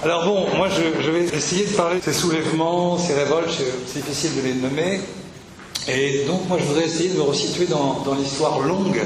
Alors 0.00 0.26
bon, 0.26 0.46
moi 0.56 0.68
je, 0.68 1.10
vais 1.10 1.24
essayer 1.24 1.66
de 1.66 1.74
parler 1.74 1.98
de 1.98 2.04
ces 2.04 2.12
soulèvements, 2.12 2.96
ces 2.98 3.14
révoltes, 3.14 3.50
c'est 3.84 3.98
difficile 3.98 4.36
de 4.36 4.42
les 4.42 4.54
nommer. 4.54 5.00
Et 5.88 6.24
donc 6.24 6.48
moi 6.48 6.56
je 6.60 6.66
voudrais 6.66 6.84
essayer 6.84 7.08
de 7.08 7.16
me 7.16 7.22
resituer 7.22 7.66
dans, 7.66 8.04
l'histoire 8.16 8.60
longue 8.60 9.02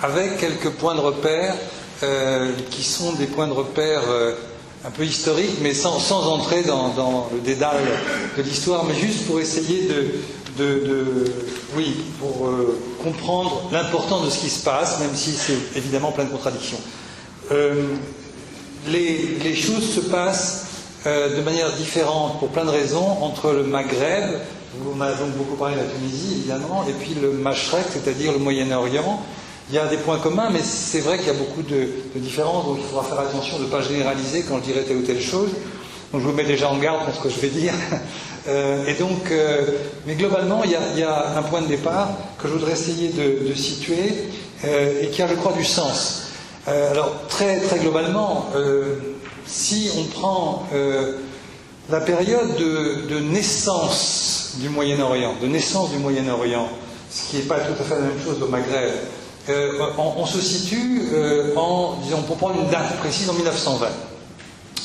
avec 0.00 0.38
quelques 0.38 0.70
points 0.70 0.94
de 0.94 1.00
repère 1.00 1.54
euh, 2.02 2.50
qui 2.70 2.82
sont 2.82 3.12
des 3.12 3.26
points 3.26 3.46
de 3.46 3.52
repère 3.52 4.04
euh, 4.08 4.32
un 4.86 4.90
peu 4.90 5.04
historiques, 5.04 5.58
mais 5.60 5.74
sans, 5.74 6.00
entrer 6.10 6.62
dans, 6.62 6.88
dans, 6.94 7.28
le 7.30 7.40
dédale 7.40 7.82
de 8.38 8.42
l'histoire, 8.42 8.84
mais 8.84 8.94
juste 8.94 9.26
pour 9.26 9.38
essayer 9.38 9.86
de 10.56 11.26
oui, 11.76 11.94
pour 12.18 12.46
euh, 12.46 12.80
comprendre 13.04 13.68
l'importance 13.70 14.24
de 14.24 14.30
ce 14.30 14.38
qui 14.38 14.48
se 14.48 14.64
passe, 14.64 14.98
même 14.98 15.14
si 15.14 15.32
c'est 15.32 15.76
évidemment 15.76 16.10
plein 16.10 16.24
de 16.24 16.30
contradictions. 16.30 16.80
Les, 18.88 19.54
choses 19.54 19.94
se 19.94 20.00
passent 20.00 20.66
euh, 21.06 21.36
de 21.36 21.42
manière 21.42 21.72
différente 21.72 22.40
pour 22.40 22.48
plein 22.48 22.64
de 22.64 22.70
raisons 22.70 23.18
entre 23.22 23.52
le 23.52 23.62
Maghreb, 23.62 24.40
on 24.96 25.00
a 25.00 25.12
donc 25.12 25.30
beaucoup 25.36 25.56
parlé 25.56 25.76
de 25.76 25.80
la 25.80 25.86
Tunisie 25.86 26.38
évidemment, 26.38 26.84
et 26.88 26.92
puis 26.92 27.14
le 27.20 27.30
Mashrek, 27.32 27.84
c'est-à-dire 27.92 28.32
le 28.32 28.38
Moyen-Orient. 28.38 29.20
Il 29.68 29.76
y 29.76 29.78
a 29.78 29.86
des 29.86 29.98
points 29.98 30.18
communs, 30.18 30.48
mais 30.50 30.62
c'est 30.62 31.00
vrai 31.00 31.18
qu'il 31.18 31.28
y 31.28 31.30
a 31.30 31.34
beaucoup 31.34 31.62
de, 31.62 31.88
différences, 32.16 32.66
donc 32.66 32.78
il 32.80 32.86
faudra 32.88 33.04
faire 33.04 33.20
attention 33.20 33.58
de 33.58 33.64
ne 33.64 33.68
pas 33.68 33.82
généraliser 33.82 34.42
quand 34.48 34.58
je 34.58 34.64
dirai 34.64 34.82
telle 34.82 34.96
ou 34.96 35.02
telle 35.02 35.20
chose. 35.20 35.50
Donc 36.12 36.20
je 36.20 36.26
vous 36.26 36.32
mets 36.32 36.44
déjà 36.44 36.68
en 36.68 36.78
garde 36.78 37.04
pour 37.04 37.14
ce 37.14 37.20
que 37.20 37.30
je 37.30 37.40
vais 37.40 37.48
dire. 37.48 37.74
Euh, 38.48 38.84
et 38.88 38.94
donc, 38.94 39.30
euh, 39.30 39.66
mais 40.04 40.16
globalement, 40.16 40.62
il 40.64 40.72
y, 40.72 41.04
a, 41.04 41.38
un 41.38 41.42
point 41.42 41.62
de 41.62 41.68
départ 41.68 42.08
que 42.42 42.48
je 42.48 42.54
voudrais 42.54 42.72
essayer 42.72 43.10
de, 43.10 43.54
situer 43.54 44.26
et 44.64 45.06
qui 45.12 45.22
a, 45.22 45.28
je 45.28 45.34
crois, 45.34 45.52
du 45.52 45.64
sens. 45.64 46.31
Euh, 46.68 46.92
alors, 46.92 47.12
très, 47.28 47.58
très 47.60 47.78
globalement, 47.80 48.46
euh, 48.54 48.96
si 49.46 49.90
on 49.98 50.04
prend 50.04 50.68
euh, 50.72 51.18
la 51.90 52.00
période 52.00 52.56
de, 52.56 53.18
naissance 53.18 54.52
du 54.58 54.68
Moyen-Orient, 54.68 55.34
de 55.42 55.48
naissance 55.48 55.90
du 55.90 55.98
Moyen-Orient, 55.98 56.68
ce 57.10 57.30
qui 57.30 57.36
n'est 57.38 57.42
pas 57.42 57.58
tout 57.58 57.72
à 57.80 57.84
fait 57.84 57.94
la 57.96 58.02
même 58.02 58.22
chose 58.24 58.40
au 58.40 58.46
Maghreb, 58.46 58.92
on, 59.98 60.12
on, 60.18 60.26
se 60.26 60.40
situe 60.40 61.02
en, 61.56 61.96
disons, 62.04 62.22
pour 62.22 62.36
prendre 62.36 62.60
une 62.62 62.70
date 62.70 62.96
précise, 62.98 63.28
en 63.28 63.34
1920. 63.34 63.88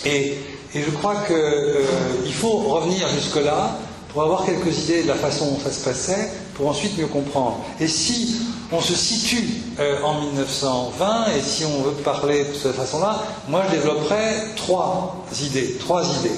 Et, 0.05 0.33
et 0.73 0.81
je 0.81 0.89
crois 0.89 1.17
qu'il 1.27 2.33
faut 2.33 2.57
revenir 2.57 3.07
jusque-là 3.09 3.77
pour 4.11 4.23
avoir 4.23 4.45
quelques 4.45 4.75
idées 4.85 5.03
de 5.03 5.09
la 5.09 5.15
façon 5.15 5.51
dont 5.51 5.59
ça 5.63 5.71
se 5.71 5.83
passait, 5.85 6.31
pour 6.55 6.67
ensuite 6.67 6.97
mieux 6.97 7.05
comprendre. 7.05 7.59
Et 7.79 7.87
si 7.87 8.37
on 8.71 8.81
se 8.81 8.95
situe 8.95 9.47
euh, 9.79 10.01
en 10.03 10.21
1920, 10.21 11.25
et 11.37 11.41
si 11.41 11.65
on 11.65 11.81
veut 11.83 11.91
parler 12.03 12.45
de 12.45 12.53
cette 12.53 12.73
façon-là, 12.73 13.23
moi 13.47 13.63
je 13.67 13.75
développerai 13.77 14.55
trois 14.55 15.25
idées, 15.41 15.77
trois 15.79 16.03
idées, 16.03 16.35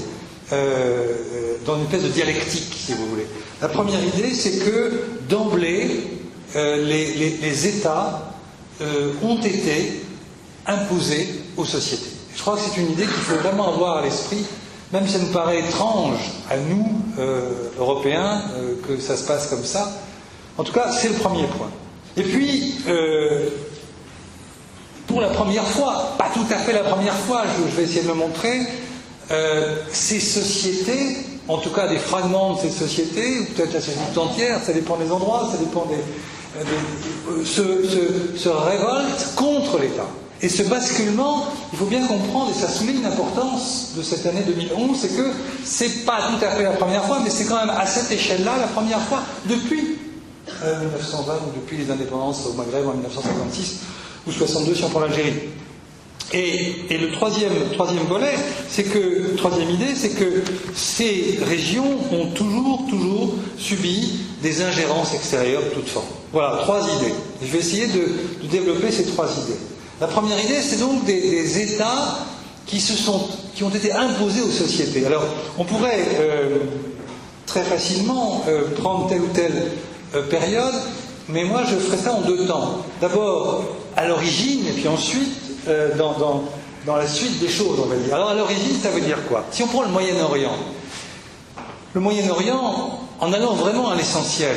euh, 0.53 1.57
dans 1.65 1.75
une 1.75 1.83
espèce 1.83 2.03
de 2.03 2.09
dialectique, 2.09 2.73
si 2.75 2.93
vous 2.93 3.07
voulez. 3.07 3.27
La 3.61 3.69
première 3.69 4.03
idée, 4.03 4.33
c'est 4.33 4.59
que 4.59 5.03
d'emblée, 5.27 6.07
euh, 6.55 6.83
les, 6.85 7.37
les, 7.37 7.67
États 7.67 8.31
ont 9.21 9.37
été 9.41 10.03
imposés 10.65 11.27
aux 11.57 11.65
sociétés. 11.65 12.11
Je 12.35 12.41
crois 12.41 12.55
que 12.55 12.61
c'est 12.61 12.79
une 12.79 12.91
idée 12.91 13.03
qu'il 13.03 13.11
faut 13.11 13.35
vraiment 13.35 13.73
avoir 13.73 13.97
à 13.97 14.01
l'esprit 14.03 14.45
même 14.91 15.05
si 15.05 15.13
ça 15.13 15.19
nous 15.19 15.31
paraît 15.31 15.59
étrange 15.59 16.19
à 16.49 16.57
nous, 16.57 17.01
euh, 17.19 17.69
Européens, 17.77 18.41
euh, 18.55 18.75
que 18.87 18.99
ça 18.99 19.15
se 19.15 19.25
passe 19.25 19.47
comme 19.47 19.63
ça, 19.63 19.91
en 20.57 20.63
tout 20.63 20.73
cas, 20.73 20.91
c'est 20.91 21.09
le 21.09 21.15
premier 21.15 21.45
point. 21.45 21.69
Et 22.19 22.23
puis, 22.23 22.75
euh, 22.89 23.47
pour 25.07 25.21
la 25.21 25.29
première 25.29 25.65
fois, 25.65 26.15
pas 26.17 26.29
tout 26.33 26.45
à 26.51 26.57
fait 26.57 26.73
la 26.73 26.83
première 26.83 27.15
fois, 27.15 27.43
je, 27.57 27.77
vais 27.77 27.83
essayer 27.83 28.01
de 28.01 28.09
le 28.09 28.13
montrer, 28.13 28.59
ces 29.93 30.19
sociétés, 30.19 31.15
en 31.47 31.59
tout 31.59 31.69
cas 31.69 31.87
des 31.87 31.97
fragments 31.97 32.55
de 32.55 32.59
ces 32.59 32.71
sociétés, 32.71 33.39
ou 33.39 33.45
peut-être 33.45 33.73
la 33.73 33.79
société 33.79 34.01
tout 34.13 34.19
entière, 34.19 34.59
ça 34.61 34.73
dépend 34.73 34.97
des 34.97 35.09
endroits, 35.11 35.47
ça 35.49 35.57
dépend 35.57 35.85
des. 35.85 35.95
des 36.63 37.45
se, 37.45 38.49
révoltent 38.49 39.35
contre 39.35 39.79
l'État. 39.79 40.07
Et 40.41 40.49
ce 40.49 40.63
basculement, 40.63 41.45
il 41.71 41.79
faut 41.79 41.85
bien 41.85 42.05
comprendre, 42.05 42.51
et 42.51 42.59
ça 42.59 42.67
souligne 42.67 43.01
l'importance 43.01 43.93
de 43.95 44.01
cette 44.01 44.25
année 44.25 44.43
2011, 44.45 44.97
c'est 44.99 45.15
que 45.15 45.31
c'est 45.63 46.05
pas 46.05 46.19
tout 46.27 46.43
à 46.45 46.49
fait 46.51 46.63
la 46.63 46.71
première 46.71 47.05
fois, 47.05 47.19
mais 47.23 47.29
c'est 47.29 47.45
quand 47.45 47.59
même 47.59 47.69
à 47.69 47.85
cette 47.85 48.11
échelle-là 48.11 48.57
la 48.59 48.67
première 48.67 49.01
fois 49.01 49.19
depuis 49.45 49.79
euh, 49.79 49.98
1920 50.63 51.33
ou 51.33 51.59
depuis 51.59 51.77
les 51.77 51.91
indépendances 51.91 52.45
au 52.45 52.53
Maghreb 52.53 52.87
en 52.87 52.93
1956 52.93 53.79
ou 54.27 54.31
62 54.31 54.75
si 54.75 54.83
on 54.83 54.89
prend 54.89 54.99
l'Algérie. 54.99 55.33
Et, 56.31 56.75
et, 56.91 56.97
le 56.99 57.11
troisième, 57.11 57.53
troisième 57.73 58.03
volet, 58.03 58.35
c'est 58.69 58.83
que, 58.83 59.35
troisième 59.35 59.69
idée, 59.71 59.95
c'est 59.95 60.09
que 60.09 60.43
ces 60.75 61.39
régions 61.41 61.97
ont 62.11 62.27
toujours, 62.27 62.85
toujours 62.87 63.33
subi 63.57 64.19
des 64.43 64.61
ingérences 64.61 65.15
extérieures 65.15 65.63
de 65.63 65.69
toute 65.69 65.87
forme. 65.87 66.05
Voilà, 66.31 66.57
trois 66.61 66.81
idées. 66.97 67.13
Je 67.41 67.47
vais 67.47 67.57
essayer 67.57 67.87
de, 67.87 68.47
développer 68.47 68.91
ces 68.91 69.05
trois 69.05 69.25
idées. 69.25 69.57
La 69.99 70.07
première 70.07 70.39
idée, 70.43 70.61
c'est 70.61 70.79
donc 70.79 71.03
des, 71.05 71.73
États 71.73 72.19
qui, 72.67 72.79
se 72.79 72.93
sont, 72.93 73.27
qui 73.55 73.63
ont 73.63 73.69
été 73.69 73.91
imposés 73.91 74.41
aux 74.41 74.51
sociétés. 74.51 75.05
Alors, 75.07 75.25
on 75.57 75.63
pourrait 75.63 76.05
euh, 76.19 76.59
très 77.47 77.63
facilement 77.63 78.43
euh, 78.47 78.69
prendre 78.75 79.09
telle 79.09 79.21
ou 79.21 79.39
euh, 79.39 79.88
période, 80.29 80.73
mais 81.27 81.43
moi 81.43 81.61
je 81.69 81.75
ferai 81.75 81.97
ça 81.97 82.13
en 82.13 82.21
deux 82.21 82.45
temps. 82.45 82.85
D'abord 83.01 83.65
à 83.95 84.07
l'origine, 84.07 84.67
et 84.67 84.71
puis 84.71 84.87
ensuite 84.87 85.39
euh, 85.67 85.95
dans, 85.97 86.13
dans, 86.13 86.43
dans, 86.85 86.95
la 86.95 87.07
suite 87.07 87.39
des 87.39 87.49
choses, 87.49 87.79
on 87.83 87.87
va 87.87 87.95
dire. 87.95 88.15
Alors 88.15 88.29
à 88.29 88.33
l'origine, 88.33 88.75
ça 88.81 88.89
veut 88.89 89.01
dire 89.01 89.17
quoi? 89.27 89.45
Si 89.51 89.63
on 89.63 89.67
prend 89.67 89.83
le 89.83 89.89
Moyen-Orient, 89.89 90.55
le 91.93 92.01
Moyen-Orient, 92.01 92.99
en 93.19 93.33
allant 93.33 93.53
vraiment 93.53 93.89
à 93.89 93.95
l'essentiel, 93.95 94.55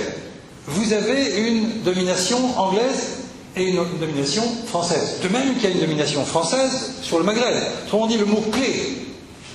vous 0.67 0.93
avez 0.93 1.49
une 1.49 1.83
domination 1.83 2.39
anglaise 2.59 3.19
et 3.57 3.65
une 3.65 3.85
domination 4.01 4.43
française. 4.67 5.19
De 5.23 5.29
même 5.29 5.55
qu'il 5.55 5.65
y 5.65 5.67
a 5.67 5.71
une 5.71 5.81
domination 5.81 6.25
française 6.25 6.95
sur 7.03 7.19
le 7.19 7.25
Maghreb. 7.25 7.57
Autrement 7.87 8.07
dit, 8.07 8.17
le 8.17 8.25
mot-clé 8.25 9.07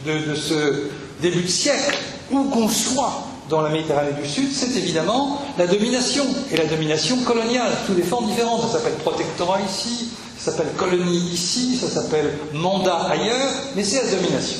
de, 0.05 0.31
de, 0.31 0.35
ce 0.35 0.89
début 1.21 1.43
de 1.43 1.47
siècle, 1.47 1.97
où 2.31 2.43
qu'on 2.45 2.67
soit 2.67 3.26
dans 3.49 3.61
la 3.61 3.69
Méditerranée 3.69 4.13
du 4.21 4.27
Sud, 4.27 4.51
c'est 4.51 4.77
évidemment 4.77 5.41
la 5.57 5.67
domination, 5.67 6.25
et 6.51 6.57
la 6.57 6.65
domination 6.65 7.17
coloniale, 7.23 7.71
sous 7.85 7.93
des 7.93 8.03
formes 8.03 8.27
différentes. 8.27 8.61
Ça 8.63 8.77
s'appelle 8.77 8.93
protectorat 8.93 9.61
ici, 9.61 10.09
ça 10.37 10.51
s'appelle 10.51 10.73
colonie 10.77 11.17
ici, 11.17 11.77
ça 11.77 11.87
s'appelle 11.87 12.37
mandat 12.53 13.07
ailleurs, 13.09 13.51
mais 13.75 13.83
c'est 13.83 14.03
la 14.03 14.11
domination. 14.11 14.59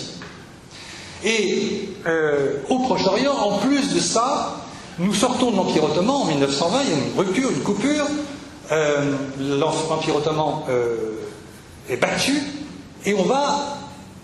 Et 1.23 1.89
euh, 2.05 2.57
au 2.69 2.79
Proche-Orient, 2.79 3.33
en 3.33 3.57
plus 3.57 3.93
de 3.93 3.99
ça, 3.99 4.57
nous 4.99 5.13
sortons 5.13 5.51
de 5.51 5.57
l'Empire 5.57 5.83
ottoman 5.83 6.15
en 6.15 6.25
1920, 6.25 6.81
il 6.83 6.89
y 6.89 6.93
a 6.93 6.95
une 6.95 7.17
rupture, 7.17 7.51
une 7.51 7.63
coupure, 7.63 8.05
euh, 8.71 9.13
l'Empire 9.39 10.15
ottoman 10.15 10.63
euh, 10.69 10.95
est 11.89 11.97
battu, 11.97 12.41
et 13.05 13.13
on 13.13 13.23
va, 13.23 13.77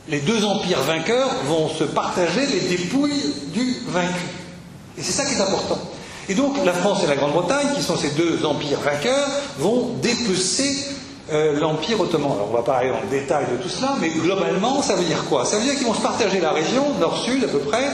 les 0.09 0.19
deux 0.19 0.43
empires 0.43 0.81
vainqueurs 0.81 1.29
vont 1.47 1.69
se 1.69 1.83
partager 1.83 2.45
les 2.45 2.75
dépouilles 2.77 3.33
du 3.53 3.77
vaincu. 3.87 4.42
Et 4.97 5.01
c'est 5.01 5.11
ça 5.11 5.25
qui 5.25 5.33
est 5.33 5.41
important. 5.41 5.79
Et 6.29 6.35
donc 6.35 6.55
la 6.63 6.73
France 6.73 7.03
et 7.03 7.07
la 7.07 7.15
Grande-Bretagne, 7.15 7.67
qui 7.75 7.81
sont 7.81 7.97
ces 7.97 8.11
deux 8.11 8.45
empires 8.45 8.79
vainqueurs, 8.79 9.27
vont 9.59 9.95
dépecer 10.01 10.85
euh, 11.31 11.59
l'Empire 11.59 11.99
ottoman. 11.99 12.31
Alors 12.31 12.49
on 12.51 12.55
va 12.55 12.63
pas 12.63 12.77
aller 12.77 12.89
dans 12.89 13.01
le 13.01 13.09
détail 13.09 13.45
de 13.51 13.61
tout 13.61 13.69
cela, 13.69 13.95
mais 13.99 14.09
globalement, 14.09 14.81
ça 14.81 14.95
veut 14.95 15.03
dire 15.03 15.25
quoi? 15.25 15.45
Ça 15.45 15.57
veut 15.57 15.63
dire 15.63 15.75
qu'ils 15.75 15.87
vont 15.87 15.93
se 15.93 16.01
partager 16.01 16.39
la 16.39 16.51
région, 16.51 16.93
nord-sud 16.99 17.43
à 17.43 17.47
peu 17.47 17.59
près, 17.59 17.85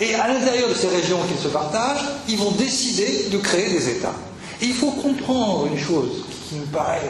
et 0.00 0.14
à 0.14 0.28
l'intérieur 0.28 0.68
de 0.68 0.74
ces 0.74 0.88
régions 0.88 1.18
qu'ils 1.28 1.38
se 1.38 1.48
partagent, 1.48 2.04
ils 2.28 2.38
vont 2.38 2.50
décider 2.52 3.28
de 3.30 3.38
créer 3.38 3.70
des 3.70 3.88
États. 3.88 4.14
Et 4.60 4.66
il 4.66 4.74
faut 4.74 4.90
comprendre 4.90 5.66
une 5.66 5.78
chose 5.78 6.24
qui 6.48 6.56
me 6.56 6.66
paraît 6.66 7.00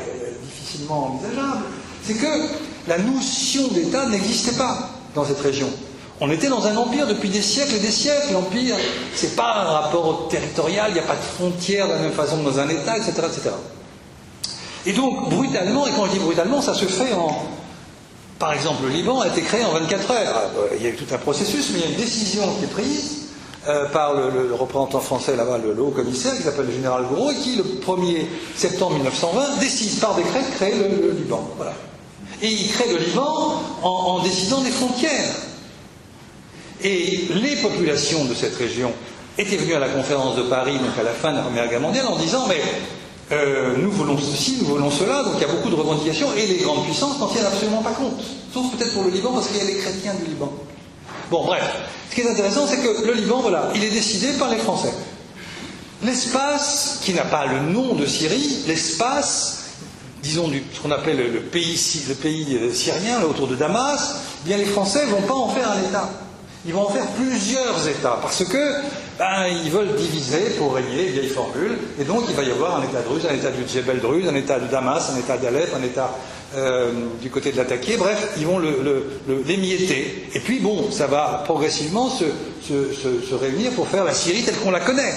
difficilement 0.45 1.09
envisageable, 1.15 1.65
c'est 2.05 2.15
que 2.15 2.49
la 2.89 2.99
notion 2.99 3.69
d'État 3.69 4.07
n'existait 4.07 4.57
pas 4.57 4.89
dans 5.15 5.25
cette 5.25 5.41
région. 5.41 5.69
On 6.25 6.31
était 6.31 6.49
dans 6.49 6.65
un 6.69 6.77
empire 6.77 7.09
depuis 7.09 7.29
des 7.29 7.43
siècles 7.43 7.75
et 7.75 7.81
des 7.81 7.91
siècles. 7.91 8.33
L'empire, 8.33 8.77
c'est 9.13 9.35
pas 9.35 9.57
un 9.57 9.65
rapport 9.65 10.29
territorial, 10.29 10.87
il 10.91 10.95
n'y 10.95 11.01
a 11.01 11.03
pas 11.03 11.17
de 11.17 11.21
frontières 11.21 11.89
de 11.89 11.95
la 11.95 11.99
même 11.99 12.13
façon 12.13 12.39
que 12.39 12.45
dans 12.45 12.61
un 12.61 12.69
État, 12.69 12.97
etc., 12.97 13.13
etc. 13.27 13.51
Et 14.87 14.93
donc, 14.93 15.31
brutalement, 15.31 15.85
et 15.85 15.91
quand 15.91 16.07
je 16.07 16.13
dis 16.13 16.19
brutalement, 16.21 16.63
ça 16.63 16.75
se 16.75 16.85
fait 16.85 17.13
en. 17.13 17.45
Par 18.39 18.53
exemple, 18.53 18.85
le 18.85 18.91
Liban 18.91 19.21
a 19.21 19.27
été 19.27 19.43
créé 19.43 19.65
en 19.65 19.73
24 19.73 20.11
heures. 20.13 20.43
Il 20.77 20.85
y 20.85 20.87
a 20.87 20.91
eu 20.91 20.95
tout 20.95 21.13
un 21.13 21.19
processus, 21.19 21.71
mais 21.73 21.81
il 21.81 21.85
y 21.87 21.89
a 21.89 21.91
une 21.91 22.01
décision 22.01 22.43
qui 22.57 22.67
est 22.67 22.69
prise 22.69 23.23
euh, 23.67 23.87
par 23.87 24.15
le, 24.15 24.55
représentant 24.55 25.01
français 25.01 25.35
là-bas, 25.35 25.59
le, 25.59 25.83
haut 25.83 25.91
commissaire, 25.91 26.37
qui 26.37 26.45
s'appelle 26.45 26.67
le 26.67 26.73
général 26.73 27.05
Gouraud, 27.07 27.33
et 27.33 27.35
qui, 27.35 27.57
le 27.57 27.65
1er 27.65 28.27
septembre 28.55 28.95
1920, 28.95 29.59
décide 29.59 29.99
par 29.99 30.15
décret 30.15 30.43
de 30.43 30.55
créer 30.55 30.75
le, 30.75 31.11
Liban. 31.19 31.49
Voilà. 31.57 31.75
Et 32.41 32.49
il 32.49 32.71
crée 32.71 32.93
le 32.93 32.99
Liban 32.99 33.61
en, 33.83 34.23
décidant 34.23 34.61
des 34.61 34.71
frontières. 34.71 35.35
Et 36.85 37.29
les 37.35 37.57
populations 37.57 38.25
de 38.25 38.35
cette 38.35 38.57
région 38.57 38.93
étaient 39.39 39.57
venues 39.57 39.75
à 39.75 39.79
la 39.79 39.89
conférence 39.89 40.37
de 40.37 40.43
Paris, 40.43 40.79
donc 40.79 40.99
à 40.99 41.03
la 41.03 41.13
fin 41.13 41.31
de 41.31 41.37
la 41.37 41.43
Première 41.43 41.69
Guerre 41.69 41.81
mondiale, 41.81 42.07
en 42.07 42.17
disant 42.17 42.47
Mais 42.49 42.61
euh, 43.31 43.77
nous 43.79 43.91
voulons 43.91 44.19
ceci, 44.19 44.59
nous 44.61 44.67
voulons 44.67 44.91
cela, 44.91 45.23
donc 45.23 45.35
il 45.37 45.43
y 45.43 45.45
a 45.45 45.53
beaucoup 45.53 45.71
de 45.71 45.75
revendications, 45.75 46.29
et 46.37 46.47
les 46.47 46.59
grandes 46.59 46.85
puissances 46.85 47.19
n'en 47.19 47.29
tiennent 47.29 47.47
absolument 47.47 47.83
pas 47.83 47.93
compte. 47.93 48.21
Sauf 48.53 48.77
peut-être 48.77 48.93
pour 48.95 49.05
le 49.05 49.11
Liban, 49.11 49.33
parce 49.33 49.49
qu'il 49.49 49.59
y 49.59 49.61
a 49.61 49.65
les 49.65 49.79
chrétiens 49.79 50.15
du 50.15 50.25
Liban. 50.25 50.53
Bon, 51.31 51.45
bref. 51.45 51.65
Ce 52.11 52.15
qui 52.15 52.21
est 52.21 52.29
intéressant, 52.31 52.67
c'est 52.67 52.77
que 52.77 53.07
le 53.07 53.15
Liban, 53.15 53.41
voilà, 53.41 53.71
il 53.75 53.83
est 53.83 53.91
décidé 53.91 54.33
par 54.39 54.51
les 54.51 54.59
Français. 54.59 54.93
L'espace, 56.05 57.01
qui 57.03 57.15
n'a 57.15 57.23
pas 57.23 57.47
le 57.47 57.61
nom 57.73 57.95
de 57.95 58.05
Syrie, 58.05 58.65
l'espace, 58.67 59.61
disons, 60.23 60.49
du, 60.49 60.63
ce 60.75 60.81
qu'on 60.81 60.91
appelle 60.91 61.33
le 61.33 61.41
pays, 61.41 61.79
euh, 62.61 62.73
syrien, 62.73 63.23
autour 63.23 63.47
de 63.47 63.55
Damas, 63.55 64.17
eh 64.45 64.49
bien 64.49 64.59
les 64.59 64.67
Français 64.67 65.07
ne 65.07 65.11
vont 65.13 65.23
pas 65.23 65.35
en 65.35 65.49
faire 65.49 65.71
un 65.71 65.89
État. 65.89 66.11
Ils 66.65 66.73
vont 66.73 66.87
en 66.87 66.91
faire 66.91 67.07
plusieurs 67.09 67.89
États, 67.89 68.19
parce 68.23 68.45
que 68.45 68.73
ben, 69.19 69.47
ils 69.65 69.71
veulent 69.71 69.97
diviser 69.97 70.51
pour 70.59 70.75
régner, 70.75 71.07
vieille 71.07 71.29
formule, 71.29 71.77
et 72.01 72.05
donc 72.05 72.25
il 72.29 72.37
va 72.37 72.43
y 72.45 72.51
avoir 72.53 72.81
un 72.81 72.85
État 72.85 73.01
druze, 73.01 73.27
un 73.27 73.35
État 73.35 73.51
du 73.51 73.67
Djebel 73.67 74.01
druze, 74.01 74.29
un 74.29 74.35
État 74.37 74.61
de 74.61 74.69
Damas, 74.69 75.11
un 75.13 75.19
État 75.19 75.37
d'Alep, 75.39 75.75
un 75.75 75.83
État 75.83 76.17
euh, 76.55 76.93
du 77.21 77.31
côté 77.31 77.51
de 77.51 77.57
l'attaquer, 77.57 77.97
bref, 77.97 78.35
ils 78.37 78.47
vont 78.47 78.61
l'émietter. 79.47 80.29
Et 80.35 80.41
puis 80.41 80.61
bon, 80.61 80.91
ça 80.91 81.07
va 81.07 81.43
progressivement 81.45 82.11
se, 82.11 83.35
réunir 83.35 83.73
pour 83.73 83.89
faire 83.89 84.05
la 84.05 84.15
Syrie 84.15 84.43
telle 84.43 84.57
qu'on 84.57 84.71
la 84.71 84.81
connaît. 84.81 85.15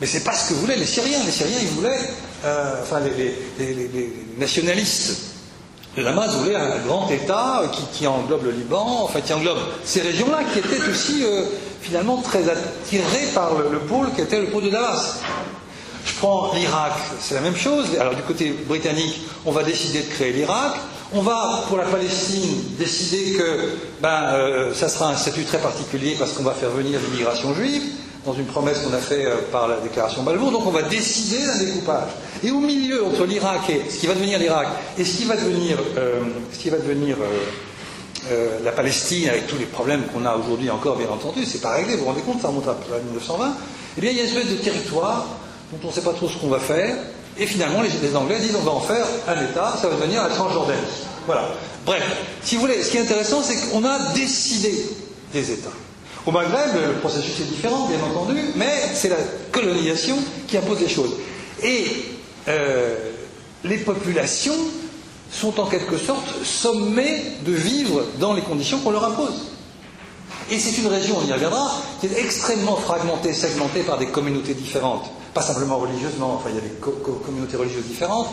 Mais 0.00 0.06
c'est 0.06 0.24
pas 0.24 0.34
ce 0.34 0.48
que 0.48 0.54
voulaient 0.54 0.76
les 0.76 0.86
Syriens. 0.86 1.20
Les 1.24 1.30
Syriens, 1.30 1.58
ils 1.62 1.68
voulaient, 1.68 2.00
euh, 2.44 2.82
enfin, 2.82 3.00
les, 3.00 4.12
nationalistes 4.38 5.29
de 5.96 6.02
Damas 6.02 6.28
voulaient 6.36 6.56
un 6.56 6.78
grand 6.86 7.08
État 7.10 7.62
qui, 7.92 8.06
englobe 8.06 8.44
le 8.44 8.52
Liban, 8.52 9.02
enfin, 9.02 9.20
qui 9.20 9.32
englobe 9.32 9.58
ces 9.84 10.00
régions-là, 10.00 10.40
qui 10.52 10.60
étaient 10.60 10.88
aussi 10.88 11.24
euh, 11.24 11.44
finalement 11.80 12.18
très 12.18 12.48
attirées 12.48 13.26
par 13.34 13.50
le, 13.54 13.78
pôle 13.80 14.12
qui 14.14 14.20
était 14.20 14.40
le 14.40 14.46
pôle 14.46 14.64
de 14.64 14.70
Damas. 14.70 15.20
Je 16.06 16.14
prends 16.14 16.52
l'Irak, 16.54 16.92
c'est 17.20 17.34
la 17.34 17.40
même 17.40 17.56
chose. 17.56 17.86
Alors 17.98 18.14
du 18.14 18.22
côté 18.22 18.50
britannique, 18.66 19.20
on 19.44 19.52
va 19.52 19.62
décider 19.62 20.02
de 20.02 20.08
créer 20.08 20.32
l'Irak. 20.32 20.74
On 21.12 21.22
va, 21.22 21.64
pour 21.68 21.76
la 21.76 21.84
Palestine, 21.84 22.62
décider 22.78 23.36
que 23.36 23.74
ben, 24.00 24.32
euh, 24.32 24.72
ça 24.72 24.88
sera 24.88 25.10
un 25.10 25.16
statut 25.16 25.44
très 25.44 25.58
particulier 25.58 26.14
parce 26.16 26.32
qu'on 26.32 26.44
va 26.44 26.52
faire 26.52 26.70
venir 26.70 27.00
l'immigration 27.00 27.52
juive 27.52 27.82
dans 28.24 28.34
une 28.34 28.44
promesse 28.44 28.78
qu'on 28.80 28.92
a 28.92 28.98
faite 28.98 29.24
euh, 29.24 29.36
par 29.50 29.68
la 29.68 29.76
déclaration 29.78 30.22
Balfour. 30.22 30.50
Donc 30.50 30.66
on 30.66 30.70
va 30.70 30.82
décider 30.82 31.46
d'un 31.46 31.58
découpage. 31.58 32.10
Et 32.42 32.50
au 32.50 32.60
milieu, 32.60 33.04
entre 33.04 33.24
l'Irak 33.24 33.70
et 33.70 33.90
ce 33.90 33.98
qui 33.98 34.06
va 34.06 34.14
devenir 34.14 34.38
l'Irak 34.38 34.68
et 34.98 35.04
ce 35.04 35.16
qui 35.16 35.24
va 35.24 35.36
devenir, 35.36 35.78
euh, 35.96 36.20
euh, 38.30 38.58
la 38.62 38.72
Palestine, 38.72 39.30
avec 39.30 39.46
tous 39.46 39.56
les 39.56 39.64
problèmes 39.64 40.02
qu'on 40.12 40.26
a 40.26 40.36
aujourd'hui 40.36 40.70
encore, 40.70 40.96
bien 40.96 41.08
entendu, 41.08 41.44
c'est 41.46 41.62
pas 41.62 41.72
réglé, 41.72 41.94
vous 41.94 42.00
vous 42.00 42.06
rendez 42.06 42.20
compte, 42.20 42.42
ça 42.42 42.48
remonte 42.48 42.68
à 42.68 42.76
1920, 43.02 43.54
eh 43.96 44.00
bien 44.00 44.10
il 44.10 44.16
y 44.18 44.20
a 44.20 44.24
une 44.24 44.28
espèce 44.28 44.50
de 44.50 44.56
territoire 44.56 45.26
dont 45.72 45.78
on 45.84 45.86
ne 45.86 45.92
sait 45.92 46.02
pas 46.02 46.12
trop 46.12 46.28
ce 46.28 46.36
qu'on 46.36 46.48
va 46.48 46.60
faire, 46.60 46.96
et 47.38 47.46
finalement 47.46 47.80
les, 47.80 47.88
les, 48.06 48.14
Anglais 48.14 48.38
disent 48.38 48.56
on 48.60 48.64
va 48.64 48.72
en 48.72 48.80
faire 48.80 49.06
un 49.26 49.42
État, 49.42 49.74
ça 49.80 49.88
va 49.88 49.96
devenir 49.96 50.22
la 50.22 50.28
Transjordanie. 50.28 50.78
Voilà. 51.24 51.48
Bref, 51.86 52.02
si 52.42 52.56
vous 52.56 52.60
voulez, 52.60 52.82
ce 52.82 52.90
qui 52.90 52.98
est 52.98 53.02
intéressant, 53.02 53.42
c'est 53.42 53.56
qu'on 53.70 53.84
a 53.86 54.12
décidé 54.12 54.74
des 55.32 55.52
États. 55.52 55.70
Au 56.26 56.30
Maghreb, 56.32 56.74
le 56.74 57.00
processus 57.00 57.40
est 57.40 57.44
différent, 57.44 57.88
bien 57.88 57.98
entendu, 58.02 58.38
mais 58.56 58.72
c'est 58.94 59.08
la 59.08 59.16
colonisation 59.52 60.16
qui 60.46 60.56
impose 60.56 60.80
les 60.80 60.88
choses. 60.88 61.12
Et 61.62 61.86
euh, 62.48 62.96
les 63.64 63.78
populations 63.78 64.56
sont 65.32 65.58
en 65.60 65.66
quelque 65.66 65.96
sorte 65.96 66.44
sommées 66.44 67.22
de 67.44 67.52
vivre 67.52 68.04
dans 68.18 68.34
les 68.34 68.42
conditions 68.42 68.78
qu'on 68.80 68.90
leur 68.90 69.04
impose. 69.04 69.50
Et 70.50 70.58
c'est 70.58 70.80
une 70.80 70.88
région, 70.88 71.16
on 71.22 71.26
y 71.26 71.32
reviendra, 71.32 71.70
qui 72.00 72.06
est 72.06 72.18
extrêmement 72.18 72.76
fragmentée, 72.76 73.32
segmentée 73.32 73.82
par 73.82 73.98
des 73.98 74.06
communautés 74.06 74.54
différentes. 74.54 75.04
Pas 75.32 75.42
simplement 75.42 75.78
religieusement, 75.78 76.34
enfin 76.34 76.50
il 76.50 76.56
y 76.56 76.58
a 76.58 76.62
des 76.62 76.74
communautés 77.24 77.56
religieuses 77.56 77.84
différentes. 77.86 78.28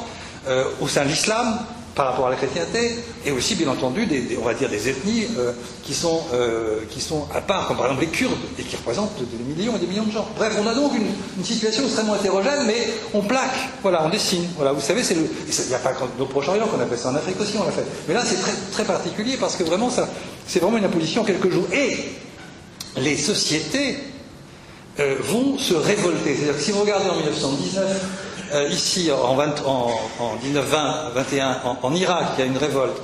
Euh, 0.47 0.65
au 0.81 0.87
sein 0.87 1.03
de 1.03 1.09
l'islam, 1.09 1.59
par 1.97 2.09
rapport 2.09 2.27
à 2.27 2.29
la 2.29 2.35
chrétienté, 2.35 2.91
et 3.25 3.31
aussi, 3.31 3.55
bien 3.55 3.67
entendu, 3.67 4.05
des, 4.05 4.37
on 4.39 4.45
va 4.45 4.53
dire 4.53 4.69
des 4.69 4.87
ethnies 4.87 5.25
euh, 5.39 5.51
qui, 5.83 5.95
sont, 5.95 6.21
euh, 6.31 6.81
qui 6.91 7.01
sont 7.01 7.27
à 7.33 7.41
part, 7.41 7.67
comme 7.67 7.77
par 7.77 7.87
exemple 7.87 8.05
les 8.05 8.11
Kurdes, 8.11 8.37
et 8.59 8.61
qui 8.61 8.75
représentent 8.75 9.17
des 9.17 9.55
millions 9.55 9.75
et 9.75 9.79
des 9.79 9.87
millions 9.87 10.05
de 10.05 10.11
gens. 10.11 10.27
Bref, 10.37 10.53
on 10.63 10.67
a 10.67 10.75
donc 10.75 10.91
une, 10.95 11.43
situation 11.43 11.83
extrêmement 11.83 12.15
hétérogène, 12.15 12.65
mais 12.67 12.87
on 13.15 13.21
plaque, 13.21 13.55
voilà, 13.81 14.05
on 14.05 14.09
dessine. 14.09 14.45
Voilà, 14.57 14.73
vous 14.73 14.81
savez, 14.81 15.01
c'est 15.01 15.15
le. 15.15 15.27
Il 15.47 15.67
n'y 15.69 15.73
a 15.73 15.79
pas 15.79 15.93
que 15.93 16.03
au 16.21 16.25
Proche-Orient 16.25 16.67
qu'on 16.67 16.79
a 16.79 16.85
fait 16.85 16.97
ça, 16.97 17.09
en 17.09 17.15
Afrique 17.15 17.39
aussi 17.41 17.55
on 17.59 17.65
l'a 17.65 17.71
fait. 17.71 17.85
Mais 18.07 18.13
là, 18.13 18.23
c'est 18.23 18.37
très, 18.71 18.83
particulier 18.83 19.37
parce 19.37 19.55
que 19.55 19.63
vraiment, 19.63 19.89
c'est 20.45 20.59
vraiment 20.59 20.77
une 20.77 20.85
imposition 20.85 21.23
en 21.23 21.25
quelques 21.25 21.49
jours. 21.49 21.65
Et 21.73 21.97
les 22.97 23.17
sociétés 23.17 23.97
euh, 24.99 25.15
vont 25.21 25.57
se 25.57 25.73
révolter. 25.73 26.35
C'est-à-dire 26.35 26.61
si 26.61 26.71
vous 26.71 26.81
regardez 26.81 27.09
en 27.09 27.15
1919, 27.15 28.26
euh, 28.53 28.67
ici 28.69 29.09
en, 29.11 29.35
1920, 29.35 31.11
21, 31.15 31.57
en, 31.81 31.95
Irak, 31.95 32.25
il 32.37 32.39
y 32.39 32.43
a 32.43 32.45
une 32.45 32.57
révolte. 32.57 32.97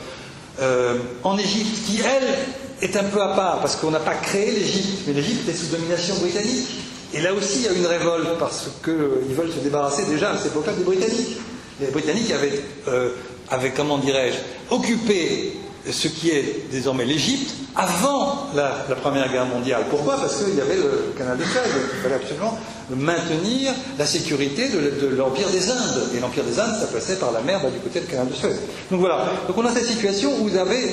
Euh, 0.62 0.98
en 1.24 1.38
Égypte, 1.38 1.86
qui 1.86 2.00
elle 2.00 2.88
est 2.88 2.96
un 2.96 3.04
peu 3.04 3.22
à 3.22 3.30
part, 3.30 3.60
parce 3.60 3.76
qu'on 3.76 3.92
n'a 3.92 4.00
pas 4.00 4.16
créé 4.16 4.52
l'Égypte, 4.52 5.04
mais 5.08 5.14
l'Égypte 5.14 5.48
est 5.50 5.54
sous 5.54 5.68
domination 5.68 6.16
britannique. 6.16 6.68
Et 7.14 7.22
là 7.22 7.34
aussi, 7.34 7.60
il 7.60 7.66
y 7.66 7.68
a 7.68 7.74
une 7.74 7.86
révolte, 7.86 8.38
parce 8.40 8.70
qu'ils 8.84 9.36
veulent 9.36 9.52
se 9.52 9.60
débarrasser 9.60 10.06
déjà 10.06 10.32
à 10.32 10.38
cette 10.38 10.48
époque-là 10.48 10.74
des 10.74 10.84
Britanniques. 10.84 11.38
Les 11.80 11.88
Britanniques 11.88 12.32
avaient, 12.32 12.62
euh, 12.88 13.10
avaient 13.50 13.72
comment 13.72 13.98
dirais-je, 13.98 14.38
occupé 14.74 15.54
ce 15.92 16.08
qui 16.08 16.30
est 16.30 16.72
désormais 16.72 17.06
l'Égypte 17.06 17.54
avant 17.76 18.50
la, 18.56 18.86
Première 19.02 19.32
Guerre 19.32 19.46
mondiale. 19.46 19.84
Pourquoi? 19.90 20.18
Parce 20.18 20.44
qu'il 20.44 20.56
y 20.56 20.62
avait 20.62 20.76
le 20.76 21.14
canal 21.18 21.38
de 21.38 21.44
Suez, 21.44 21.60
il 21.96 22.02
fallait 22.02 22.16
absolument 22.16 22.58
maintenir 22.90 23.74
la 23.98 24.06
sécurité 24.06 24.70
de, 24.70 25.08
l'Empire 25.08 25.50
des 25.50 25.70
Indes. 25.70 26.10
Et 26.16 26.20
l'Empire 26.20 26.44
des 26.44 26.60
Indes, 26.60 26.76
ça 26.80 26.88
passait 26.88 27.16
par 27.16 27.32
la 27.32 27.42
mer 27.42 27.60
bah, 27.62 27.70
du 27.70 27.80
côté 27.80 28.00
du 28.00 28.08
canal 28.08 28.30
de 28.30 28.34
Suez. 28.34 28.56
Donc 28.92 29.00
voilà, 29.00 29.26
donc 29.48 29.58
on 29.58 29.66
a 29.66 29.74
cette 29.74 29.88
situation 29.88 30.32
où 30.40 30.50
vous 30.50 30.58
avez 30.58 30.88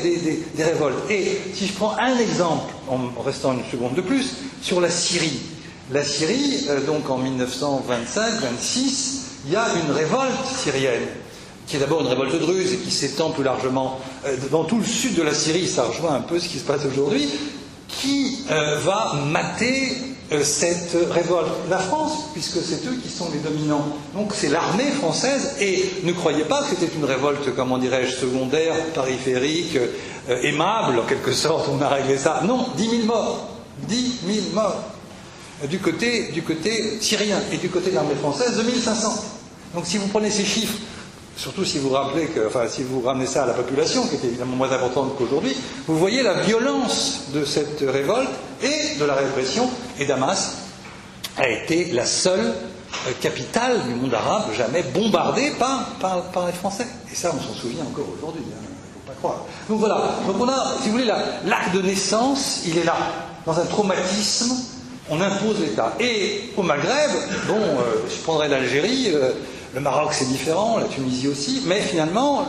des, 0.57 0.65
révoltes. 0.65 1.11
Et 1.11 1.41
si 1.55 1.67
je 1.67 1.73
prends 1.75 1.95
un 1.99 2.19
exemple, 2.19 2.73
en 2.89 3.23
restant 3.23 3.53
une 3.53 3.65
seconde 3.71 3.95
de 3.95 4.01
plus, 4.01 4.35
sur 4.63 4.81
la 4.81 4.91
Syrie. 4.91 5.41
La 5.93 6.05
Syrie, 6.05 6.67
euh, 6.69 6.81
donc 6.87 7.11
en 7.11 7.19
1925-26, 7.19 9.21
il 9.47 9.53
y 9.53 9.57
a 9.57 9.67
une 9.85 9.93
révolte 9.93 10.47
syrienne 10.63 11.03
qui 11.70 11.76
est 11.76 11.81
d'abord 11.81 12.00
une 12.00 12.08
révolte 12.08 12.37
druze 12.37 12.72
et 12.72 12.76
qui 12.78 12.90
s'étend 12.90 13.31
plus 13.31 13.44
largement 13.44 14.00
euh, 14.26 14.37
dans 14.50 14.64
tout 14.64 14.78
le 14.78 14.84
sud 14.84 15.14
de 15.14 15.22
la 15.22 15.32
Syrie, 15.32 15.69
ça 15.69 15.84
rejoint 15.84 16.14
un 16.14 16.20
peu 16.20 16.40
ce 16.40 16.49
qui 16.49 16.58
se 16.58 16.64
passe 16.64 16.84
aujourd'hui, 16.84 17.28
qui 17.87 18.40
euh, 18.50 18.81
va 18.81 19.14
mater 19.31 19.93
euh, 20.32 20.43
cette 20.43 20.96
révolte 21.12 21.52
La 21.70 21.78
France, 21.78 22.31
puisque 22.32 22.58
c'est 22.61 22.84
eux 22.88 22.99
qui 23.00 23.08
sont 23.08 23.31
les 23.32 23.38
dominants. 23.38 23.87
Donc 24.14 24.32
c'est 24.34 24.49
l'armée 24.49 24.90
française, 24.99 25.58
et 25.61 25.88
ne 26.02 26.12
croyez 26.12 26.43
pas 26.43 26.62
que 26.62 26.70
c'était 26.70 26.93
une 26.93 27.05
révolte, 27.05 27.55
comment 27.55 27.78
dirais-je, 27.78 28.17
secondaire, 28.17 28.75
périphérique, 28.93 29.78
aimable, 30.28 30.99
en 30.99 31.06
quelque 31.06 31.32
sorte, 31.32 31.69
on 31.72 31.81
a 31.81 31.88
réglé 31.88 32.19
ça. 32.19 32.43
Non, 32.44 32.67
10 32.76 32.90
000 32.90 33.02
morts. 33.05 33.46
10 33.87 34.12
000 34.26 34.39
morts. 34.55 34.82
Du 35.69 35.79
côté, 35.79 36.32
du 36.32 36.43
côté 36.43 36.98
syrien 37.00 37.39
et 37.53 37.58
du 37.58 37.69
côté 37.69 37.91
de 37.91 37.94
l'armée 37.94 38.17
française, 38.17 38.56
2500. 38.56 39.24
Donc 39.74 39.86
si 39.86 39.98
vous 39.98 40.08
prenez 40.08 40.31
ces 40.31 40.44
chiffres 40.44 40.79
Surtout 41.37 41.65
si 41.65 41.79
vous 41.79 41.91
rappelez 41.91 42.27
que, 42.27 42.51
si 42.69 42.82
vous 42.82 43.01
ramenez 43.01 43.27
ça 43.27 43.44
à 43.44 43.46
la 43.46 43.55
population, 43.55 44.06
qui 44.06 44.17
est 44.17 44.25
évidemment 44.25 44.56
moins 44.56 44.72
importante 44.72 45.17
qu'aujourd'hui, 45.17 45.56
vous 45.87 45.99
voyez 45.99 46.22
la 46.22 46.34
violence 46.43 47.22
de 47.32 47.44
cette 47.44 47.81
révolte 47.81 48.29
et 48.63 48.99
de 48.99 49.05
la 49.05 49.15
répression. 49.15 49.70
Et 49.99 50.06
Damas 50.06 50.56
a 51.39 51.49
été 51.49 51.93
la 51.93 52.05
seule 52.05 52.41
euh, 53.06 53.13
capitale 53.20 53.82
du 53.84 53.94
monde 53.94 54.13
arabe 54.13 54.53
jamais 54.56 54.82
bombardée 54.82 55.53
par, 55.58 56.46
les 56.46 56.53
Français. 56.53 56.87
Et 57.10 57.15
ça, 57.15 57.32
on 57.34 57.41
s'en 57.41 57.55
souvient 57.55 57.84
encore 57.84 58.06
aujourd'hui. 58.19 58.43
Hein. 58.53 58.67
Donc 59.69 59.79
voilà. 59.79 60.17
Donc 60.27 60.37
on 60.41 60.49
a, 60.49 60.75
si 60.82 60.89
vous 60.89 60.99
voulez, 60.99 61.06
l'acte 61.44 61.75
de 61.75 61.82
naissance, 61.82 62.63
il 62.67 62.79
est 62.79 62.84
là, 62.84 62.96
dans 63.46 63.58
un 63.58 63.67
traumatisme. 63.67 64.55
On 65.13 65.20
impose 65.20 65.58
l'État. 65.60 65.94
Et 65.99 66.53
au 66.56 66.63
Maghreb, 66.63 67.10
bon, 67.49 67.56
euh, 67.56 68.06
je 68.08 68.22
prendrais 68.22 68.49
l'Algérie. 68.49 69.08
Euh, 69.13 69.32
le 69.74 69.81
Maroc, 69.81 70.10
c'est 70.12 70.29
différent, 70.29 70.79
la 70.79 70.86
Tunisie 70.86 71.29
aussi, 71.29 71.62
mais 71.67 71.81
finalement, 71.81 72.46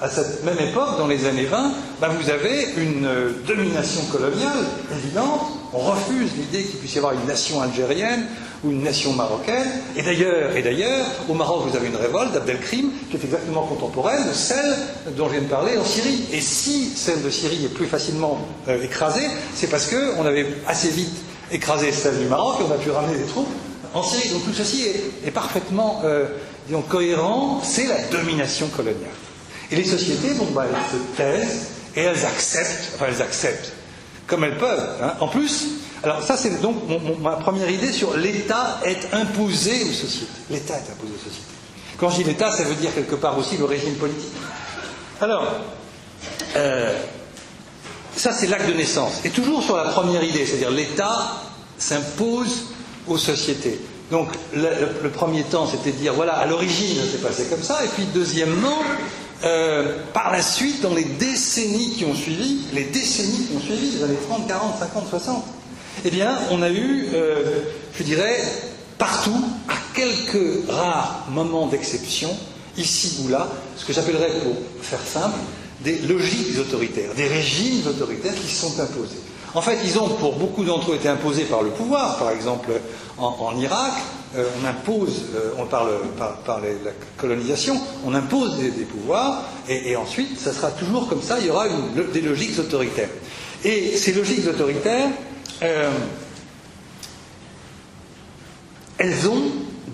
à 0.00 0.08
cette 0.10 0.44
même 0.44 0.58
époque, 0.58 0.98
dans 0.98 1.06
les 1.06 1.26
années 1.26 1.46
20, 1.46 1.72
ben, 2.00 2.08
vous 2.08 2.28
avez 2.28 2.68
une 2.76 3.06
euh, 3.06 3.30
domination 3.46 4.02
coloniale 4.12 4.64
évidente. 4.94 5.40
On 5.72 5.78
refuse 5.78 6.30
l'idée 6.36 6.64
qu'il 6.64 6.78
puisse 6.80 6.94
y 6.94 6.98
avoir 6.98 7.14
une 7.14 7.24
nation 7.26 7.62
algérienne 7.62 8.26
ou 8.62 8.70
une 8.70 8.82
nation 8.82 9.14
marocaine. 9.14 9.66
Et 9.96 10.02
d'ailleurs, 10.02 10.54
et 10.54 10.62
d'ailleurs, 10.62 11.06
au 11.30 11.34
Maroc, 11.34 11.62
vous 11.70 11.76
avez 11.76 11.88
une 11.88 11.96
révolte 11.96 12.32
d'Abdelkrim 12.32 12.90
qui 13.10 13.16
est 13.16 13.24
exactement 13.24 13.62
contemporaine 13.62 14.28
de 14.28 14.34
celle 14.34 14.76
dont 15.16 15.28
je 15.28 15.32
viens 15.32 15.42
de 15.42 15.46
parler 15.46 15.78
en 15.78 15.84
Syrie. 15.84 16.26
Et 16.30 16.42
si 16.42 16.90
celle 16.94 17.22
de 17.22 17.30
Syrie 17.30 17.64
est 17.64 17.74
plus 17.74 17.86
facilement 17.86 18.38
euh, 18.68 18.82
écrasée, 18.82 19.28
c'est 19.54 19.68
parce 19.68 19.86
qu'on 19.86 20.26
avait 20.26 20.46
assez 20.66 20.90
vite 20.90 21.16
écrasé 21.50 21.90
celle 21.90 22.18
du 22.18 22.26
Maroc 22.26 22.56
et 22.60 22.64
on 22.68 22.74
a 22.74 22.78
pu 22.78 22.90
ramener 22.90 23.16
des 23.16 23.24
troupes 23.24 23.48
en 23.94 24.02
Syrie. 24.02 24.30
Donc 24.30 24.44
tout 24.44 24.52
ceci 24.52 24.86
est, 25.24 25.30
parfaitement 25.30 26.02
euh, 26.04 26.26
cohérent, 26.88 27.60
c'est 27.62 27.86
la 27.86 28.02
domination 28.10 28.68
coloniale. 28.68 29.10
Et 29.70 29.76
les 29.76 29.84
sociétés, 29.84 30.34
bon, 30.34 30.46
bah, 30.54 30.66
elles 30.68 30.98
se 30.98 31.16
taisent 31.16 31.66
et 31.96 32.02
elles 32.02 32.24
acceptent, 32.24 32.92
enfin 32.94 33.06
elles 33.08 33.22
acceptent, 33.22 33.72
comme 34.26 34.44
elles 34.44 34.58
peuvent. 34.58 34.88
Hein. 35.02 35.14
En 35.20 35.28
plus, 35.28 35.66
Alors 36.02 36.22
ça, 36.22 36.36
c'est 36.36 36.60
donc 36.60 36.76
ma 37.20 37.36
première 37.36 37.70
idée 37.70 37.92
sur 37.92 38.16
l'État 38.16 38.80
est 38.84 39.14
imposé 39.14 39.84
aux 39.84 39.92
sociétés. 39.92 40.32
L'État 40.50 40.74
est 40.74 40.90
imposé 40.90 41.12
aux 41.14 41.24
sociétés. 41.24 41.46
Quand 41.96 42.10
je 42.10 42.16
dis 42.16 42.24
l'État, 42.24 42.50
ça 42.50 42.64
veut 42.64 42.74
dire 42.74 42.92
quelque 42.92 43.14
part 43.14 43.38
aussi 43.38 43.56
le 43.56 43.64
régime 43.64 43.94
politique. 43.94 44.32
Alors, 45.20 45.46
euh, 46.56 46.98
ça 48.16 48.32
c'est 48.32 48.48
l'acte 48.48 48.68
de 48.68 48.74
naissance. 48.74 49.20
Et 49.24 49.30
toujours 49.30 49.62
sur 49.62 49.76
la 49.76 49.84
première 49.84 50.24
idée, 50.24 50.44
c'est-à-dire 50.44 50.72
l'État 50.72 51.40
s'impose 51.78 52.64
aux 53.06 53.18
sociétés. 53.18 53.80
Donc 54.10 54.28
le, 54.54 55.08
premier 55.08 55.42
temps, 55.44 55.66
c'était 55.66 55.90
de 55.90 55.96
dire, 55.96 56.12
voilà, 56.14 56.34
à 56.34 56.46
l'origine, 56.46 56.96
ça 56.96 57.10
s'est 57.10 57.22
passé 57.22 57.44
comme 57.48 57.62
ça. 57.62 57.84
Et 57.84 57.88
puis 57.88 58.04
deuxièmement, 58.14 58.82
euh, 59.44 59.96
par 60.12 60.30
la 60.30 60.42
suite, 60.42 60.82
dans 60.82 60.94
les 60.94 61.04
décennies 61.04 61.94
qui 61.96 62.04
ont 62.04 62.14
suivi, 62.14 62.66
les 62.74 62.84
décennies 62.84 63.46
qui 63.46 63.56
ont 63.56 63.60
suivi, 63.60 63.90
les 63.96 64.04
années 64.04 64.18
30, 64.28 64.46
40, 64.46 64.78
50, 64.78 65.08
60, 65.08 65.44
eh 66.04 66.10
bien, 66.10 66.38
on 66.50 66.62
a 66.62 66.70
eu, 66.70 67.08
euh, 67.14 67.62
je 67.96 68.02
dirais, 68.02 68.36
partout, 68.98 69.44
à 69.68 69.74
quelques 69.94 70.68
rares 70.68 71.26
moments 71.30 71.66
d'exception, 71.66 72.36
ici 72.76 73.20
ou 73.24 73.28
là, 73.28 73.48
ce 73.76 73.84
que 73.84 73.92
j'appellerais, 73.92 74.30
pour 74.42 74.54
faire 74.82 75.00
simple, 75.00 75.38
des 75.80 75.98
logiques 76.00 76.58
autoritaires, 76.58 77.14
des 77.14 77.26
régimes 77.28 77.86
autoritaires 77.86 78.34
qui 78.34 78.54
sont 78.54 78.78
imposés. 78.78 79.20
En 79.54 79.60
fait, 79.60 79.78
ils 79.84 79.98
ont, 79.98 80.08
pour 80.08 80.36
beaucoup 80.36 80.64
d'entre 80.64 80.92
eux, 80.92 80.94
été 80.96 81.08
imposés 81.08 81.44
par 81.44 81.62
le 81.62 81.70
pouvoir. 81.70 82.16
Par 82.16 82.30
exemple, 82.30 82.70
en, 83.18 83.54
Irak, 83.58 83.92
euh, 84.36 84.48
on 84.60 84.66
impose, 84.66 85.24
euh, 85.34 85.50
on 85.58 85.66
parle 85.66 85.90
par, 86.46 86.60
la 86.60 86.90
colonisation, 87.18 87.78
on 88.06 88.14
impose 88.14 88.58
des, 88.58 88.84
pouvoirs, 88.84 89.42
et, 89.68 89.94
ensuite, 89.96 90.38
ça 90.38 90.52
sera 90.52 90.70
toujours 90.70 91.08
comme 91.08 91.22
ça, 91.22 91.38
il 91.38 91.46
y 91.46 91.50
aura 91.50 91.66
des 92.12 92.22
logiques 92.22 92.58
autoritaires. 92.58 93.10
Et 93.64 93.96
ces 93.96 94.12
logiques 94.12 94.46
autoritaires, 94.48 95.10
euh, 95.62 95.90
elles 98.96 99.28
ont 99.28 99.42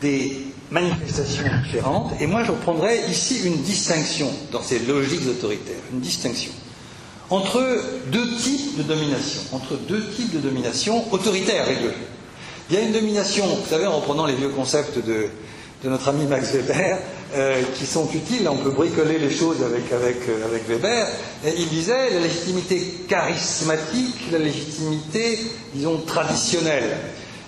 des 0.01 0.37
manifestations 0.71 1.45
différentes, 1.65 2.13
et 2.21 2.27
moi 2.27 2.45
je 2.45 2.53
reprendrai 2.53 3.01
ici 3.09 3.41
une 3.45 3.57
distinction 3.63 4.31
dans 4.53 4.63
ces 4.63 4.79
logiques 4.81 5.27
autoritaires, 5.29 5.81
une 5.93 6.01
distinction 6.01 6.53
entre 7.31 7.63
deux 8.07 8.37
types 8.37 8.79
de 8.79 8.83
domination, 8.83 9.41
entre 9.53 9.77
deux 9.77 10.05
types 10.11 10.35
de 10.35 10.39
domination 10.39 11.05
autoritaires 11.13 11.67
les 11.69 11.77
deux. 11.77 11.95
Il 12.71 12.77
y 12.77 12.79
a 12.79 12.83
une 12.83 12.93
domination, 12.93 13.47
vous 13.47 13.69
savez, 13.69 13.87
en 13.87 13.97
reprenant 13.97 14.27
les 14.27 14.35
vieux 14.35 14.51
concepts 14.51 14.99
de, 14.99 15.29
notre 15.85 16.09
ami 16.09 16.27
Max 16.27 16.53
Weber, 16.53 16.99
euh, 17.35 17.63
qui 17.79 17.87
sont 17.87 18.09
utiles, 18.13 18.49
on 18.49 18.57
peut 18.57 18.71
bricoler 18.71 19.19
les 19.19 19.31
choses 19.31 19.63
avec, 19.63 19.93
avec, 19.93 20.17
euh, 20.29 20.47
avec 20.47 20.69
Weber, 20.69 21.07
et 21.47 21.53
il 21.57 21.69
disait 21.69 22.11
la 22.11 22.21
légitimité 22.21 22.83
charismatique, 23.09 24.33
la 24.33 24.39
légitimité, 24.39 25.39
disons, 25.75 25.99
traditionnelle. 26.07 26.97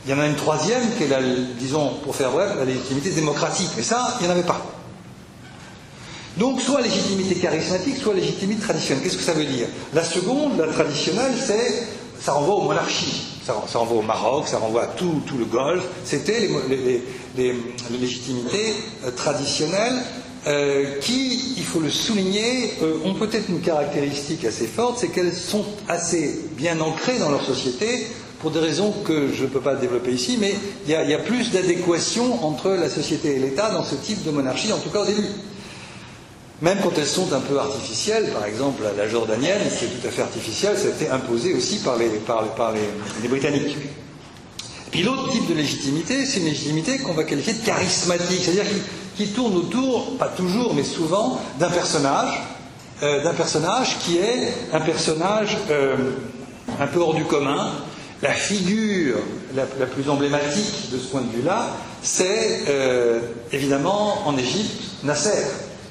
Il 0.06 0.12
y 0.12 0.14
en 0.14 0.20
a 0.20 0.26
une 0.26 0.36
troisième 0.36 0.82
qui 0.96 1.04
est, 1.04 1.08
la, 1.08 1.20
disons, 1.58 1.94
pour 2.02 2.16
faire 2.16 2.30
bref, 2.30 2.52
la 2.56 2.64
légitimité 2.64 3.10
démocratique. 3.10 3.68
Mais 3.76 3.82
ça, 3.82 4.16
il 4.20 4.26
n'y 4.26 4.32
en 4.32 4.34
avait 4.34 4.46
pas. 4.46 4.79
Donc, 6.40 6.62
soit 6.62 6.80
légitimité 6.80 7.34
charismatique, 7.34 7.98
soit 7.98 8.14
légitimité 8.14 8.62
traditionnelle. 8.62 9.04
Qu'est-ce 9.04 9.18
que 9.18 9.22
ça 9.22 9.34
veut 9.34 9.44
dire? 9.44 9.66
La 9.92 10.02
seconde, 10.02 10.58
la 10.58 10.68
traditionnelle, 10.68 11.34
c'est, 11.38 11.86
ça 12.18 12.32
renvoie 12.32 12.54
aux 12.54 12.62
monarchies. 12.62 13.26
Ça, 13.44 13.78
renvoie 13.78 13.98
au 13.98 14.02
Maroc, 14.02 14.48
ça 14.48 14.56
renvoie 14.56 14.84
à 14.84 14.86
tout, 14.86 15.20
le 15.38 15.44
Golfe. 15.44 15.84
C'était 16.02 16.48
les, 17.36 17.54
légitimités 17.90 18.74
euh, 19.04 19.10
traditionnelles 19.10 19.98
euh, 20.46 20.98
qui, 21.00 21.56
il 21.58 21.64
faut 21.64 21.80
le 21.80 21.90
souligner, 21.90 22.72
euh, 22.82 22.94
ont 23.04 23.14
peut-être 23.14 23.50
une 23.50 23.60
caractéristique 23.60 24.46
assez 24.46 24.66
forte, 24.66 24.98
c'est 24.98 25.08
qu'elles 25.08 25.34
sont 25.34 25.64
assez 25.88 26.40
bien 26.56 26.80
ancrées 26.80 27.18
dans 27.18 27.28
leur 27.28 27.44
société, 27.44 28.06
pour 28.40 28.50
des 28.50 28.60
raisons 28.60 28.94
que 29.04 29.28
je 29.34 29.42
ne 29.42 29.48
peux 29.48 29.60
pas 29.60 29.74
développer 29.74 30.12
ici, 30.12 30.38
mais 30.40 30.54
il 30.86 30.92
y 30.92 30.94
a, 30.94 31.18
plus 31.18 31.50
d'adéquation 31.50 32.46
entre 32.46 32.70
la 32.70 32.88
société 32.88 33.36
et 33.36 33.38
l'État 33.38 33.70
dans 33.70 33.84
ce 33.84 33.96
type 33.96 34.24
de 34.24 34.30
monarchie, 34.30 34.72
en 34.72 34.78
tout 34.78 34.88
cas 34.88 35.00
au 35.00 35.06
début. 35.06 35.28
Même 36.62 36.78
quand 36.82 36.90
elles 36.98 37.06
sont 37.06 37.32
un 37.32 37.40
peu 37.40 37.58
artificielles, 37.58 38.30
par 38.32 38.44
exemple 38.44 38.82
la 38.96 39.08
jordanienne, 39.08 39.62
c'est 39.70 39.86
tout 39.86 40.06
à 40.06 40.10
fait 40.10 40.22
artificiel, 40.22 40.76
ça 40.76 40.88
a 40.88 40.90
été 40.90 41.08
imposé 41.08 41.54
aussi 41.54 41.78
par 41.78 41.96
les, 41.96 42.10
Britanniques. 43.28 43.76
Puis 44.90 45.02
l'autre 45.02 45.30
type 45.30 45.48
de 45.48 45.54
légitimité, 45.54 46.26
c'est 46.26 46.40
une 46.40 46.46
légitimité 46.46 46.98
qu'on 46.98 47.14
va 47.14 47.24
qualifier 47.24 47.54
de 47.54 47.64
charismatique, 47.64 48.42
c'est-à-dire 48.42 48.70
qui, 49.16 49.28
tourne 49.28 49.56
autour, 49.56 50.18
pas 50.18 50.28
toujours, 50.28 50.74
mais 50.74 50.82
souvent, 50.82 51.40
d'un 51.58 51.70
personnage, 51.70 52.42
euh, 53.02 53.22
d'un 53.22 53.34
personnage 53.34 53.98
qui 54.00 54.18
est 54.18 54.52
un 54.72 54.80
personnage 54.80 55.56
euh, 55.70 55.96
un 56.78 56.86
peu 56.86 57.00
hors 57.00 57.14
du 57.14 57.24
commun, 57.24 57.72
la 58.22 58.32
figure 58.32 59.16
la, 59.54 59.64
plus 59.64 60.10
emblématique 60.10 60.90
de 60.92 60.98
ce 60.98 61.06
point 61.06 61.22
de 61.22 61.30
vue-là, 61.36 61.68
c'est 62.02 62.64
euh, 62.68 63.20
évidemment 63.52 64.26
en 64.26 64.36
Égypte 64.36 65.04
Nasser, 65.04 65.46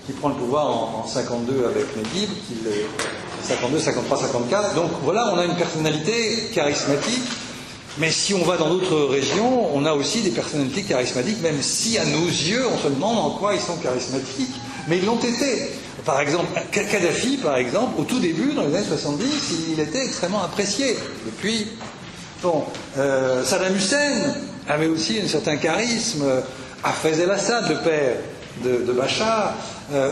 qui 0.09 0.15
prend 0.19 0.29
le 0.29 0.35
pouvoir 0.35 0.65
en, 0.67 1.05
52 1.07 1.65
avec 1.65 1.95
Naguib, 1.95 2.29
52, 3.43 3.79
53, 3.79 4.17
54. 4.17 4.73
Donc 4.73 4.89
voilà, 5.03 5.31
on 5.33 5.37
a 5.37 5.45
une 5.45 5.55
personnalité 5.55 6.49
charismatique. 6.53 7.23
Mais 7.99 8.09
si 8.11 8.33
on 8.33 8.43
va 8.43 8.57
dans 8.57 8.69
d'autres 8.69 9.05
régions, 9.05 9.75
on 9.75 9.85
a 9.85 9.93
aussi 9.93 10.21
des 10.21 10.31
personnalités 10.31 10.81
charismatiques, 10.83 11.41
même 11.43 11.61
si 11.61 11.97
à 11.99 12.05
nos 12.05 12.25
yeux, 12.25 12.65
on 12.73 12.77
se 12.77 12.87
demande 12.87 13.17
en 13.17 13.29
quoi 13.31 13.53
ils 13.53 13.61
sont 13.61 13.75
charismatiques. 13.77 14.55
Mais 14.87 14.97
ils 14.97 15.05
l'ont 15.05 15.19
été. 15.19 15.69
Par 16.05 16.21
exemple, 16.21 16.47
Kadhafi, 16.71 17.37
par 17.37 17.57
exemple, 17.57 17.99
au 17.99 18.03
tout 18.03 18.19
début, 18.19 18.53
dans 18.53 18.63
les 18.65 18.75
années 18.75 18.87
70, 18.87 19.25
il 19.73 19.79
était 19.79 20.05
extrêmement 20.05 20.41
apprécié. 20.41 20.97
Depuis 21.25 21.67
Bon, 22.41 22.63
euh, 22.97 23.43
Saddam 23.43 23.75
Hussein 23.75 24.33
avait 24.67 24.87
aussi 24.87 25.19
un 25.23 25.27
certain 25.27 25.57
charisme. 25.57 26.23
Hafez 26.83 27.21
el-Assad, 27.21 27.67
le 27.69 27.75
père 27.83 28.15
de, 28.63 28.91
Bachar, 28.93 29.55
euh, 29.93 30.11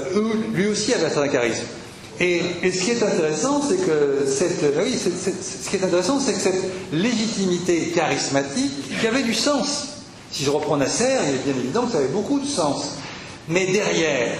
lui 0.54 0.68
aussi 0.68 0.94
avait 0.94 1.16
un 1.16 1.28
charisme. 1.28 1.66
Et, 2.20 2.42
ce 2.64 2.84
qui 2.84 2.92
est 2.92 3.04
intéressant, 3.04 3.62
c'est 3.62 3.78
que 3.78 4.26
cette, 4.28 4.64
ah 4.78 4.82
oui, 4.84 4.98
ce 4.98 5.70
qui 5.70 5.76
est 5.76 5.84
intéressant, 5.84 6.20
c'est 6.20 6.34
que 6.34 6.40
cette 6.40 6.64
légitimité 6.92 7.92
charismatique, 7.94 9.00
qui 9.00 9.08
avait 9.08 9.24
du 9.24 9.36
sens. 9.36 9.90
Si 10.32 10.44
je 10.44 10.50
reprends 10.50 10.78
Nasser, 10.78 11.16
il 11.28 11.36
est 11.36 11.54
bien 11.54 11.64
évident 11.64 11.86
que 11.86 11.92
ça 11.92 12.00
avait 12.00 12.08
beaucoup 12.08 12.40
de 12.40 12.48
sens. 12.48 12.96
Mais 13.50 13.68
derrière, 13.68 14.32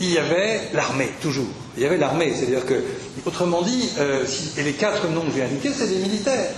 il 0.00 0.12
y 0.12 0.18
avait 0.18 0.60
l'armée, 0.74 1.10
toujours. 1.22 1.46
Il 1.76 1.82
y 1.82 1.86
avait 1.86 1.96
l'armée, 1.96 2.32
c'est-à-dire 2.36 2.66
que, 2.66 2.82
autrement 3.24 3.62
dit, 3.62 3.88
euh, 3.98 4.24
et 4.58 4.62
les 4.62 4.72
quatre 4.72 5.08
noms 5.08 5.22
que 5.22 5.32
j'ai 5.34 5.42
indiqués, 5.42 5.70
c'est 5.76 5.88
des 5.88 5.98
militaires. 5.98 6.50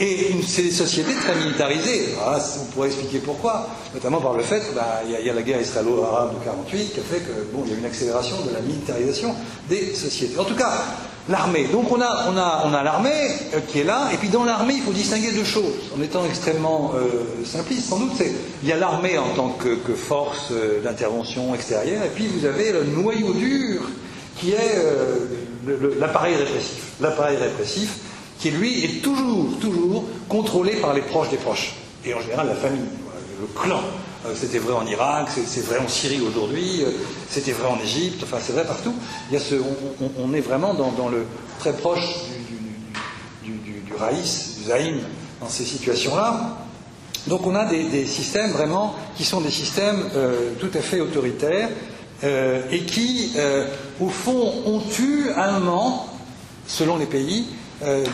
Et 0.00 0.34
c'est 0.46 0.62
des 0.62 0.70
sociétés 0.70 1.12
très 1.12 1.34
militarisées. 1.36 2.14
Ah, 2.24 2.38
on 2.62 2.64
pourrait 2.72 2.88
expliquer 2.88 3.18
pourquoi, 3.18 3.68
notamment 3.92 4.18
par 4.18 4.32
le 4.32 4.42
fait 4.42 4.60
qu'il 4.60 4.74
bah, 4.74 5.02
y, 5.06 5.28
a 5.28 5.34
la 5.34 5.42
guerre 5.42 5.60
israélo-arabe 5.60 6.38
de 6.38 6.44
48 6.44 6.94
qui 6.94 7.00
a 7.00 7.02
fait 7.02 7.20
que 7.20 7.32
bon, 7.52 7.64
il 7.66 7.72
y 7.72 7.74
a 7.74 7.78
une 7.78 7.84
accélération 7.84 8.36
de 8.46 8.54
la 8.54 8.60
militarisation 8.60 9.34
des 9.68 9.94
sociétés. 9.94 10.38
En 10.38 10.44
tout 10.44 10.54
cas, 10.54 10.72
l'armée. 11.28 11.66
Donc 11.70 11.92
on 11.92 12.00
a, 12.00 12.82
l'armée 12.82 13.10
euh, 13.54 13.60
qui 13.68 13.80
est 13.80 13.84
là, 13.84 14.08
et 14.14 14.16
puis 14.16 14.30
dans 14.30 14.44
l'armée, 14.44 14.76
il 14.76 14.82
faut 14.82 14.92
distinguer 14.92 15.32
deux 15.32 15.44
choses. 15.44 15.90
En 15.94 16.00
étant 16.00 16.24
extrêmement 16.24 16.92
euh, 16.94 17.44
simpliste, 17.44 17.90
sans 17.90 17.98
doute, 17.98 18.12
il 18.62 18.68
y 18.68 18.72
a 18.72 18.76
l'armée 18.76 19.18
en 19.18 19.34
tant 19.34 19.50
que, 19.50 19.76
force 19.94 20.48
euh, 20.52 20.80
d'intervention 20.82 21.54
extérieure, 21.54 22.04
et 22.06 22.10
puis 22.14 22.26
vous 22.26 22.46
avez 22.46 22.72
le 22.72 22.84
noyau 22.84 23.34
dur 23.34 23.82
qui 24.38 24.52
est. 24.52 24.82
L'appareil 25.98 26.36
répressif 27.36 27.98
qui 28.40 28.50
lui 28.50 28.84
est 28.84 29.02
toujours, 29.02 29.58
toujours 29.60 30.04
contrôlé 30.28 30.76
par 30.76 30.94
les 30.94 31.02
proches 31.02 31.28
des 31.28 31.36
proches, 31.36 31.74
et 32.04 32.14
en 32.14 32.20
général 32.20 32.48
la 32.48 32.54
famille, 32.54 32.80
le 33.40 33.46
clan. 33.54 33.80
Euh, 34.26 34.34
c'était 34.34 34.58
vrai 34.58 34.74
en 34.74 34.86
Irak, 34.86 35.28
c'est 35.46 35.64
vrai 35.64 35.78
en 35.78 35.88
Syrie 35.88 36.20
aujourd'hui, 36.20 36.82
euh, 36.82 36.90
c'était 37.28 37.52
vrai 37.52 37.68
en 37.68 37.78
Égypte, 37.82 38.22
enfin 38.22 38.36
c'est 38.42 38.52
vrai 38.52 38.64
partout. 38.64 38.94
Il 39.30 39.34
y 39.34 39.36
a 39.36 39.40
ce, 39.40 39.54
on, 40.18 40.34
est 40.34 40.40
vraiment 40.40 40.74
dans, 40.74 41.08
le 41.08 41.24
très 41.58 41.72
proche 41.72 42.06
du, 43.44 43.94
raïs, 43.98 44.56
du 44.58 44.64
zaïm, 44.64 45.00
dans 45.40 45.48
ces 45.48 45.64
situations-là. 45.64 46.58
Donc 47.26 47.46
on 47.46 47.54
a 47.54 47.66
des, 47.66 48.06
systèmes 48.06 48.50
vraiment 48.50 48.94
qui 49.16 49.24
sont 49.24 49.40
des 49.40 49.50
systèmes 49.50 50.02
euh, 50.14 50.52
tout 50.58 50.70
à 50.74 50.80
fait 50.80 51.00
autoritaires 51.00 51.68
et 52.70 52.80
qui, 52.80 53.32
au 53.98 54.10
fond, 54.10 54.52
ont 54.66 54.82
eu 55.00 55.30
un 55.34 55.58
moment, 55.58 56.06
selon 56.66 56.98
les 56.98 57.06
pays, 57.06 57.46
euh, 57.82 58.04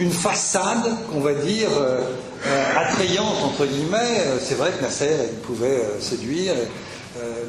une, 0.00 0.10
façade, 0.10 0.84
qu'on 1.10 1.20
va 1.20 1.34
dire, 1.34 1.68
euh, 1.78 2.00
euh, 2.46 2.64
attrayante, 2.76 3.36
entre 3.44 3.66
guillemets. 3.66 4.22
C'est 4.42 4.56
vrai 4.56 4.72
que 4.76 4.82
Nasser, 4.82 5.10
pouvait 5.44 5.82
séduire, 6.00 6.54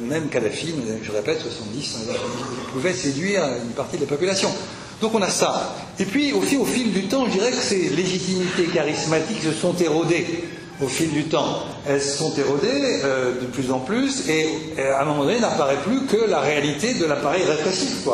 même 0.02 0.28
Kadhafi, 0.28 0.74
je 1.02 1.12
répète, 1.12 1.40
70, 1.40 1.98
il 2.06 2.72
pouvait 2.72 2.92
séduire 2.92 3.42
une 3.64 3.72
partie 3.72 3.96
de 3.96 4.02
la 4.02 4.08
population. 4.08 4.50
Donc 5.00 5.14
on 5.14 5.22
a 5.22 5.30
ça. 5.30 5.76
Et 5.98 6.04
puis, 6.04 6.32
au 6.32 6.40
fil, 6.40 6.58
au 6.58 6.64
fil 6.64 6.92
du 6.92 7.06
temps, 7.06 7.26
je 7.26 7.32
dirais 7.32 7.50
que 7.50 7.62
ces 7.62 7.88
légitimités 7.90 8.64
charismatiques 8.64 9.42
se 9.42 9.52
sont 9.52 9.74
érodées. 9.76 10.44
Au 10.82 10.86
fil 10.86 11.10
du 11.10 11.24
temps. 11.24 11.62
Elles 11.86 12.02
sont 12.02 12.32
érodées 12.36 13.00
euh, 13.04 13.40
de 13.40 13.46
plus 13.46 13.72
en 13.72 13.80
plus 13.80 14.28
et, 14.28 14.48
à 14.78 15.02
un 15.02 15.04
moment 15.04 15.24
donné 15.24 15.40
n'apparaît 15.40 15.78
plus 15.84 16.06
que 16.06 16.28
la 16.28 16.40
réalité 16.40 16.94
de 16.94 17.04
l'appareil 17.04 17.42
répressif. 17.44 18.06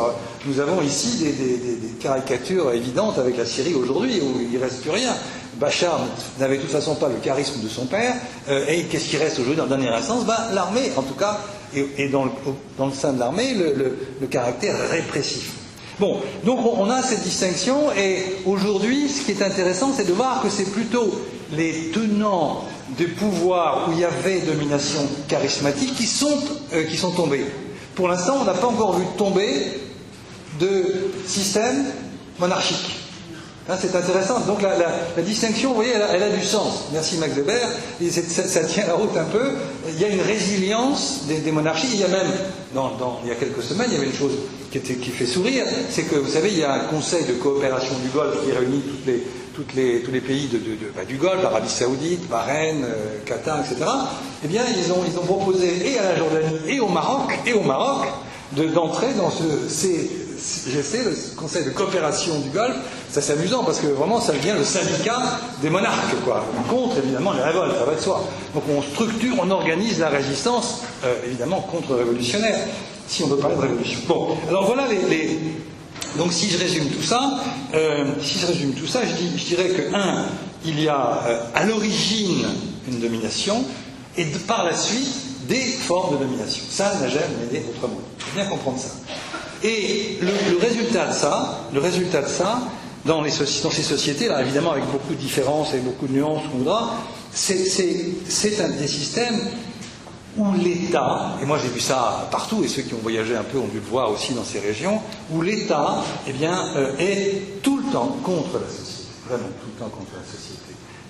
Nous 0.45 0.59
avons 0.59 0.81
ici 0.81 1.23
des, 1.23 1.75
caricatures 1.99 2.71
évidentes 2.71 3.17
avec 3.17 3.37
la 3.37 3.45
Syrie 3.45 3.73
aujourd'hui 3.73 4.21
où 4.21 4.41
il 4.41 4.57
ne 4.57 4.63
reste 4.63 4.81
plus 4.81 4.91
rien. 4.91 5.13
Bachar 5.59 5.99
n'avait 6.39 6.57
de 6.57 6.61
toute 6.61 6.71
façon 6.71 6.95
pas 6.95 7.07
le 7.07 7.15
charisme 7.15 7.61
de 7.61 7.69
son 7.69 7.85
père, 7.85 8.13
euh, 8.49 8.65
et 8.67 8.83
qu'est-ce 8.83 9.09
qui 9.09 9.17
reste 9.17 9.39
aujourd'hui 9.39 9.61
en 9.61 9.67
dernière 9.67 9.95
instance 9.95 10.25
ben, 10.25 10.35
L'armée, 10.53 10.91
en 10.97 11.01
tout 11.01 11.13
cas, 11.13 11.39
et, 11.73 12.09
dans, 12.09 12.25
le, 12.25 12.31
dans, 12.77 12.87
le, 12.87 12.93
sein 12.93 13.13
de 13.13 13.19
l'armée, 13.19 13.53
le, 13.53 14.27
caractère 14.27 14.75
répressif. 14.89 15.51
Bon, 15.99 16.19
donc 16.43 16.59
on 16.61 16.89
a 16.89 17.01
cette 17.01 17.23
distinction, 17.23 17.91
et 17.97 18.23
aujourd'hui, 18.45 19.07
ce 19.07 19.21
qui 19.21 19.31
est 19.31 19.41
intéressant, 19.41 19.93
c'est 19.95 20.07
de 20.07 20.13
voir 20.13 20.41
que 20.41 20.49
c'est 20.49 20.69
plutôt 20.69 21.09
les 21.51 21.91
tenants 21.91 22.65
des 22.97 23.07
pouvoirs 23.07 23.87
où 23.87 23.93
il 23.93 23.99
y 23.99 24.05
avait 24.05 24.41
domination 24.41 25.07
charismatique 25.27 25.95
qui 25.95 26.05
sont, 26.05 26.37
euh, 26.73 26.83
qui 26.83 26.97
sont 26.97 27.11
tombés. 27.11 27.45
Pour 27.95 28.07
l'instant, 28.07 28.37
on 28.41 28.45
n'a 28.45 28.53
pas 28.53 28.67
encore 28.67 28.97
vu 28.97 29.05
tomber 29.17 29.79
de 30.59 31.11
système 31.25 31.85
monarchique. 32.39 32.99
Hein, 33.67 33.75
c'est 33.79 33.95
intéressant. 33.95 34.41
Donc 34.41 34.61
la, 34.61 34.75
distinction, 35.23 35.69
vous 35.69 35.75
voyez, 35.75 35.93
elle 35.93 36.21
a, 36.23 36.29
du 36.29 36.43
sens. 36.43 36.85
Merci 36.93 37.17
Max 37.17 37.33
Weber. 37.33 37.67
ça, 38.11 38.63
tient 38.63 38.85
la 38.85 38.93
route 38.93 39.17
un 39.17 39.23
peu. 39.23 39.53
Il 39.89 39.99
y 39.99 40.05
a 40.05 40.09
une 40.09 40.21
résilience 40.21 41.21
des, 41.27 41.51
monarchies. 41.51 41.87
Il 41.93 41.99
y 41.99 42.03
a 42.03 42.07
même, 42.07 42.31
il 43.23 43.29
y 43.29 43.31
a 43.31 43.35
quelques 43.35 43.63
semaines, 43.63 43.87
il 43.89 43.93
y 43.95 43.97
avait 43.97 44.07
une 44.07 44.13
chose 44.13 44.33
qui, 44.79 44.95
qui 44.95 45.09
fait 45.11 45.25
sourire, 45.25 45.65
c'est 45.89 46.03
que 46.03 46.15
vous 46.15 46.29
savez, 46.29 46.49
il 46.49 46.59
y 46.59 46.63
a 46.63 46.73
un 46.73 46.79
conseil 46.85 47.25
de 47.25 47.33
coopération 47.33 47.95
du 48.03 48.09
Golfe 48.09 48.43
qui 48.45 48.51
réunit 48.51 48.83
les, 49.05 49.23
les, 49.75 50.01
tous 50.01 50.11
les 50.11 50.21
pays 50.21 50.49
bah, 50.95 51.05
du 51.05 51.17
Golfe, 51.17 51.43
Arabie 51.43 51.69
Saoudite, 51.69 52.27
Bahreïn, 52.27 52.83
euh, 52.83 53.17
Qatar, 53.25 53.59
etc. 53.59 53.89
Eh 54.43 54.47
bien, 54.47 54.63
ils 54.77 54.91
ont, 54.91 55.03
ils 55.07 55.17
ont 55.17 55.23
proposé 55.25 55.91
et 55.91 55.99
à 55.99 56.03
la 56.03 56.17
Jordanie 56.17 56.59
et 56.67 56.79
au 56.79 56.87
Maroc 56.89 57.39
et 57.45 57.53
au 57.53 57.61
Maroc 57.61 58.07
d'entrer 58.51 59.13
dans 59.17 59.31
ce, 59.31 59.43
j'essaie 60.69 61.03
le 61.03 61.35
Conseil 61.35 61.65
de 61.65 61.71
coopération 61.71 62.39
du 62.39 62.49
Golfe, 62.49 62.75
ça 63.09 63.21
c'est 63.21 63.33
amusant 63.33 63.63
parce 63.63 63.79
que 63.79 63.87
vraiment 63.87 64.21
ça 64.21 64.33
devient 64.33 64.53
le 64.57 64.63
syndicat 64.63 65.19
des 65.61 65.69
monarques, 65.69 66.15
quoi. 66.23 66.45
Contre 66.69 66.99
évidemment 66.99 67.33
les 67.33 67.41
révoltes, 67.41 67.77
ça 67.77 67.85
va 67.85 67.95
de 67.95 67.99
soi. 67.99 68.23
Donc 68.53 68.63
on 68.69 68.81
structure, 68.81 69.35
on 69.41 69.49
organise 69.49 69.99
la 69.99 70.09
résistance, 70.09 70.81
euh, 71.03 71.15
évidemment 71.25 71.61
contre-révolutionnaire, 71.61 72.59
si 73.07 73.23
on 73.23 73.27
veut 73.27 73.37
parler 73.37 73.55
de 73.55 73.61
révolution. 73.61 73.99
Bon, 74.07 74.35
alors 74.49 74.65
voilà 74.65 74.87
les, 74.87 75.39
donc 76.17 76.31
si 76.31 76.49
je 76.49 76.57
résume 76.57 76.87
tout 76.87 77.03
ça, 77.03 77.39
euh, 77.73 78.05
si 78.21 78.39
je 78.39 78.47
résume 78.47 78.73
tout 78.73 78.87
ça, 78.87 79.01
je, 79.05 79.45
dirais 79.45 79.69
que 79.69 79.93
un, 79.93 80.25
il 80.65 80.81
y 80.81 80.87
a 80.87 81.21
euh, 81.27 81.39
à 81.53 81.65
l'origine 81.65 82.45
une 82.87 82.99
domination 82.99 83.63
et 84.17 84.25
par 84.47 84.63
la 84.63 84.75
suite 84.75 85.47
des 85.47 85.61
formes 85.61 86.17
de 86.17 86.23
domination. 86.23 86.63
Ça 86.69 86.95
n'a 86.99 87.09
jamais 87.09 87.45
été 87.51 87.65
autrement. 87.69 87.99
Il 88.17 88.23
faut 88.23 88.35
bien 88.35 88.45
comprendre 88.45 88.79
ça. 88.79 88.91
Et 89.63 90.17
le, 90.21 90.57
résultat 90.57 91.07
de 91.07 91.13
ça, 91.13 91.59
le 91.73 91.79
résultat 91.79 92.21
de 92.21 92.29
ça, 92.29 92.61
dans, 93.05 93.23
ces 93.25 93.83
sociétés, 93.83 94.27
là, 94.27 94.41
évidemment 94.41 94.71
avec 94.71 94.85
beaucoup 94.85 95.13
de 95.13 95.19
différences 95.19 95.73
et 95.73 95.79
beaucoup 95.79 96.07
de 96.07 96.13
nuances, 96.13 96.43
c'est 97.33 98.61
un 98.61 98.69
des 98.69 98.87
systèmes 98.87 99.39
où 100.37 100.53
l'État, 100.53 101.37
et 101.41 101.45
moi 101.45 101.57
j'ai 101.61 101.69
vu 101.69 101.79
ça 101.79 102.27
partout, 102.31 102.63
et 102.63 102.67
ceux 102.67 102.81
qui 102.81 102.93
ont 102.93 103.01
voyagé 103.01 103.35
un 103.35 103.43
peu 103.43 103.57
ont 103.57 103.67
dû 103.67 103.79
le 103.79 103.89
voir 103.89 104.11
aussi 104.11 104.33
dans 104.33 104.43
ces 104.43 104.59
régions, 104.59 105.01
où 105.31 105.41
l'État 105.41 106.03
eh 106.27 106.33
bien, 106.33 106.65
euh, 106.75 106.91
est 106.99 107.61
tout 107.61 107.77
le 107.77 107.91
temps 107.91 108.17
contre 108.23 108.59
la 108.59 108.69
société, 108.69 109.09
vraiment 109.27 109.49
tout 109.61 109.69
le 109.73 109.79
temps 109.79 109.89
contre 109.89 110.11
la 110.13 110.31
société. 110.31 110.65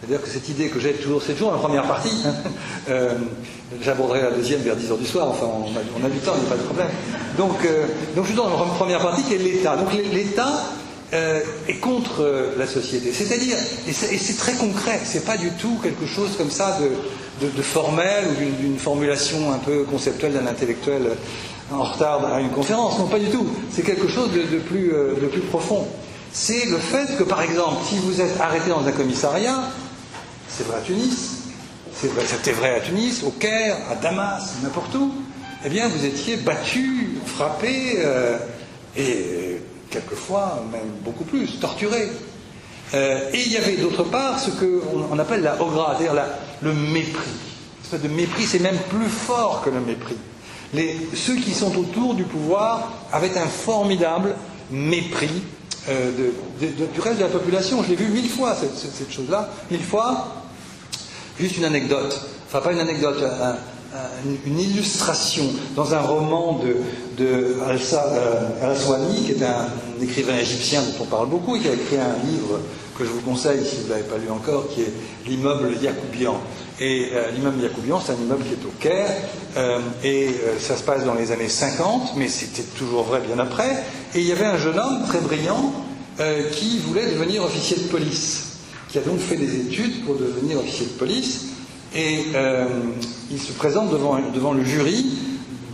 C'est-à-dire 0.06 0.24
que 0.24 0.30
cette 0.30 0.48
idée 0.50 0.68
que 0.68 0.80
j'ai 0.80 0.94
toujours, 0.94 1.22
c'est 1.26 1.34
toujours 1.34 1.54
la 1.54 1.58
première 1.58 1.88
partie, 1.88 2.16
hein, 2.26 2.34
euh, 2.90 3.16
j'aborderai 3.82 4.22
la 4.22 4.32
deuxième 4.32 4.62
vers 4.62 4.76
10h 4.76 5.00
du 5.00 5.06
soir, 5.06 5.30
enfin 5.30 5.48
on 5.48 6.06
a, 6.06 6.10
du 6.10 6.20
temps, 6.20 6.34
il 6.36 6.42
n'y 6.42 6.48
a 6.48 6.50
pas 6.50 6.58
de 6.58 6.64
problème. 6.64 6.90
Donc, 7.38 7.66
euh, 7.66 7.88
donc 8.16 8.26
je 8.26 8.30
suis 8.30 8.38
dans 8.38 8.50
la 8.50 8.56
première 8.56 9.00
partie 9.00 9.24
qui 9.24 9.34
est 9.34 9.40
l'État. 9.40 9.76
Donc 9.78 9.88
l'État 9.94 10.64
euh, 11.14 11.40
est 11.68 11.80
contre 11.80 12.54
la 12.58 12.68
société. 12.68 13.14
C'est-à-dire, 13.14 13.58
et 13.88 13.94
c'est 13.94 14.38
très 14.38 14.54
concret, 14.54 15.00
c'est 15.04 15.26
pas 15.26 15.38
du 15.38 15.50
tout 15.52 15.80
quelque 15.82 16.06
chose 16.06 16.36
comme 16.38 16.52
ça 16.52 16.78
de, 16.80 16.92
de, 17.42 17.62
formel 17.62 18.26
ou 18.30 18.62
d'une 18.62 18.78
formulation 18.78 19.52
un 19.52 19.58
peu 19.58 19.84
conceptuelle 19.84 20.34
d'un 20.34 20.48
intellectuel 20.48 21.12
en 21.72 21.84
retard 21.84 22.26
à 22.34 22.40
une 22.42 22.50
conférence. 22.50 23.00
Non, 23.00 23.08
pas 23.08 23.20
du 23.20 23.28
tout. 23.28 23.48
C'est 23.72 23.84
quelque 23.84 24.08
chose 24.08 24.30
de, 24.32 24.60
plus, 24.60 24.90
de 24.90 25.28
plus 25.28 25.42
profond. 25.42 25.88
C'est 26.32 26.66
le 26.66 26.78
fait 26.78 27.18
que, 27.18 27.24
par 27.24 27.42
exemple, 27.42 27.78
si 27.88 27.98
vous 27.98 28.22
êtes 28.22 28.40
arrêté 28.40 28.70
dans 28.70 28.86
un 28.86 28.92
commissariat, 28.92 29.64
c'est 30.50 30.68
vrai 30.68 30.78
à 30.78 30.82
Tunis, 30.82 31.36
c'était 31.94 32.52
vrai 32.52 32.76
à 32.76 32.80
Tunis, 32.82 33.24
au 33.24 33.32
Caire, 33.32 33.78
à 33.90 33.96
Damas, 33.96 34.56
n'importe 34.62 34.94
où, 34.96 35.14
eh 35.64 35.70
bien 35.70 35.88
vous 35.88 36.06
étiez 36.06 36.36
battu, 36.38 37.18
frappé, 37.26 38.00
euh, 38.00 38.38
et 38.98 39.62
quelquefois 39.90 40.64
même 40.72 40.92
beaucoup 41.04 41.24
plus, 41.24 41.60
torturé. 41.60 42.10
Euh, 42.94 43.30
et 43.34 43.42
il 43.42 43.52
y 43.52 43.58
avait 43.58 43.78
d'autre 43.78 44.04
part 44.04 44.40
ce 44.40 44.52
qu'on 44.52 45.18
appelle 45.18 45.42
la 45.42 45.62
ogra, 45.62 45.96
c'est-à-dire 45.98 46.22
le 46.62 46.74
mépris. 46.74 47.32
Cette 47.90 48.02
de 48.02 48.08
mépris, 48.08 48.44
c'est 48.44 48.60
même 48.60 48.78
plus 48.90 49.10
fort 49.10 49.62
que 49.64 49.70
le 49.70 49.80
mépris. 49.80 50.18
Les, 50.74 50.98
ceux 51.14 51.36
qui 51.36 51.54
sont 51.54 51.76
autour 51.78 52.16
du 52.16 52.24
pouvoir 52.24 52.92
avaient 53.12 53.38
un 53.38 53.46
formidable 53.46 54.36
mépris 54.72 55.44
euh, 55.90 56.12
du 56.60 57.00
reste 57.00 57.18
de 57.18 57.24
la 57.24 57.30
population. 57.30 57.84
Je 57.84 57.90
l'ai 57.90 57.96
vu 57.96 58.08
mille 58.08 58.30
fois, 58.30 58.56
cette, 58.56 58.76
cette 58.78 59.12
chose-là, 59.12 59.50
mille 59.70 59.84
fois. 59.84 60.44
Juste 61.40 61.58
une 61.58 61.66
anecdote, 61.66 62.20
enfin 62.48 62.62
pas 62.62 62.72
une 62.72 62.80
anecdote, 62.80 63.22
une 64.46 64.60
illustration 64.60 65.46
dans 65.76 65.94
un 65.94 66.02
roman 66.02 66.60
de, 66.60 66.78
de 67.24 67.56
euh, 67.62 68.62
Al-Aswani, 68.62 69.24
qui 69.26 69.32
est 69.32 69.44
un, 69.44 69.68
écrivain 70.02 70.38
égyptien 70.38 70.82
dont 70.82 71.04
on 71.04 71.06
parle 71.06 71.30
beaucoup, 71.30 71.56
et 71.56 71.60
qui 71.60 71.70
a 71.70 71.74
écrit 71.74 71.98
un 71.98 72.26
livre 72.26 72.60
que 72.98 73.06
je 73.06 73.10
vous 73.10 73.22
conseille 73.22 73.66
si 73.66 73.78
vous 73.78 73.84
ne 73.86 73.90
l'avez 73.90 74.04
pas 74.04 74.18
lu 74.18 74.30
encore, 74.30 74.70
qui 74.70 74.82
est 74.82 74.94
L'immeuble 75.28 75.72
Yacoubian. 75.82 76.40
Et 76.80 77.10
euh, 77.14 77.32
l'immeuble 77.32 77.62
Yacoubian, 77.62 78.00
c'est 78.00 78.14
un 78.14 78.16
immeuble 78.16 78.44
qui 78.44 78.54
est 78.54 78.66
au 78.66 78.74
Caire, 78.80 79.10
euh, 79.58 79.80
et 80.04 80.30
ça 80.60 80.78
se 80.78 80.84
passe 80.84 81.06
dans 81.06 81.14
les 81.14 81.32
années 81.32 81.50
50, 81.50 82.16
mais 82.16 82.28
c'était 82.28 82.64
toujours 82.78 83.04
vrai 83.04 83.22
bien 83.26 83.40
après. 83.40 83.84
Et 84.14 84.20
il 84.20 84.26
y 84.26 84.32
avait 84.32 84.46
un 84.46 84.58
jeune 84.58 84.80
homme 84.80 85.04
très 85.08 85.20
brillant 85.20 85.74
qui 86.54 86.80
voulait 86.80 87.12
devenir 87.12 87.44
officier 87.44 87.76
de 87.76 87.90
police 87.90 88.56
qui 88.96 89.00
a 89.00 89.02
donc 89.02 89.20
fait 89.20 89.36
des 89.36 89.60
études 89.60 90.06
pour 90.06 90.16
devenir 90.16 90.58
officier 90.58 90.86
de 90.86 90.92
police, 90.92 91.48
et 91.94 92.28
euh, 92.34 92.66
il 93.30 93.38
se 93.38 93.52
présente 93.52 93.92
devant, 93.92 94.18
devant, 94.34 94.54
le 94.54 94.64
jury, 94.64 95.06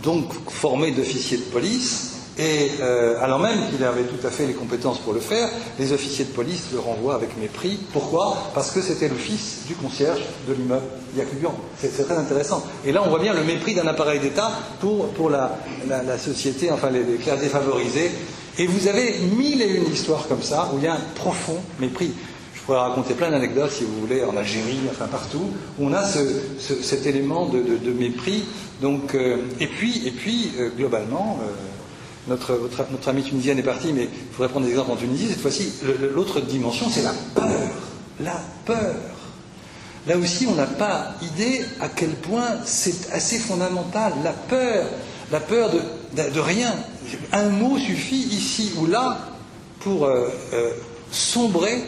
donc 0.02 0.32
formé 0.48 0.90
d'officiers 0.90 1.36
de 1.36 1.44
police, 1.44 2.14
et 2.38 2.70
euh, 2.80 3.22
alors 3.22 3.38
même 3.40 3.58
qu'il 3.70 3.84
avait 3.84 4.04
tout 4.04 4.26
à 4.26 4.30
fait 4.30 4.46
les 4.46 4.54
compétences 4.54 4.98
pour 4.98 5.12
le 5.12 5.20
faire, 5.20 5.50
les 5.78 5.92
officiers 5.92 6.24
de 6.24 6.30
police 6.30 6.68
le 6.72 6.78
renvoient 6.78 7.14
avec 7.14 7.36
mépris. 7.38 7.78
Pourquoi? 7.92 8.50
Parce 8.54 8.70
que 8.70 8.80
c'était 8.80 9.08
le 9.08 9.16
fils 9.16 9.64
du 9.66 9.74
concierge 9.74 10.20
de 10.48 10.54
l'immeuble 10.54 10.86
Yacubian. 11.14 11.54
C'est 11.78 12.06
très 12.06 12.16
intéressant. 12.16 12.64
Et 12.86 12.92
là, 12.92 13.02
on 13.04 13.10
voit 13.10 13.18
bien 13.18 13.34
le 13.34 13.44
mépris 13.44 13.74
d'un 13.74 13.86
appareil 13.86 14.18
d'État 14.18 14.50
pour, 14.80 15.08
pour 15.08 15.28
la, 15.28 15.58
la, 15.86 16.16
société, 16.16 16.70
enfin 16.70 16.88
les, 16.88 17.02
classes 17.16 17.40
défavorisées. 17.40 18.10
Et 18.58 18.66
vous 18.66 18.88
avez 18.88 19.18
mille 19.36 19.60
et 19.60 19.68
une 19.68 19.92
histoires 19.92 20.26
comme 20.26 20.42
ça 20.42 20.70
où 20.72 20.78
il 20.78 20.84
y 20.84 20.86
a 20.86 20.94
un 20.94 21.00
profond 21.14 21.58
mépris. 21.80 22.12
Je 22.54 22.60
pourrais 22.62 22.78
raconter 22.78 23.14
plein 23.14 23.30
d'anecdotes, 23.30 23.72
si 23.72 23.84
vous 23.84 24.00
voulez, 24.00 24.24
en 24.24 24.36
Algérie, 24.36 24.78
enfin 24.90 25.06
partout, 25.06 25.50
où 25.78 25.86
on 25.86 25.92
a 25.92 26.04
cet 26.04 27.06
élément 27.06 27.46
de, 27.46 27.92
mépris. 27.92 28.44
Donc, 28.80 29.14
euh, 29.14 29.38
et 29.60 29.66
puis, 29.66 30.06
et 30.06 30.12
puis 30.12 30.52
euh, 30.58 30.70
globalement, 30.76 31.38
notre, 32.28 32.58
notre 32.90 33.08
amie 33.08 33.22
tunisienne 33.22 33.58
est 33.58 33.64
partie, 33.64 33.92
mais 33.92 34.04
il 34.04 34.34
faudrait 34.34 34.48
prendre 34.48 34.66
des 34.66 34.72
exemples 34.72 34.92
en 34.92 34.96
Tunisie. 34.96 35.28
Cette 35.28 35.40
fois-ci, 35.40 35.72
l'autre 36.14 36.40
dimension, 36.40 36.86
c'est 36.90 37.02
la 37.02 37.14
peur. 37.34 37.70
La 38.20 38.40
peur. 38.64 38.94
Là 40.06 40.16
aussi, 40.16 40.46
on 40.46 40.54
n'a 40.54 40.66
pas 40.66 41.14
idée 41.22 41.64
à 41.80 41.88
quel 41.88 42.10
point 42.10 42.48
c'est 42.64 43.12
assez 43.12 43.38
fondamental. 43.38 44.12
La 44.24 44.32
peur, 44.32 44.86
la 45.30 45.40
peur 45.40 45.70
de, 45.70 46.30
de, 46.30 46.40
rien. 46.40 46.74
Un 47.32 47.48
mot 47.50 47.78
suffit 47.78 48.28
ici 48.30 48.72
ou 48.78 48.86
là 48.86 49.18
pour 49.80 50.08
sombrer 51.12 51.84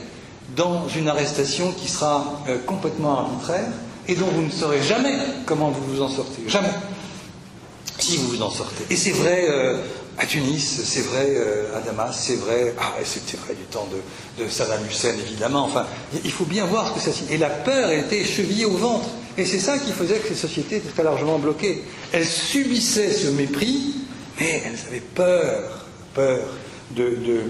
dans 0.56 0.88
une 0.88 1.08
arrestation 1.08 1.72
qui 1.72 1.88
sera 1.88 2.42
euh, 2.48 2.58
complètement 2.66 3.20
arbitraire 3.20 3.66
et 4.06 4.14
dont 4.14 4.26
vous 4.26 4.42
ne 4.42 4.50
saurez 4.50 4.82
jamais 4.82 5.16
comment 5.46 5.70
vous 5.70 5.94
vous 5.94 6.02
en 6.02 6.08
sortez. 6.08 6.42
Jamais. 6.46 6.70
Si 7.98 8.18
vous 8.18 8.28
vous 8.28 8.42
en 8.42 8.50
sortez. 8.50 8.84
Et 8.90 8.96
c'est 8.96 9.12
vrai 9.12 9.46
euh, 9.48 9.78
à 10.18 10.26
Tunis, 10.26 10.82
c'est 10.84 11.02
vrai 11.02 11.26
euh, 11.28 11.76
à 11.76 11.80
Damas, 11.80 12.16
c'est 12.18 12.36
vrai. 12.36 12.74
Ah, 12.78 12.92
c'était 13.04 13.36
vrai 13.36 13.54
du 13.54 13.64
temps 13.64 13.88
de, 14.38 14.48
Saddam 14.48 14.84
Hussein, 14.86 15.14
évidemment. 15.18 15.64
Enfin, 15.64 15.86
il 16.24 16.30
faut 16.30 16.44
bien 16.44 16.66
voir 16.66 16.88
ce 16.88 16.94
que 16.94 17.00
ça 17.00 17.12
signifie. 17.12 17.34
Et 17.34 17.38
la 17.38 17.50
peur 17.50 17.90
était 17.90 18.24
chevillée 18.24 18.64
au 18.64 18.76
ventre. 18.76 19.08
Et 19.36 19.44
c'est 19.44 19.58
ça 19.58 19.78
qui 19.78 19.90
faisait 19.92 20.18
que 20.18 20.28
ces 20.28 20.34
sociétés 20.34 20.76
étaient 20.76 20.90
très 20.90 21.02
largement 21.02 21.38
bloquées. 21.38 21.82
Elles 22.12 22.26
subissaient 22.26 23.12
ce 23.12 23.28
mépris, 23.28 23.94
mais 24.38 24.62
elles 24.64 24.78
avaient 24.86 25.00
peur, 25.00 25.86
peur 26.14 26.46
de, 26.92 27.16
de 27.16 27.40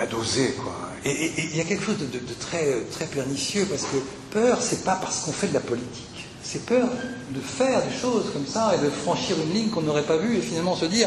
à 0.00 0.06
doser, 0.06 0.52
quoi. 0.52 0.74
Et 1.04 1.32
il 1.38 1.56
y 1.56 1.60
a 1.60 1.64
quelque 1.64 1.84
chose 1.84 1.98
de, 1.98 2.34
très, 2.38 2.80
très 2.90 3.06
pernicieux, 3.06 3.66
parce 3.68 3.82
que 3.82 3.96
peur, 4.30 4.60
c'est 4.60 4.84
pas 4.84 4.96
parce 4.96 5.20
qu'on 5.20 5.32
fait 5.32 5.48
de 5.48 5.54
la 5.54 5.60
politique. 5.60 6.09
C'est 6.52 6.66
peur 6.66 6.88
de 7.30 7.38
faire 7.38 7.80
des 7.84 7.96
choses 7.96 8.24
comme 8.32 8.44
ça 8.44 8.72
et 8.74 8.84
de 8.84 8.90
franchir 8.90 9.36
une 9.40 9.54
ligne 9.54 9.68
qu'on 9.68 9.82
n'aurait 9.82 10.02
pas 10.02 10.16
vue 10.16 10.36
et 10.36 10.40
finalement 10.40 10.74
se 10.74 10.86
dire 10.86 11.06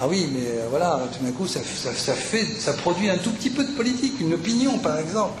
ah 0.00 0.08
oui 0.08 0.28
mais 0.32 0.48
euh, 0.48 0.66
voilà 0.68 1.00
tout 1.16 1.24
d'un 1.24 1.30
coup 1.30 1.46
ça, 1.46 1.60
fait 1.60 2.44
ça 2.58 2.72
produit 2.72 3.08
un 3.08 3.18
tout 3.18 3.30
petit 3.30 3.50
peu 3.50 3.62
de 3.62 3.70
politique 3.70 4.14
une 4.20 4.34
opinion 4.34 4.78
par 4.78 4.98
exemple. 4.98 5.40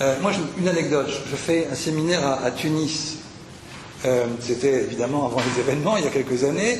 Euh, 0.00 0.14
moi 0.22 0.30
une 0.60 0.68
anecdote. 0.68 1.08
Je 1.28 1.34
fais 1.34 1.66
un 1.72 1.74
séminaire 1.74 2.24
à, 2.24 2.52
Tunis. 2.52 3.16
Euh, 4.04 4.26
c'était 4.38 4.84
évidemment 4.84 5.26
avant 5.26 5.40
les 5.40 5.60
événements 5.60 5.96
il 5.96 6.04
y 6.04 6.06
a 6.06 6.10
quelques 6.10 6.44
années. 6.44 6.78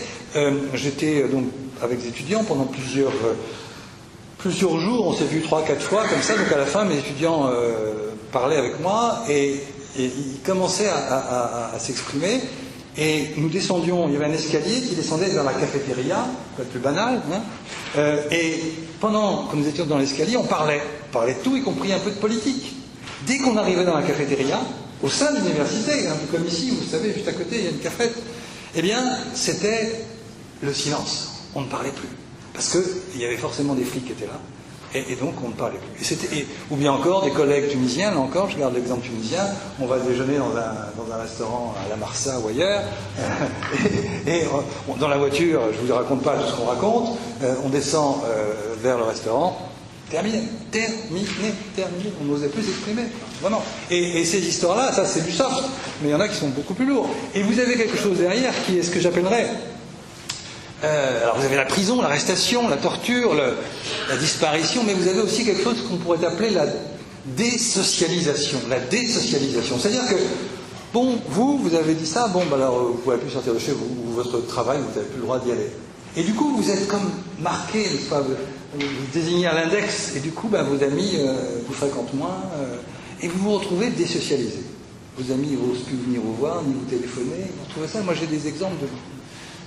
J'étais 0.75 1.25
donc 1.25 1.47
avec 1.83 2.01
des 2.01 2.11
étudiants 2.11 2.45
pendant 2.45 2.67
plusieurs 2.67 3.13
plusieurs 4.39 4.79
jours, 4.79 5.09
on 5.09 5.15
s'est 5.15 5.25
vu 5.25 5.43
trois, 5.43 5.65
quatre 5.65 5.83
fois 5.83 6.05
comme 6.09 6.23
ça, 6.23 6.37
donc 6.37 6.53
à 6.53 6.59
la 6.59 6.67
fin 6.67 6.85
mes 6.85 6.99
étudiants 6.99 7.51
parlaient 8.31 8.57
avec 8.57 8.79
moi 8.79 9.25
et, 9.29 9.61
ils 10.05 10.41
commençaient 10.45 10.89
à, 10.89 11.73
s'exprimer 11.79 12.41
et 12.97 13.29
nous 13.37 13.49
descendions, 13.49 14.09
il 14.09 14.15
y 14.15 14.17
avait 14.17 14.27
un 14.27 14.33
escalier 14.33 14.81
qui 14.81 14.97
descendait 14.97 15.29
vers 15.29 15.45
la 15.45 15.53
cafétéria, 15.53 16.27
le 16.59 16.65
plus 16.65 16.81
banal, 16.81 17.23
hein, 17.33 17.41
euh, 17.97 18.21
et 18.31 18.61
pendant 19.01 19.45
que 19.45 19.57
nous 19.57 19.69
étions 19.69 19.87
dans 19.87 19.99
l'escalier, 19.99 20.37
on 20.37 20.45
parlait, 20.45 20.83
on 21.09 21.13
parlait 21.13 21.35
de 21.35 21.39
tout, 21.39 21.57
y 21.57 21.63
compris 21.63 21.93
un 21.93 22.01
peu 22.01 22.11
de 22.11 22.17
politique. 22.17 22.75
Dès 23.25 23.39
qu'on 23.39 23.57
arrivait 23.57 23.85
dans 23.85 23.97
la 23.97 24.03
cafétéria, 24.03 24.61
au 25.03 25.09
sein 25.09 25.33
de 25.33 25.39
l'université, 25.39 26.09
un 26.09 26.17
peu 26.17 26.37
comme 26.37 26.47
ici, 26.47 26.71
vous 26.71 26.91
savez, 26.91 27.13
juste 27.13 27.29
à 27.29 27.33
côté, 27.33 27.59
il 27.59 27.65
y 27.65 27.67
a 27.69 27.71
une 27.71 27.79
cafette, 27.79 28.17
eh 28.75 28.83
bien, 28.83 29.17
c'était 29.35 30.05
le 30.61 30.75
silence, 30.75 31.45
on 31.55 31.61
ne 31.61 31.67
parlait 31.69 31.93
plus. 31.93 32.09
Parce 32.53 32.71
qu'il 32.71 33.21
y 33.21 33.25
avait 33.25 33.37
forcément 33.37 33.75
des 33.75 33.85
flics 33.85 34.07
qui 34.07 34.13
étaient 34.13 34.27
là, 34.27 34.41
et, 34.94 35.16
donc 35.16 35.35
on 35.44 35.48
ne 35.48 35.55
parlait 35.55 35.79
plus. 35.79 36.16
Ou 36.70 36.77
bien 36.77 36.92
encore 36.92 37.22
des 37.24 37.31
collègues 37.31 37.68
tunisiens, 37.68 38.11
là 38.11 38.18
encore, 38.18 38.51
je 38.51 38.59
garde 38.59 38.74
l'exemple 38.74 39.07
tunisien, 39.07 39.44
on 39.81 39.87
va 39.87 39.98
déjeuner 39.98 40.38
dans 40.38 40.57
un, 40.57 41.18
restaurant 41.20 41.74
à 41.85 41.88
la 41.88 41.96
Marsa 41.96 42.38
ou 42.38 42.48
ailleurs, 42.48 42.83
et, 44.27 44.42
dans 44.98 45.09
la 45.09 45.18
voiture, 45.18 45.61
je 45.74 45.83
ne 45.83 45.87
vous 45.87 45.94
raconte 45.94 46.22
pas 46.22 46.37
tout 46.37 46.48
ce 46.48 46.55
qu'on 46.55 46.66
raconte, 46.66 47.18
euh, 47.42 47.55
on 47.64 47.68
descend 47.68 48.16
euh, 48.24 48.74
vers 48.81 48.96
le 48.96 49.05
restaurant, 49.05 49.59
terminé, 50.11 50.42
terminé, 50.70 51.53
terminé, 51.74 52.12
on 52.22 52.24
n'osait 52.24 52.48
plus 52.48 52.62
s'exprimer, 52.62 53.05
vraiment. 53.42 53.62
Et, 53.90 54.24
ces 54.24 54.46
histoires-là, 54.46 54.92
ça 54.92 55.05
c'est 55.05 55.24
du 55.24 55.33
soft, 55.33 55.64
mais 56.03 56.11
il 56.11 56.12
y 56.12 56.14
en 56.14 56.20
a 56.20 56.29
qui 56.29 56.37
sont 56.37 56.48
beaucoup 56.48 56.74
plus 56.74 56.87
lourds. 56.87 57.11
Et 57.35 57.42
vous 57.42 57.59
avez 57.59 57.77
quelque 57.77 57.96
chose 57.98 58.18
derrière 58.18 58.53
qui 58.64 58.79
est 58.79 58.83
ce 58.83 58.90
que 58.90 59.01
j'appellerais 59.01 59.48
euh, 60.85 61.23
alors 61.23 61.38
vous 61.38 61.45
avez 61.45 61.57
la 61.57 61.64
prison, 61.64 62.01
l'arrestation, 62.01 62.69
la 62.69 62.77
torture, 62.77 63.35
la 63.35 64.17
disparition, 64.17 64.83
mais 64.87 64.95
vous 64.95 65.09
avez 65.09 65.21
aussi 65.21 65.45
quelque 65.45 65.62
chose 65.62 65.85
qu'on 65.88 65.97
pourrait 65.97 66.25
appeler 66.25 66.51
la 66.51 66.67
désocialisation. 67.37 68.59
La 68.69 68.79
désocialisation. 68.79 69.79
C'est-à-dire 69.79 70.07
que, 70.07 70.14
bon, 70.93 71.19
vous, 71.29 71.59
vous 71.59 71.75
avez 71.75 71.95
dit 71.95 72.07
ça, 72.07 72.29
bon, 72.29 72.45
bah 72.47 72.57
alors 72.57 72.79
vous 72.79 72.93
ne 72.93 72.99
pouvez 72.99 73.17
plus 73.17 73.31
sortir 73.31 73.55
de 73.55 73.59
chez 73.59 73.73
vous, 73.73 73.87
ou 74.07 74.12
votre 74.12 74.47
travail, 74.47 74.79
vous 74.79 74.95
n'avez 74.95 75.11
plus 75.11 75.19
le 75.19 75.25
droit 75.25 75.38
d'y 75.41 75.53
aller. 75.53 75.71
Et 76.17 76.23
du 76.23 76.33
coup, 76.33 76.57
vous 76.57 76.71
êtes 76.71 76.87
comme 76.88 77.11
marqué, 77.41 77.85
pas, 78.09 78.21
vous, 78.21 78.35
désignez 79.12 79.47
à 79.47 79.55
l'index, 79.55 80.12
et 80.17 80.21
du 80.21 80.31
coup, 80.31 80.49
bah, 80.49 80.62
vos 80.62 80.83
amis 80.83 81.17
euh, 81.17 81.61
vous 81.67 81.75
fréquentent 81.75 82.14
moins, 82.14 82.41
euh, 82.59 82.77
et 83.21 83.29
vous 83.29 83.38
vous 83.38 83.59
retrouvez 83.59 83.91
désocialisé. 83.91 84.62
Vos 85.19 85.33
amis 85.33 85.51
n'osent 85.53 85.83
plus 85.83 85.97
venir 85.97 86.21
vous 86.23 86.35
voir, 86.35 86.62
ni 86.62 86.73
vous 86.73 86.85
téléphoner. 86.88 87.51
Vous 87.57 87.64
retrouvez 87.67 87.88
ça 87.88 88.01
Moi, 88.03 88.14
j'ai 88.14 88.27
des 88.27 88.47
exemples 88.47 88.81
de 88.81 88.87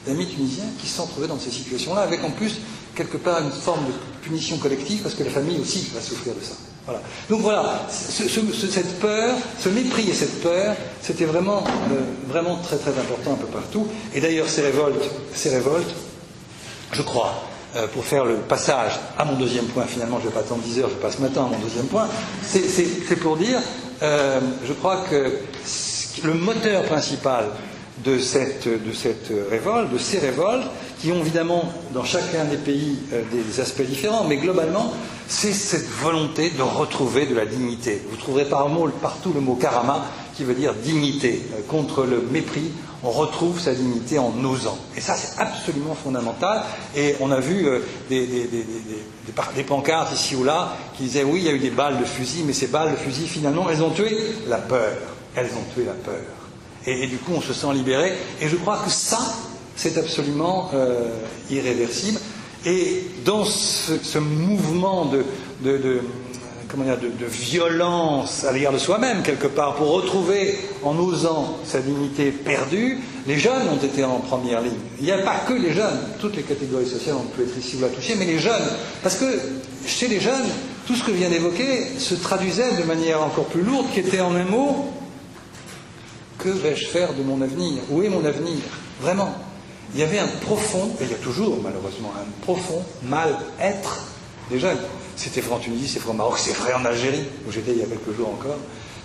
d'amis 0.05 0.27
tunisiens 0.27 0.65
qui 0.79 0.87
se 0.87 0.97
sont 0.97 1.07
dans 1.27 1.39
ces 1.39 1.51
situations-là, 1.51 2.01
avec 2.01 2.23
en 2.23 2.31
plus, 2.31 2.59
quelque 2.95 3.17
part, 3.17 3.41
une 3.41 3.51
forme 3.51 3.85
de 3.85 3.91
punition 4.21 4.57
collective, 4.57 5.01
parce 5.01 5.15
que 5.15 5.23
la 5.23 5.29
famille 5.29 5.59
aussi 5.59 5.87
va 5.93 6.01
souffrir 6.01 6.33
de 6.33 6.41
ça. 6.41 6.55
Voilà. 6.85 7.01
Donc 7.29 7.41
voilà, 7.41 7.85
cette 7.89 8.99
peur, 8.99 9.35
ce 9.59 9.69
mépris 9.69 10.09
et 10.09 10.13
cette 10.13 10.41
peur, 10.41 10.75
c'était 11.01 11.25
vraiment, 11.25 11.63
euh, 11.91 12.01
vraiment 12.27 12.57
très 12.57 12.77
très 12.77 12.91
important 12.91 13.33
un 13.33 13.35
peu 13.35 13.45
partout. 13.45 13.87
Et 14.15 14.19
d'ailleurs, 14.19 14.49
ces 14.49 14.61
révoltes, 14.61 15.03
ces 15.33 15.49
révoltes, 15.49 15.93
je 16.91 17.03
crois, 17.03 17.43
euh, 17.75 17.87
pour 17.87 18.03
faire 18.03 18.25
le 18.25 18.37
passage 18.37 18.99
à 19.17 19.25
mon 19.25 19.33
deuxième 19.33 19.65
point, 19.65 19.85
finalement, 19.85 20.17
je 20.19 20.25
ne 20.25 20.29
vais 20.29 20.33
pas 20.33 20.41
attendre 20.41 20.63
10 20.63 20.79
heures, 20.79 20.89
je 20.89 20.95
passe 20.95 21.19
maintenant 21.19 21.45
à 21.45 21.49
mon 21.49 21.59
deuxième 21.59 21.85
point, 21.85 22.07
c'est 22.43 23.15
pour 23.17 23.37
dire, 23.37 23.59
euh, 24.01 24.39
je 24.65 24.73
crois 24.73 25.03
que 25.09 25.37
le 26.23 26.33
moteur 26.33 26.83
principal 26.83 27.45
de 28.03 28.17
cette, 28.19 28.67
de 28.67 28.93
cette 28.93 29.31
révolte, 29.49 29.91
de 29.91 29.97
ces 29.97 30.19
révoltes, 30.19 30.67
qui 30.99 31.11
ont 31.11 31.19
évidemment 31.19 31.71
dans 31.93 32.03
chacun 32.03 32.45
des 32.45 32.57
pays 32.57 32.97
euh, 33.13 33.21
des 33.31 33.59
aspects 33.59 33.81
différents, 33.81 34.23
mais 34.23 34.37
globalement, 34.37 34.93
c'est 35.27 35.53
cette 35.53 35.87
volonté 35.87 36.51
de 36.51 36.61
retrouver 36.61 37.25
de 37.25 37.35
la 37.35 37.45
dignité. 37.45 38.01
Vous 38.09 38.17
trouverez 38.17 38.45
par 38.45 38.69
mot, 38.69 38.87
partout 39.01 39.31
le 39.33 39.41
mot 39.41 39.55
karama, 39.55 40.05
qui 40.35 40.43
veut 40.43 40.53
dire 40.53 40.73
dignité. 40.73 41.41
Euh, 41.53 41.61
contre 41.67 42.03
le 42.03 42.21
mépris, 42.21 42.71
on 43.03 43.09
retrouve 43.09 43.59
sa 43.59 43.73
dignité 43.73 44.19
en 44.19 44.33
osant. 44.43 44.77
Et 44.95 45.01
ça, 45.01 45.15
c'est 45.15 45.39
absolument 45.39 45.95
fondamental. 45.95 46.63
Et 46.95 47.15
on 47.19 47.31
a 47.31 47.39
vu 47.39 47.67
euh, 47.67 47.79
des, 48.09 48.25
des, 48.25 48.45
des, 48.45 48.65
des, 49.55 49.63
pancartes 49.63 50.13
ici 50.13 50.35
ou 50.35 50.43
là 50.43 50.75
qui 50.97 51.03
disaient 51.03 51.23
oui, 51.23 51.39
il 51.41 51.45
y 51.45 51.49
a 51.49 51.53
eu 51.53 51.59
des 51.59 51.71
balles 51.71 51.99
de 51.99 52.05
fusil, 52.05 52.43
mais 52.45 52.53
ces 52.53 52.67
balles 52.67 52.91
de 52.91 52.97
fusil, 52.97 53.27
finalement, 53.27 53.69
elles 53.69 53.83
ont 53.83 53.91
tué 53.91 54.15
la 54.47 54.57
peur. 54.57 54.97
Elles 55.35 55.47
ont 55.47 55.73
tué 55.73 55.85
la 55.85 55.93
peur. 55.93 56.40
Et, 56.87 57.07
du 57.07 57.17
coup, 57.17 57.33
on 57.35 57.41
se 57.41 57.53
sent 57.53 57.73
libéré. 57.73 58.13
Et 58.41 58.47
je 58.47 58.55
crois 58.55 58.79
que 58.83 58.89
ça, 58.89 59.19
c'est 59.75 59.97
absolument 59.97 60.71
euh, 60.73 61.09
irréversible. 61.49 62.19
Et 62.65 63.03
dans 63.25 63.43
ce, 63.43 64.19
mouvement 64.19 65.05
de, 65.05 65.23
comment 66.67 66.83
dire, 66.83 66.97
de, 66.97 67.25
violence 67.25 68.45
à 68.45 68.51
l'égard 68.51 68.73
de 68.73 68.77
soi-même, 68.77 69.23
quelque 69.23 69.47
part, 69.47 69.75
pour 69.75 69.91
retrouver, 69.91 70.57
en 70.83 70.97
osant 70.97 71.57
sa 71.65 71.79
dignité 71.79 72.31
perdue, 72.31 72.99
les 73.27 73.39
jeunes 73.39 73.67
ont 73.71 73.83
été 73.83 74.03
en 74.03 74.19
première 74.19 74.61
ligne. 74.61 74.73
Il 74.99 75.05
n'y 75.05 75.11
a 75.11 75.19
pas 75.19 75.39
que 75.47 75.53
les 75.53 75.73
jeunes, 75.73 75.99
toutes 76.19 76.35
les 76.35 76.43
catégories 76.43 76.87
sociales, 76.87 77.15
ont 77.15 77.35
pu 77.35 77.41
être 77.41 77.57
ici 77.57 77.77
ou 77.77 77.81
là 77.81 77.87
touchées, 77.87 78.15
mais 78.17 78.25
les 78.25 78.39
jeunes. 78.39 78.69
Parce 79.01 79.15
que 79.15 79.25
chez 79.87 80.07
les 80.07 80.19
jeunes, 80.19 80.45
tout 80.85 80.95
ce 80.95 81.03
que 81.03 81.11
je 81.11 81.17
viens 81.17 81.29
d'évoquer 81.29 81.97
se 81.97 82.13
traduisait 82.13 82.73
de 82.79 82.83
manière 82.83 83.23
encore 83.23 83.45
plus 83.45 83.63
lourde, 83.63 83.87
qui 83.93 83.99
était 83.99 84.21
en 84.21 84.35
un 84.35 84.45
mot 84.45 84.85
que 86.43 86.49
vais-je 86.49 86.87
faire 86.87 87.13
de 87.13 87.23
mon 87.23 87.41
avenir? 87.41 87.81
Où 87.89 88.01
est 88.01 88.09
mon 88.09 88.25
avenir? 88.25 88.57
Vraiment. 89.01 89.33
Il 89.93 89.99
y 89.99 90.03
avait 90.03 90.19
un 90.19 90.27
profond, 90.27 90.89
et 90.99 91.03
il 91.03 91.11
y 91.11 91.13
a 91.13 91.17
toujours 91.17 91.57
malheureusement 91.61 92.13
un 92.17 92.43
profond 92.43 92.81
mal-être 93.03 94.07
des 94.49 94.59
jeunes. 94.59 94.79
C'était 95.17 95.41
vrai 95.41 95.55
en 95.55 95.59
Tunisie, 95.59 95.87
c'est 95.87 95.99
vrai 95.99 96.11
au 96.11 96.15
Maroc, 96.15 96.37
c'est 96.37 96.55
vrai 96.55 96.73
en 96.73 96.85
Algérie, 96.85 97.25
où 97.47 97.51
j'étais 97.51 97.71
il 97.71 97.79
y 97.79 97.83
a 97.83 97.85
quelques 97.85 98.15
jours 98.15 98.29
encore. 98.29 98.57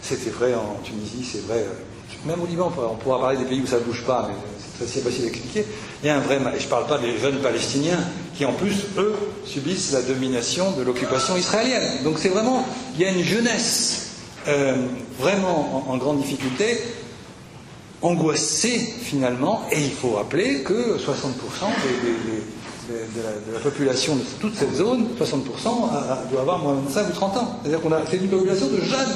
C'était 0.03 0.31
vrai 0.31 0.55
en 0.55 0.81
Tunisie, 0.85 1.29
c'est 1.31 1.45
vrai. 1.47 1.59
Euh, 1.59 2.27
même 2.29 2.41
au 2.41 2.47
Liban, 2.47 2.73
on 2.77 2.95
pourra 2.95 3.21
parler 3.21 3.39
des 3.39 3.45
pays 3.45 3.61
où 3.61 3.67
ça 3.67 3.77
ne 3.77 3.83
bouge 3.83 4.05
pas, 4.07 4.29
mais 4.29 4.87
c'est 4.87 5.03
facile 5.03 5.25
d'expliquer. 5.25 5.67
Il 6.03 6.07
y 6.07 6.11
a 6.11 6.17
un 6.17 6.21
vrai 6.21 6.39
mal. 6.39 6.55
Et 6.55 6.61
je 6.61 6.65
ne 6.65 6.71
parle 6.71 6.87
pas 6.87 6.99
des 6.99 7.19
jeunes 7.19 7.39
palestiniens 7.39 7.99
qui, 8.37 8.45
en 8.45 8.53
plus, 8.53 8.75
eux, 8.99 9.15
subissent 9.45 9.93
la 9.93 10.03
domination 10.03 10.71
de 10.73 10.83
l'occupation 10.83 11.37
israélienne. 11.37 12.05
Donc 12.05 12.19
c'est 12.19 12.29
vraiment, 12.29 12.65
il 12.95 13.01
y 13.01 13.05
a 13.05 13.11
une 13.11 13.25
jeunesse 13.25 14.11
euh, 14.49 14.77
vraiment 15.19 15.85
en 15.89 15.97
grande 15.97 16.21
difficulté 16.21 16.79
angoissé 18.03 18.79
finalement, 18.79 19.63
et 19.73 19.81
il 19.81 19.93
faut 19.93 20.13
rappeler 20.13 20.63
que 20.63 20.99
60% 20.99 21.03
de, 22.89 23.53
la, 23.53 23.59
population 23.61 24.17
de 24.17 24.23
toute 24.41 24.57
cette 24.57 24.75
zone, 24.75 25.09
60% 25.19 26.31
doit 26.31 26.41
avoir 26.41 26.59
moins 26.59 26.75
de 26.75 26.81
25 26.87 27.09
ou 27.09 27.13
30 27.13 27.37
ans. 27.37 27.59
C'est-à-dire 27.63 27.81
qu'on 27.81 27.93
a 27.93 28.01
c'est 28.09 28.17
une 28.17 28.29
population 28.29 28.67
de 28.69 28.81
jeunes. 28.81 29.15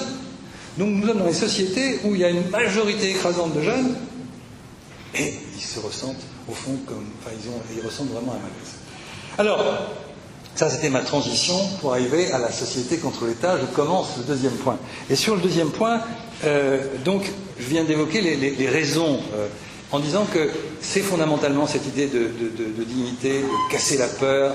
Donc 0.79 0.89
nous 0.89 1.07
sommes 1.07 1.19
dans 1.19 1.27
les 1.27 1.33
sociétés 1.33 2.01
où 2.05 2.15
il 2.15 2.21
y 2.21 2.25
a 2.25 2.31
une 2.31 2.49
majorité 2.51 3.11
écrasante 3.11 3.55
de 3.55 3.63
jeunes, 3.63 3.95
et 5.15 5.35
ils 5.55 5.63
se 5.63 5.81
ressentent 5.81 6.25
au 6.49 6.53
fond 6.53 6.77
comme, 6.87 7.05
enfin 7.21 7.35
ils, 7.35 7.49
ont, 7.51 7.61
ils 7.77 7.85
ressentent 7.85 8.11
vraiment 8.11 8.33
un 8.33 8.37
malaise. 8.37 8.81
Alors, 9.39 9.65
ça, 10.55 10.69
c'était 10.69 10.91
ma 10.91 11.01
transition 11.01 11.55
pour 11.81 11.93
arriver 11.93 12.31
à 12.33 12.39
la 12.39 12.53
société 12.53 12.99
contre 12.99 13.25
l'État. 13.25 13.59
Je 13.59 13.67
commence 13.67 14.17
le 14.19 14.25
deuxième 14.25 14.53
point. 14.53 14.77
Et 15.09 15.17
sur 15.17 15.35
le 15.35 15.41
deuxième 15.41 15.71
point, 15.71 16.03
euh, 16.45 16.79
donc, 17.05 17.25
je 17.59 17.67
viens 17.67 17.85
d'évoquer 17.85 18.21
les, 18.21 18.69
raisons 18.69 19.21
euh, 19.35 19.47
en 19.93 19.99
disant 19.99 20.27
que 20.33 20.49
c'est 20.81 21.01
fondamentalement 21.01 21.67
cette 21.67 21.87
idée 21.87 22.07
de, 22.07 22.85
dignité, 22.85 23.41
de 23.41 23.73
casser 23.73 23.99
la 23.99 24.07
peur, 24.07 24.55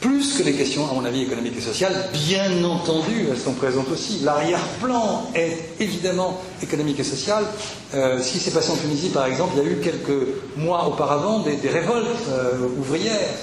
plus 0.00 0.38
que 0.38 0.44
les 0.44 0.52
questions, 0.52 0.88
à 0.88 0.94
mon 0.94 1.04
avis, 1.04 1.22
économiques 1.22 1.58
et 1.58 1.62
sociales. 1.62 2.08
Bien 2.12 2.64
entendu, 2.64 3.26
elles 3.30 3.38
sont 3.38 3.52
présentes 3.52 3.90
aussi. 3.90 4.20
L'arrière-plan 4.22 5.30
est 5.34 5.58
évidemment 5.80 6.40
économique 6.62 7.00
et 7.00 7.04
social. 7.04 7.44
Euh, 7.94 8.22
ce 8.22 8.32
qui 8.32 8.38
s'est 8.38 8.52
passé 8.52 8.70
en 8.70 8.76
Tunisie, 8.76 9.08
par 9.08 9.26
exemple, 9.26 9.54
il 9.56 9.64
y 9.64 9.66
a 9.66 9.72
eu 9.72 9.80
quelques 9.82 10.28
mois 10.56 10.86
auparavant 10.86 11.40
des, 11.40 11.68
révoltes 11.68 12.06
ouvrières. 12.78 13.34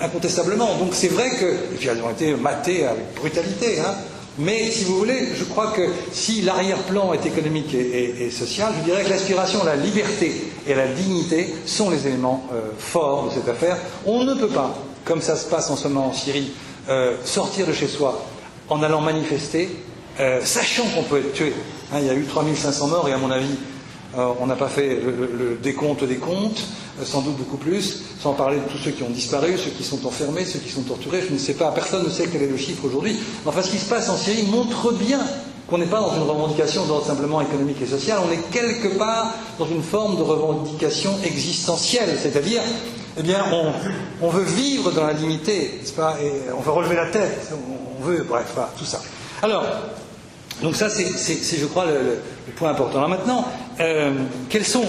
incontestablement. 0.00 0.76
Donc 0.78 0.94
c'est 0.94 1.08
vrai 1.08 1.30
que, 1.30 1.44
et 1.44 1.76
puis 1.78 1.88
elles 1.88 2.02
ont 2.02 2.10
été 2.10 2.34
matées 2.34 2.86
avec 2.86 3.14
brutalité, 3.14 3.78
hein, 3.80 3.94
mais 4.38 4.70
si 4.70 4.84
vous 4.84 4.98
voulez, 4.98 5.28
je 5.36 5.44
crois 5.44 5.68
que 5.68 5.82
si 6.12 6.42
l'arrière-plan 6.42 7.12
est 7.12 7.24
économique 7.26 7.74
et, 7.74 8.30
social, 8.30 8.72
je 8.80 8.84
dirais 8.84 9.04
que 9.04 9.10
l'aspiration 9.10 9.62
à 9.62 9.64
la 9.64 9.76
liberté 9.76 10.50
et 10.66 10.72
à 10.72 10.76
la 10.76 10.88
dignité 10.88 11.54
sont 11.66 11.90
les 11.90 12.06
éléments 12.06 12.46
euh, 12.52 12.70
forts 12.78 13.28
de 13.28 13.34
cette 13.34 13.48
affaire. 13.48 13.76
On 14.06 14.24
ne 14.24 14.34
peut 14.34 14.48
pas, 14.48 14.74
comme 15.04 15.22
ça 15.22 15.36
se 15.36 15.46
passe 15.48 15.70
en 15.70 15.76
ce 15.76 15.88
moment 15.88 16.08
en 16.08 16.12
Syrie, 16.12 16.52
sortir 17.24 17.66
de 17.66 17.72
chez 17.72 17.88
soi 17.88 18.26
en 18.68 18.82
allant 18.82 19.00
manifester, 19.00 19.70
sachant 20.42 20.84
qu'on 20.94 21.02
peut 21.02 21.18
être 21.18 21.32
tué. 21.32 21.54
Hein, 21.92 21.98
il 22.00 22.06
y 22.06 22.10
a 22.10 22.14
eu 22.14 22.24
3500 22.24 22.88
morts 22.88 23.08
et 23.08 23.12
à 23.12 23.16
mon 23.16 23.30
avis, 23.30 23.56
on 24.16 24.46
n'a 24.46 24.56
pas 24.56 24.68
fait 24.68 25.00
le, 25.00 25.58
décompte 25.62 26.04
des 26.04 26.16
comptes, 26.16 26.62
sans 27.04 27.22
doute 27.22 27.36
beaucoup 27.36 27.56
plus, 27.56 28.02
sans 28.20 28.32
parler 28.32 28.58
de 28.58 28.70
tous 28.70 28.78
ceux 28.78 28.90
qui 28.92 29.02
ont 29.02 29.10
disparu, 29.10 29.56
ceux 29.56 29.70
qui 29.70 29.82
sont 29.82 30.06
enfermés, 30.06 30.44
ceux 30.44 30.58
qui 30.58 30.70
sont 30.70 30.82
torturés. 30.82 31.22
Je 31.26 31.32
ne 31.32 31.38
sais 31.38 31.54
pas, 31.54 31.70
personne 31.72 32.04
ne 32.04 32.10
sait 32.10 32.28
quel 32.30 32.42
est 32.42 32.48
le 32.48 32.56
chiffre 32.56 32.84
aujourd'hui. 32.84 33.16
Enfin, 33.44 33.62
ce 33.62 33.70
qui 33.70 33.78
se 33.78 33.88
passe 33.88 34.08
en 34.08 34.16
Syrie 34.16 34.44
montre 34.44 34.92
bien 34.92 35.20
qu'on 35.68 35.78
n'est 35.78 35.86
pas 35.86 36.00
dans 36.00 36.14
une 36.14 36.22
revendication 36.22 36.82
simplement 37.02 37.40
économique 37.40 37.80
et 37.80 37.86
social, 37.86 38.18
on 38.26 38.30
est 38.30 38.50
quelque 38.52 38.98
part 38.98 39.32
dans 39.58 39.66
une 39.66 39.82
forme 39.82 40.16
de 40.16 40.22
revendication 40.22 41.12
existentielle, 41.24 42.18
c'est-à-dire, 42.22 42.60
eh 43.18 43.22
bien, 43.22 43.44
on, 44.20 44.28
veut 44.28 44.44
vivre 44.44 44.90
dans 44.90 45.06
la 45.06 45.14
dignité, 45.14 45.78
n'est-ce 45.80 45.92
pas, 45.92 46.16
on 46.56 46.60
veut 46.60 46.70
relever 46.70 46.96
la 46.96 47.06
tête, 47.06 47.50
on 47.98 48.04
veut, 48.04 48.26
bref, 48.28 48.54
tout 48.76 48.84
ça. 48.84 49.00
Alors, 49.42 49.64
donc 50.62 50.76
ça, 50.76 50.88
c'est, 50.88 51.58
je 51.58 51.66
crois, 51.66 51.86
le, 51.86 52.18
point 52.56 52.70
important. 52.70 52.98
Alors 52.98 53.08
maintenant, 53.08 53.44
euh, 53.80 54.12
quelles 54.50 54.64
sont, 54.64 54.84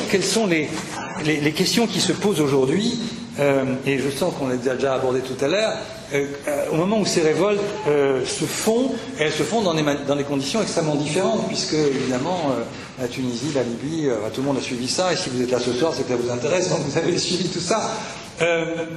les, 0.48 1.52
questions 1.52 1.88
qui 1.88 2.00
se 2.00 2.14
posent 2.14 2.42
aujourd'hui 2.42 3.00
euh, 3.40 3.64
Et 3.86 3.98
je 3.98 4.10
sens 4.10 4.34
qu'on 4.38 4.48
l'a 4.48 4.58
déjà 4.58 4.94
abordé 4.94 5.22
tout 5.22 5.44
à 5.44 5.48
l'heure. 5.48 5.74
Euh, 6.14 6.26
au 6.72 6.76
moment 6.76 7.00
où 7.00 7.06
ces 7.06 7.22
révoltes 7.22 7.60
se 7.88 8.46
font, 8.46 8.92
elles 9.20 9.32
se 9.32 9.44
font 9.44 9.62
dans 9.62 9.74
des, 9.74 10.24
conditions 10.24 10.62
extrêmement 10.62 10.96
différentes, 10.96 11.48
puisque 11.48 11.74
évidemment, 11.74 12.54
la 13.00 13.08
Tunisie, 13.08 13.52
la 13.56 13.64
Libye, 13.64 14.10
tout 14.34 14.42
le 14.42 14.48
monde 14.48 14.58
a 14.58 14.62
suivi 14.62 14.88
ça, 14.88 15.12
et 15.12 15.16
si 15.16 15.30
vous 15.30 15.42
êtes 15.42 15.52
là 15.52 15.60
ce 15.60 15.74
soir, 15.74 15.94
c'est 15.96 16.04
que 16.04 16.10
ça 16.10 16.16
vous 16.16 16.32
intéresse, 16.32 16.70
donc 16.70 16.80
vous 16.82 16.98
avez 16.98 17.18
suivi 17.18 17.50
tout 17.50 17.60
ça. 17.60 17.92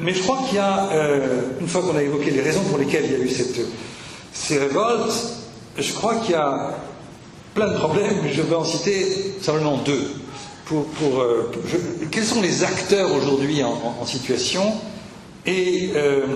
mais 0.01 0.13
je 0.13 0.23
crois 0.23 0.41
qu'il 0.47 0.57
y 0.57 0.61
a, 0.61 0.89
une 1.61 1.67
fois 1.67 1.81
qu'on 1.81 1.97
a 1.97 2.03
évoqué 2.03 2.31
les 2.31 2.43
raisons 2.43 2.63
pour 2.69 2.79
lesquelles 2.79 3.07
il 3.07 3.13
y 3.13 3.15
a 3.15 3.19
eu 3.19 3.31
ces 4.35 4.59
révoltes, 4.59 5.39
je 5.79 5.93
crois 5.95 6.17
qu'il 6.17 6.33
y 6.33 6.35
a 6.35 6.75
plein 7.59 7.73
de 7.73 7.79
problèmes, 7.79 8.15
mais 8.23 8.33
je 8.33 8.41
vais 8.41 8.55
en 8.55 8.63
citer 8.63 9.35
simplement 9.43 9.79
deux. 9.79 10.13
Pour, 10.65 10.87
euh, 11.19 11.51
quels 12.13 12.25
sont 12.25 12.41
les 12.41 12.63
acteurs 12.63 13.13
aujourd'hui 13.13 13.65
en, 13.65 14.07
situation 14.07 14.63
et 15.45 15.91
euh, 15.97 16.27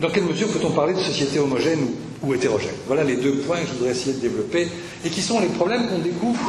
dans 0.00 0.08
quelle 0.08 0.24
mesure 0.24 0.48
peut-on 0.48 0.70
parler 0.70 0.94
de 0.94 0.98
société 0.98 1.38
homogène 1.38 1.86
ou, 2.22 2.34
hétérogène? 2.34 2.74
Voilà 2.88 3.04
les 3.04 3.16
deux 3.16 3.34
points 3.34 3.60
que 3.60 3.66
je 3.68 3.72
voudrais 3.74 3.90
essayer 3.92 4.14
de 4.14 4.20
développer 4.20 4.66
et 5.04 5.08
qui 5.08 5.22
sont 5.22 5.38
les 5.38 5.48
problèmes 5.48 5.88
qu'on 5.88 5.98
découvre 5.98 6.40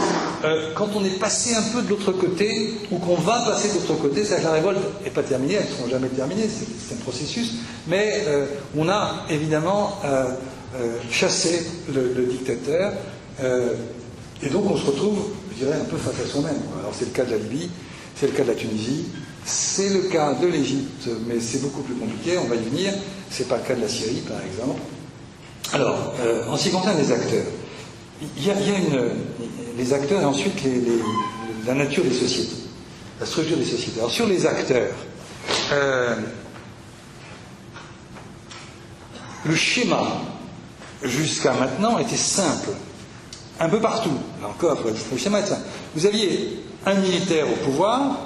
euh, 0.44 0.72
quand 0.74 0.88
on 0.96 1.06
est 1.06 1.20
passé 1.20 1.54
un 1.54 1.62
peu 1.62 1.84
de 1.84 1.90
l'autre 1.90 2.12
côté 2.14 2.72
ou 2.92 2.98
qu'on 2.98 3.18
va 3.18 3.42
passer 3.42 3.68
de 3.68 3.74
l'autre 3.74 4.02
côté. 4.02 4.24
C'est-à-dire 4.24 4.50
la 4.50 4.56
révolte 4.56 4.80
n'est 5.04 5.12
pas 5.12 5.22
terminée, 5.22 5.56
elles 5.56 5.70
ne 5.70 5.76
seront 5.76 5.90
jamais 5.90 6.08
terminées, 6.08 6.50
c'est 6.50 6.96
un 6.96 6.98
processus, 7.04 7.56
mais 7.88 8.24
on 8.76 8.90
a 8.90 9.26
évidemment 9.30 10.00
euh, 10.82 10.98
chasser 11.10 11.66
le, 11.94 12.26
dictateur. 12.26 12.92
Euh, 13.42 13.76
et 14.44 14.50
donc 14.50 14.70
on 14.70 14.76
se 14.76 14.86
retrouve, 14.86 15.30
je 15.52 15.64
dirais, 15.64 15.78
un 15.80 15.86
peu 15.86 15.96
face 15.96 16.20
à 16.20 16.28
soi-même. 16.28 16.58
Alors 16.80 16.92
c'est 16.94 17.06
le 17.06 17.12
cas 17.12 17.24
de 17.24 17.32
la 17.32 17.38
Libye, 17.38 17.70
c'est 18.16 18.28
le 18.28 18.34
cas 18.34 18.44
de 18.44 18.50
la 18.50 18.56
Tunisie, 18.56 19.06
c'est 19.46 19.90
le 19.90 20.02
cas 20.10 20.34
de 20.34 20.48
l'Égypte, 20.48 21.08
mais 21.28 21.40
c'est 21.40 21.62
beaucoup 21.62 21.82
plus 21.82 21.96
compliqué, 21.96 22.38
on 22.38 22.48
va 22.48 22.56
y 22.56 22.64
venir. 22.64 22.94
C'est 23.30 23.48
pas 23.48 23.58
le 23.58 23.64
cas 23.64 23.76
de 23.76 23.82
la 23.82 23.88
Syrie, 23.88 24.22
par 24.28 24.38
exemple. 24.46 24.82
Alors, 25.72 26.14
euh, 26.20 26.48
en 26.50 26.58
ce 26.58 26.64
qui 26.64 26.72
concerne 26.72 26.98
les 26.98 27.12
acteurs, 27.12 27.46
il 28.38 28.46
y 28.46 28.50
a, 28.50 28.54
une, 28.54 29.12
les 29.78 29.94
acteurs 29.94 30.22
et 30.22 30.26
ensuite 30.26 30.60
la 31.66 31.74
nature 31.74 32.04
des 32.04 32.14
sociétés, 32.14 32.56
la 33.20 33.26
structure 33.26 33.58
des 33.58 33.66
sociétés. 33.66 34.00
Alors 34.00 34.12
sur 34.12 34.28
les 34.28 34.46
acteurs, 34.46 34.92
le 39.46 39.56
schéma 39.56 40.22
jusqu'à 41.04 41.54
maintenant 41.54 42.00
était 42.00 42.16
simple. 42.16 42.70
Un 43.60 43.70
peu 43.70 43.80
partout. 43.80 44.18
Là 44.42 44.50
encore, 44.50 44.80
est 44.88 45.46
simple. 45.46 45.62
Vous 45.96 46.06
aviez 46.06 46.64
un 46.86 46.96
militaire 46.96 47.46
au 47.50 47.66
pouvoir, 47.66 48.20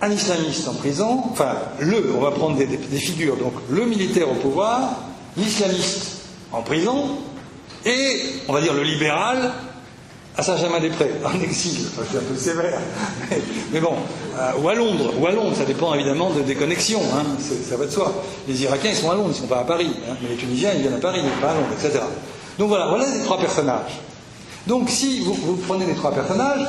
un 0.00 0.10
islamiste 0.10 0.68
en 0.68 0.74
prison, 0.74 1.22
enfin, 1.30 1.54
le, 1.80 2.12
on 2.16 2.20
va 2.20 2.30
prendre 2.30 2.56
des, 2.56 2.66
figures, 2.98 3.36
donc 3.36 3.54
le 3.70 3.86
militaire 3.86 4.30
au 4.30 4.34
pouvoir, 4.34 4.96
l'islamiste 5.36 6.22
en 6.52 6.62
prison, 6.62 7.18
et, 7.86 8.20
on 8.48 8.52
va 8.52 8.60
dire, 8.60 8.74
le 8.74 8.82
libéral 8.82 9.52
à 10.36 10.42
Saint-Germain-des-Prés, 10.42 11.12
en 11.24 11.40
exil. 11.40 11.86
Enfin, 11.92 12.02
suis 12.08 12.18
un 12.18 12.20
peu 12.20 12.36
sévère. 12.36 12.80
Mais, 13.72 13.80
bon, 13.80 13.94
euh, 14.36 14.50
ou 14.62 14.68
à 14.68 14.74
Londres. 14.74 15.12
Ou 15.20 15.26
à 15.26 15.32
Londres, 15.32 15.56
ça 15.56 15.64
dépend 15.64 15.94
évidemment 15.94 16.30
de, 16.30 16.40
des 16.42 16.54
connexions, 16.54 17.02
hein, 17.14 17.24
ça 17.68 17.76
va 17.76 17.86
de 17.86 17.90
soi. 17.90 18.12
Les 18.48 18.62
Irakiens, 18.62 18.90
ils 18.90 18.96
sont 18.96 19.10
à 19.10 19.14
Londres, 19.14 19.30
ils 19.30 19.36
ne 19.36 19.42
sont 19.42 19.46
pas 19.46 19.60
à 19.60 19.64
Paris. 19.64 19.90
Hein, 20.08 20.14
mais 20.22 20.30
les 20.30 20.36
Tunisiens, 20.36 20.70
ils 20.74 20.82
viennent 20.82 20.94
à 20.94 20.98
Paris, 20.98 21.20
ils 21.22 21.40
pas 21.40 21.50
à 21.50 21.54
Londres, 21.54 21.68
etc. 21.72 22.00
Donc 22.58 22.68
voilà, 22.68 22.86
voilà 22.88 23.06
les 23.06 23.24
trois 23.24 23.38
personnages. 23.38 24.00
Donc 24.66 24.88
si 24.88 25.20
vous, 25.20 25.34
prenez 25.66 25.86
les 25.86 25.94
trois 25.94 26.12
personnages, 26.12 26.66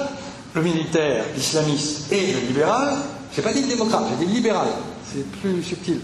le 0.53 0.61
militaire, 0.61 1.23
l'islamiste 1.35 2.11
et 2.11 2.33
le 2.33 2.39
libéral, 2.47 2.95
je 3.31 3.37
n'ai 3.37 3.43
pas 3.43 3.53
dit 3.53 3.61
le 3.61 3.67
démocrate, 3.67 4.03
j'ai 4.09 4.25
dit 4.25 4.31
le 4.31 4.37
libéral, 4.37 4.67
c'est 5.11 5.25
plus 5.39 5.63
subtil. 5.63 5.99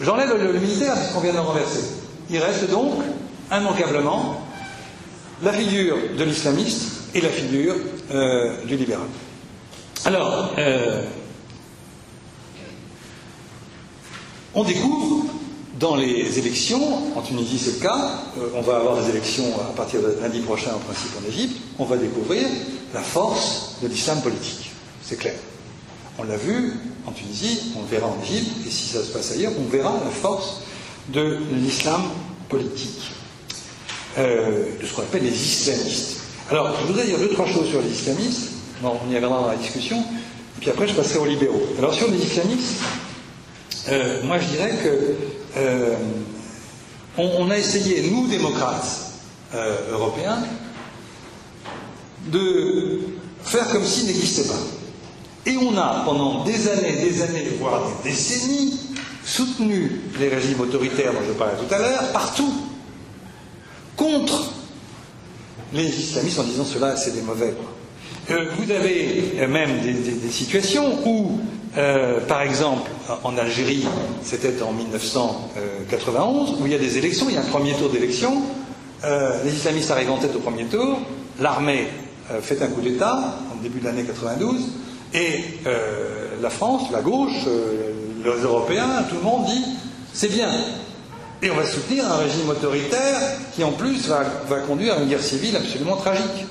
J'enlève 0.00 0.36
le, 0.36 0.52
le 0.52 0.58
militaire 0.58 0.94
puisqu'on 0.94 1.20
vient 1.20 1.32
de 1.32 1.36
le 1.36 1.42
renverser. 1.42 1.84
Il 2.30 2.38
reste 2.38 2.68
donc, 2.70 2.94
immanquablement, 3.50 4.41
la 5.42 5.52
figure 5.52 5.96
de 6.16 6.24
l'islamiste 6.24 7.10
et 7.14 7.20
la 7.20 7.28
figure 7.28 7.74
euh, 8.12 8.64
du 8.64 8.76
libéral. 8.76 9.06
Alors, 10.04 10.54
euh, 10.58 11.04
on 14.54 14.64
découvre 14.64 15.26
dans 15.78 15.96
les 15.96 16.38
élections, 16.38 17.16
en 17.16 17.22
Tunisie 17.22 17.58
c'est 17.58 17.74
le 17.74 17.82
cas, 17.82 18.10
euh, 18.38 18.48
on 18.54 18.60
va 18.60 18.76
avoir 18.76 19.02
des 19.02 19.10
élections 19.10 19.46
à 19.60 19.74
partir 19.74 20.00
de 20.00 20.16
lundi 20.20 20.40
prochain 20.40 20.70
en 20.74 20.78
principe 20.78 21.10
en 21.22 21.28
Égypte, 21.28 21.56
on 21.78 21.84
va 21.84 21.96
découvrir 21.96 22.46
la 22.94 23.00
force 23.00 23.76
de 23.82 23.88
l'islam 23.88 24.20
politique. 24.22 24.70
C'est 25.02 25.16
clair. 25.16 25.34
On 26.18 26.24
l'a 26.24 26.36
vu 26.36 26.74
en 27.06 27.12
Tunisie, 27.12 27.72
on 27.76 27.82
le 27.82 27.88
verra 27.88 28.06
en 28.06 28.22
Égypte, 28.22 28.66
et 28.66 28.70
si 28.70 28.88
ça 28.88 29.02
se 29.02 29.10
passe 29.10 29.32
ailleurs, 29.32 29.52
on 29.58 29.68
verra 29.68 29.92
la 30.04 30.10
force 30.10 30.60
de 31.08 31.38
l'islam 31.54 32.02
politique. 32.48 33.11
Euh, 34.18 34.64
de 34.78 34.86
ce 34.86 34.92
qu'on 34.92 35.02
appelle 35.02 35.22
les 35.22 35.30
islamistes. 35.30 36.20
Alors, 36.50 36.76
je 36.78 36.86
voudrais 36.86 37.06
dire 37.06 37.18
deux, 37.18 37.30
trois 37.30 37.46
choses 37.46 37.70
sur 37.70 37.80
les 37.80 37.88
islamistes. 37.88 38.50
on 38.84 39.10
y 39.10 39.14
reviendra 39.14 39.40
dans 39.40 39.48
la 39.48 39.56
discussion. 39.56 40.04
Puis 40.60 40.68
après, 40.68 40.86
je 40.86 40.92
passerai 40.92 41.18
aux 41.18 41.24
libéraux. 41.24 41.62
Alors, 41.78 41.94
sur 41.94 42.10
les 42.10 42.18
islamistes, 42.18 42.82
euh, 43.88 44.22
moi, 44.24 44.38
je 44.38 44.48
dirais 44.48 44.74
que 44.84 45.14
euh, 45.56 45.94
on, 47.16 47.50
a 47.50 47.56
essayé, 47.56 48.10
nous, 48.10 48.26
démocrates 48.28 49.12
européens, 49.90 50.38
de 52.26 53.00
faire 53.42 53.68
comme 53.70 53.84
s'ils 53.84 54.06
n'existaient 54.06 54.48
pas. 54.48 54.60
Et 55.46 55.56
on 55.56 55.76
a, 55.78 56.02
pendant 56.04 56.44
des 56.44 56.68
années, 56.68 56.96
des 57.02 57.22
années, 57.22 57.48
voire 57.58 57.82
des 58.04 58.10
décennies, 58.10 58.78
soutenu 59.24 60.02
les 60.18 60.28
régimes 60.28 60.60
autoritaires 60.60 61.12
dont 61.12 61.26
je 61.26 61.32
parlais 61.32 61.56
tout 61.56 61.74
à 61.74 61.78
l'heure, 61.78 62.12
partout, 62.12 62.61
contre 63.96 64.52
les 65.72 65.86
islamistes 65.86 66.38
en 66.38 66.44
disant 66.44 66.64
cela, 66.64 66.96
c'est 66.96 67.12
des 67.12 67.22
mauvais. 67.22 67.54
Euh, 68.30 68.46
vous 68.56 68.70
avez 68.70 69.34
euh, 69.38 69.48
même 69.48 69.80
des, 69.80 70.30
situations 70.30 70.98
où, 71.06 71.40
euh, 71.76 72.20
par 72.20 72.42
exemple, 72.42 72.90
en 73.24 73.36
Algérie, 73.36 73.84
c'était 74.22 74.62
en 74.62 74.72
1991, 74.72 76.60
où 76.60 76.66
il 76.66 76.72
y 76.72 76.74
a 76.74 76.78
des 76.78 76.98
élections, 76.98 77.26
il 77.28 77.34
y 77.34 77.38
a 77.38 77.40
un 77.40 77.44
premier 77.44 77.74
tour 77.74 77.90
d'élection, 77.90 78.42
les 79.44 79.52
islamistes 79.52 79.90
arrivent 79.90 80.12
en 80.12 80.18
tête 80.18 80.36
au 80.36 80.38
premier 80.38 80.66
tour, 80.66 81.00
l'armée 81.40 81.88
fait 82.40 82.62
un 82.62 82.68
coup 82.68 82.80
d'État 82.80 83.36
en 83.52 83.60
début 83.60 83.80
de 83.80 83.86
l'année 83.86 84.04
92, 84.04 84.60
et 85.12 85.40
la 86.40 86.50
France, 86.50 86.84
la 86.92 87.00
gauche, 87.00 87.46
les 88.24 88.42
Européens, 88.42 89.04
tout 89.10 89.16
le 89.16 89.22
monde 89.22 89.46
dit 89.46 89.64
c'est 90.12 90.30
bien, 90.30 90.50
et 91.42 91.50
on 91.50 91.56
va 91.56 91.66
soutenir 91.66 92.06
un 92.06 92.18
régime 92.18 92.48
autoritaire 92.48 93.18
qui, 93.54 93.64
en 93.64 93.72
plus, 93.72 94.06
va, 94.08 94.24
conduire 94.66 94.94
à 94.94 94.98
une 94.98 95.08
guerre 95.08 95.22
civile 95.22 95.56
absolument 95.56 95.96
tragique. 95.96 96.46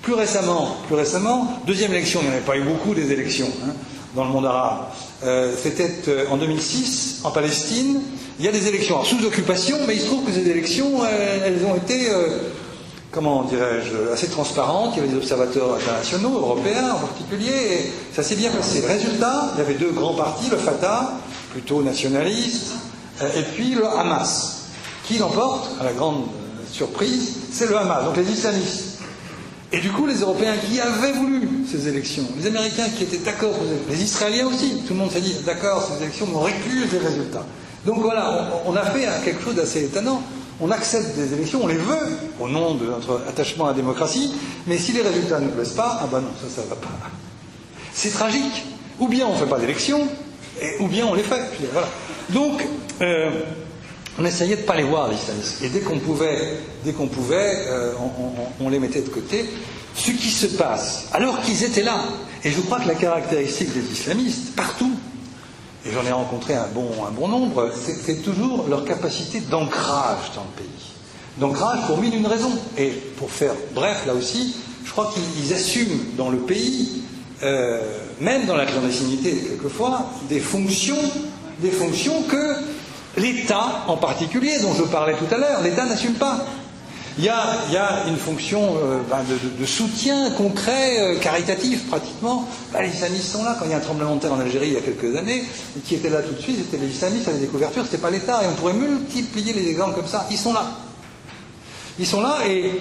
Plus 0.00 0.14
récemment, 0.14 0.76
plus 0.86 0.94
récemment, 0.94 1.60
deuxième 1.66 1.92
élection, 1.92 2.20
il 2.22 2.26
n'y 2.26 2.30
en 2.30 2.36
avait 2.36 2.46
pas 2.46 2.56
eu 2.56 2.62
beaucoup 2.62 2.94
des 2.94 3.10
élections 3.10 3.50
hein, 3.64 3.72
dans 4.14 4.24
le 4.24 4.30
monde 4.30 4.46
arabe. 4.46 4.86
Euh, 5.24 5.52
c'était 5.60 5.90
euh, 6.08 6.24
en 6.30 6.36
2006, 6.36 7.20
en 7.24 7.30
Palestine. 7.32 8.00
Il 8.38 8.44
y 8.44 8.48
a 8.48 8.52
des 8.52 8.68
élections 8.68 9.02
sous 9.04 9.24
occupation, 9.24 9.78
mais 9.86 9.94
il 9.94 10.00
se 10.00 10.06
trouve 10.06 10.24
que 10.24 10.32
ces 10.32 10.48
élections, 10.48 11.04
elles 11.04 11.64
ont 11.64 11.76
été, 11.76 12.10
euh, 12.10 12.38
comment 13.10 13.42
dirais-je, 13.42 14.12
assez 14.12 14.28
transparentes. 14.28 14.94
Il 14.94 14.98
y 14.98 15.00
avait 15.00 15.12
des 15.12 15.18
observateurs 15.18 15.74
internationaux, 15.74 16.36
européens 16.38 16.94
en 16.94 17.06
particulier, 17.06 17.52
et 17.52 17.92
ça 18.12 18.22
s'est 18.22 18.36
bien 18.36 18.50
passé. 18.50 18.84
Résultat, 18.86 19.52
il 19.54 19.58
y 19.58 19.62
avait 19.62 19.74
deux 19.78 19.90
grands 19.90 20.14
partis, 20.14 20.48
le 20.50 20.56
Fatah, 20.56 21.12
plutôt 21.52 21.82
nationaliste, 21.82 22.72
euh, 22.72 22.91
et 23.20 23.42
puis 23.54 23.74
le 23.74 23.86
Hamas. 23.86 24.58
Qui 25.04 25.18
l'emporte, 25.18 25.68
à 25.80 25.84
la 25.84 25.92
grande 25.92 26.26
surprise, 26.70 27.34
c'est 27.50 27.68
le 27.68 27.76
Hamas, 27.76 28.04
donc 28.04 28.16
les 28.16 28.30
islamistes. 28.30 28.92
Et 29.72 29.80
du 29.80 29.90
coup, 29.90 30.06
les 30.06 30.20
Européens 30.20 30.54
qui 30.56 30.80
avaient 30.80 31.12
voulu 31.12 31.48
ces 31.70 31.88
élections, 31.88 32.24
les 32.38 32.46
Américains 32.46 32.88
qui 32.96 33.04
étaient 33.04 33.18
d'accord, 33.18 33.54
les 33.88 34.02
Israéliens 34.02 34.46
aussi, 34.46 34.82
tout 34.86 34.92
le 34.92 35.00
monde 35.00 35.10
s'est 35.10 35.20
dit 35.20 35.34
d'accord, 35.46 35.88
ces 35.90 36.02
élections 36.02 36.26
n'ont 36.26 36.40
réclu 36.40 36.86
les 36.92 36.98
résultats. 36.98 37.44
Donc 37.86 38.00
voilà, 38.00 38.50
on, 38.66 38.76
a 38.76 38.84
fait 38.84 39.08
quelque 39.24 39.42
chose 39.42 39.54
d'assez 39.54 39.84
étonnant. 39.84 40.22
On 40.60 40.70
accepte 40.70 41.16
des 41.16 41.32
élections, 41.32 41.60
on 41.64 41.66
les 41.66 41.76
veut 41.76 42.18
au 42.38 42.48
nom 42.48 42.74
de 42.74 42.84
notre 42.84 43.22
attachement 43.26 43.64
à 43.64 43.68
la 43.68 43.74
démocratie, 43.74 44.32
mais 44.66 44.78
si 44.78 44.92
les 44.92 45.00
résultats 45.00 45.40
ne 45.40 45.48
plaisent 45.48 45.72
pas, 45.72 45.98
ah 46.02 46.06
ben 46.12 46.20
non, 46.20 46.28
ça, 46.40 46.62
ça 46.62 46.68
va 46.68 46.76
pas. 46.76 46.88
C'est 47.92 48.10
tragique. 48.10 48.66
Ou 49.00 49.08
bien 49.08 49.26
on 49.26 49.32
ne 49.32 49.38
fait 49.38 49.46
pas 49.46 49.58
d'élections, 49.58 50.06
ou 50.80 50.86
bien 50.86 51.06
on 51.06 51.14
les 51.14 51.22
fait. 51.22 51.42
Voilà. 51.72 51.88
Donc, 52.28 52.62
euh, 53.00 53.30
on 54.18 54.24
essayait 54.24 54.56
de 54.56 54.62
ne 54.62 54.66
pas 54.66 54.76
les 54.76 54.82
voir, 54.82 55.08
les 55.08 55.16
islamistes. 55.16 55.62
Et 55.62 55.68
dès 55.68 55.80
qu'on 55.80 55.98
pouvait, 55.98 56.58
dès 56.84 56.92
qu'on 56.92 57.08
pouvait 57.08 57.64
euh, 57.68 57.92
on, 58.60 58.68
les 58.68 58.78
mettait 58.78 59.02
de 59.02 59.08
côté. 59.08 59.44
Ce 59.94 60.10
qui 60.10 60.30
se 60.30 60.46
passe, 60.46 61.08
alors 61.12 61.42
qu'ils 61.42 61.64
étaient 61.64 61.82
là, 61.82 62.02
et 62.44 62.50
je 62.50 62.60
crois 62.62 62.80
que 62.80 62.88
la 62.88 62.94
caractéristique 62.94 63.74
des 63.74 63.92
islamistes, 63.92 64.56
partout, 64.56 64.92
et 65.84 65.90
j'en 65.92 66.04
ai 66.06 66.12
rencontré 66.12 66.54
un 66.54 66.68
bon, 66.68 67.28
nombre, 67.28 67.70
c'est 67.74 68.22
toujours 68.22 68.68
leur 68.68 68.84
capacité 68.84 69.40
d'ancrage 69.40 70.32
dans 70.34 70.44
le 70.44 70.62
pays. 70.62 70.92
D'ancrage 71.38 71.86
pour 71.86 71.98
mille 71.98 72.14
une 72.14 72.26
raison. 72.26 72.52
Et 72.78 72.88
pour 72.88 73.30
faire 73.30 73.54
bref, 73.74 74.04
là 74.06 74.14
aussi, 74.14 74.54
je 74.84 74.90
crois 74.90 75.12
qu'ils 75.12 75.52
assument 75.52 75.98
dans 76.16 76.30
le 76.30 76.38
pays, 76.38 77.02
euh, 77.42 77.80
même 78.20 78.46
dans 78.46 78.56
la 78.56 78.64
clandestinité 78.64 79.32
quelquefois, 79.32 80.06
des 80.28 80.40
fonctions, 80.40 80.96
des 81.60 81.70
fonctions 81.70 82.22
que 82.22 82.54
L'État 83.16 83.84
en 83.88 83.96
particulier, 83.96 84.58
dont 84.60 84.74
je 84.74 84.84
parlais 84.84 85.14
tout 85.14 85.32
à 85.34 85.38
l'heure, 85.38 85.60
l'État 85.62 85.84
n'assume 85.84 86.14
pas. 86.14 86.44
Il 87.18 87.24
y, 87.24 87.28
a, 87.28 88.04
une 88.08 88.16
fonction 88.16 88.74
euh, 88.82 89.00
ben, 89.10 89.18
de, 89.28 89.66
soutien 89.66 90.30
concret, 90.30 90.98
euh, 90.98 91.18
caritatif 91.18 91.86
pratiquement. 91.88 92.48
Ben, 92.72 92.80
les 92.82 92.88
islamistes 92.88 93.30
sont 93.32 93.44
là. 93.44 93.54
Quand 93.58 93.66
il 93.66 93.70
y 93.70 93.74
a 93.74 93.76
un 93.76 93.80
tremblement 93.80 94.16
de 94.16 94.20
terre 94.20 94.32
en 94.32 94.40
Algérie 94.40 94.68
il 94.68 94.72
y 94.72 94.76
a 94.78 94.80
quelques 94.80 95.14
années, 95.14 95.44
qui 95.84 95.96
était 95.96 96.08
là 96.08 96.22
tout 96.22 96.32
de 96.32 96.40
suite, 96.40 96.56
c'était 96.58 96.82
les 96.82 96.90
islamistes 96.90 97.28
à 97.28 97.32
la 97.32 97.38
découverture, 97.38 97.84
c'était 97.84 97.98
pas 97.98 98.10
l'État. 98.10 98.42
Et 98.42 98.46
on 98.46 98.54
pourrait 98.54 98.72
multiplier 98.72 99.52
les 99.52 99.68
exemples 99.68 99.96
comme 99.96 100.06
ça. 100.06 100.26
Ils 100.30 100.38
sont 100.38 100.54
là. 100.54 100.64
Ils 101.98 102.06
sont 102.06 102.22
là 102.22 102.38
et, 102.48 102.72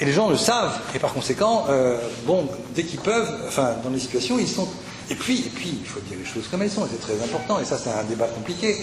les 0.00 0.12
gens 0.12 0.28
le 0.28 0.36
savent. 0.36 0.76
Et 0.94 0.98
par 0.98 1.14
conséquent, 1.14 1.66
euh, 1.68 1.96
bon, 2.26 2.48
dès 2.74 2.82
qu'ils 2.82 3.00
peuvent, 3.00 3.36
enfin, 3.46 3.74
dans 3.84 3.90
les 3.90 4.00
situations, 4.00 4.36
ils 4.38 4.48
sont. 4.48 4.66
Et 5.10 5.14
puis, 5.14 5.38
et 5.46 5.50
puis, 5.50 5.78
il 5.80 5.86
faut 5.86 6.00
dire 6.00 6.18
les 6.18 6.24
choses 6.24 6.48
comme 6.50 6.60
elles 6.62 6.72
sont. 6.72 6.88
C'est 6.90 7.00
très 7.00 7.22
important. 7.24 7.60
Et 7.60 7.64
ça, 7.64 7.78
c'est 7.78 7.90
un 7.90 8.02
débat 8.02 8.26
compliqué 8.26 8.76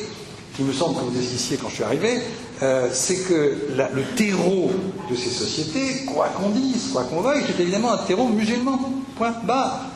qui 0.56 0.64
me 0.64 0.74
semble 0.74 0.96
que 0.96 1.06
vous 1.06 1.20
ici 1.20 1.58
quand 1.60 1.70
je 1.70 1.76
suis 1.76 1.84
arrivé, 1.84 2.22
euh, 2.62 2.88
c'est 2.92 3.28
que 3.28 3.58
le 3.76 4.04
terreau 4.16 4.72
de 5.10 5.16
ces 5.16 5.30
sociétés, 5.30 6.06
quoi 6.06 6.28
qu'on 6.28 6.50
dise, 6.50 6.92
quoi 6.94 7.04
qu'on 7.04 7.22
veuille, 7.22 7.44
c'est 7.46 7.62
évidemment 7.62 7.94
un 7.94 7.98
terreau 7.98 8.28
musulman. 8.28 8.80
Point 9.18 9.34
barre. 9.44 9.88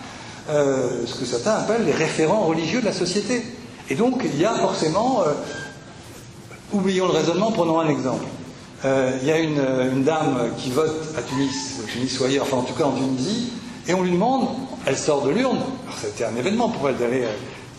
Euh, 0.49 1.05
ce 1.05 1.15
que 1.15 1.25
certains 1.25 1.55
appellent 1.55 1.85
les 1.85 1.93
référents 1.93 2.45
religieux 2.45 2.79
de 2.79 2.85
la 2.85 2.93
société. 2.93 3.43
Et 3.89 3.95
donc, 3.95 4.21
il 4.23 4.39
y 4.39 4.45
a 4.45 4.55
forcément. 4.55 5.23
Euh, 5.23 5.33
oublions 6.73 7.07
le 7.07 7.13
raisonnement, 7.13 7.51
prenons 7.51 7.79
un 7.79 7.89
exemple. 7.89 8.25
il 8.83 9.27
y 9.27 9.31
a 9.31 9.39
une, 9.39 10.03
dame 10.03 10.49
qui 10.57 10.71
vote 10.71 11.15
à 11.17 11.21
Tunis, 11.21 11.79
Tunis 11.87 12.19
ou 12.19 12.25
ailleurs, 12.25 12.43
enfin 12.43 12.57
en 12.57 12.63
tout 12.63 12.73
cas 12.73 12.83
en 12.83 12.91
Tunisie, 12.91 13.53
et 13.87 13.93
on 13.93 14.03
lui 14.03 14.11
demande, 14.11 14.49
elle 14.85 14.97
sort 14.97 15.21
de 15.21 15.29
l'urne, 15.29 15.59
c'était 16.01 16.25
un 16.25 16.35
événement 16.35 16.67
pour 16.67 16.89
elle 16.89 16.97
d'aller 16.97 17.23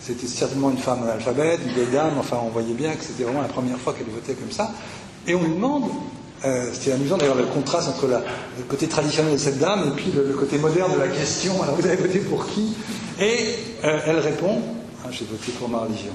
c'était 0.09 0.27
certainement 0.27 0.71
une 0.71 0.77
femme 0.77 1.03
analphabète, 1.03 1.59
une 1.67 1.73
vieille 1.73 1.93
dame, 1.93 2.13
enfin 2.17 2.37
on 2.43 2.49
voyait 2.49 2.73
bien 2.73 2.93
que 2.93 3.03
c'était 3.03 3.23
vraiment 3.23 3.41
la 3.41 3.47
première 3.47 3.77
fois 3.77 3.93
qu'elle 3.93 4.07
votait 4.07 4.33
comme 4.33 4.51
ça. 4.51 4.71
Et 5.27 5.35
on 5.35 5.43
lui 5.43 5.53
demande, 5.53 5.83
euh, 6.45 6.69
c'était 6.73 6.93
amusant 6.93 7.17
d'ailleurs 7.17 7.35
le 7.35 7.45
contraste 7.45 7.89
entre 7.89 8.07
le 8.07 8.63
côté 8.67 8.87
traditionnel 8.87 9.33
de 9.33 9.37
cette 9.37 9.59
dame 9.59 9.83
et 9.87 9.95
puis 9.95 10.11
le, 10.11 10.33
côté 10.33 10.57
moderne 10.57 10.93
de 10.95 10.99
la 10.99 11.09
question, 11.09 11.61
alors 11.61 11.75
vous 11.75 11.85
avez 11.85 11.97
voté 11.97 12.19
pour 12.19 12.47
qui? 12.47 12.75
Et 13.19 13.55
euh, 13.83 13.99
elle 14.07 14.17
répond, 14.17 14.61
ah, 15.05 15.09
j'ai 15.11 15.25
voté 15.25 15.51
pour 15.51 15.69
ma 15.69 15.79
religion. 15.79 16.13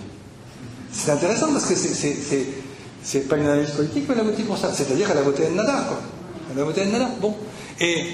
C'est 0.90 1.12
intéressant 1.12 1.52
parce 1.52 1.66
que 1.66 1.74
c'est 1.76 3.28
pas 3.28 3.37
une 3.37 3.46
analyse 3.46 3.70
politique, 3.70 4.04
mais 4.09 4.14
elle 4.14 4.22
a 4.22 4.24
voté 4.24 4.42
pour 4.42 4.59
ça. 4.59 4.72
C'est-à-dire 4.72 5.07
qu'elle 5.07 5.18
a 5.18 5.22
voté 5.22 5.48
Nada, 5.50 5.85
quoi. 5.87 6.00
Elle 6.52 6.61
a 6.61 6.64
voté 6.64 6.85
Nada. 6.87 7.11
Bon. 7.20 7.35
Et, 7.80 8.07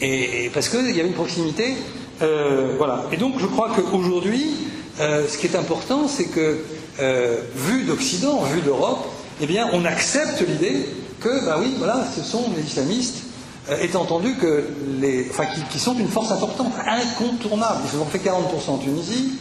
et, 0.00 0.50
parce 0.54 0.68
qu'il 0.70 0.90
y 0.90 1.00
avait 1.00 1.08
une 1.08 1.14
proximité. 1.14 1.74
Euh, 2.22 2.76
voilà. 2.78 3.04
Et 3.12 3.16
donc 3.16 3.34
je 3.38 3.46
crois 3.46 3.70
qu'aujourd'hui, 3.74 4.65
euh, 5.00 5.26
ce 5.28 5.36
qui 5.36 5.46
est 5.46 5.56
important, 5.56 6.08
c'est 6.08 6.24
que, 6.24 6.58
euh, 7.00 7.36
vu 7.54 7.84
d'Occident, 7.84 8.42
vu 8.44 8.62
d'Europe, 8.62 9.06
eh 9.40 9.46
bien, 9.46 9.68
on 9.72 9.84
accepte 9.84 10.42
l'idée 10.46 10.86
que, 11.20 11.44
ben 11.44 11.56
oui, 11.60 11.74
voilà, 11.78 12.04
ce 12.16 12.22
sont 12.22 12.44
les 12.56 12.62
islamistes, 12.62 13.24
euh, 13.70 13.76
étant 13.82 14.02
entendu 14.02 14.36
que 14.36 14.64
les, 15.00 15.26
enfin, 15.28 15.44
qui, 15.70 15.78
sont 15.78 15.94
une 15.98 16.08
force 16.08 16.32
importante, 16.32 16.72
incontournable. 16.86 17.80
Ils 17.92 18.00
ont 18.00 18.06
fait 18.06 18.18
40% 18.18 18.70
en 18.70 18.78
Tunisie. 18.78 19.32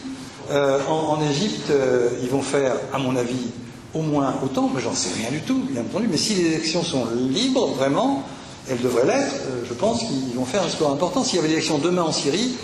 en, 0.51 1.17
Égypte, 1.31 1.71
ils 2.21 2.29
vont 2.29 2.41
faire, 2.41 2.73
à 2.93 2.99
mon 2.99 3.15
avis, 3.15 3.47
au 3.95 4.01
moins 4.01 4.35
autant, 4.43 4.69
mais 4.73 4.81
j'en 4.81 4.93
sais 4.93 5.09
rien 5.17 5.31
du 5.31 5.41
tout, 5.41 5.59
bien 5.71 5.81
entendu. 5.81 6.07
Mais 6.11 6.17
si 6.17 6.35
les 6.35 6.47
élections 6.47 6.83
sont 6.83 7.07
libres, 7.15 7.67
vraiment, 7.77 8.23
elles 8.69 8.81
devraient 8.81 9.07
l'être, 9.07 9.35
je 9.67 9.73
pense 9.73 9.99
qu'ils 9.99 10.35
vont 10.35 10.45
faire 10.45 10.63
un 10.63 10.69
score 10.69 10.91
important. 10.91 11.23
S'il 11.23 11.37
y 11.37 11.39
avait 11.39 11.47
des 11.47 11.55
élections 11.55 11.79
demain 11.79 12.03
en 12.03 12.11
Syrie, 12.11 12.55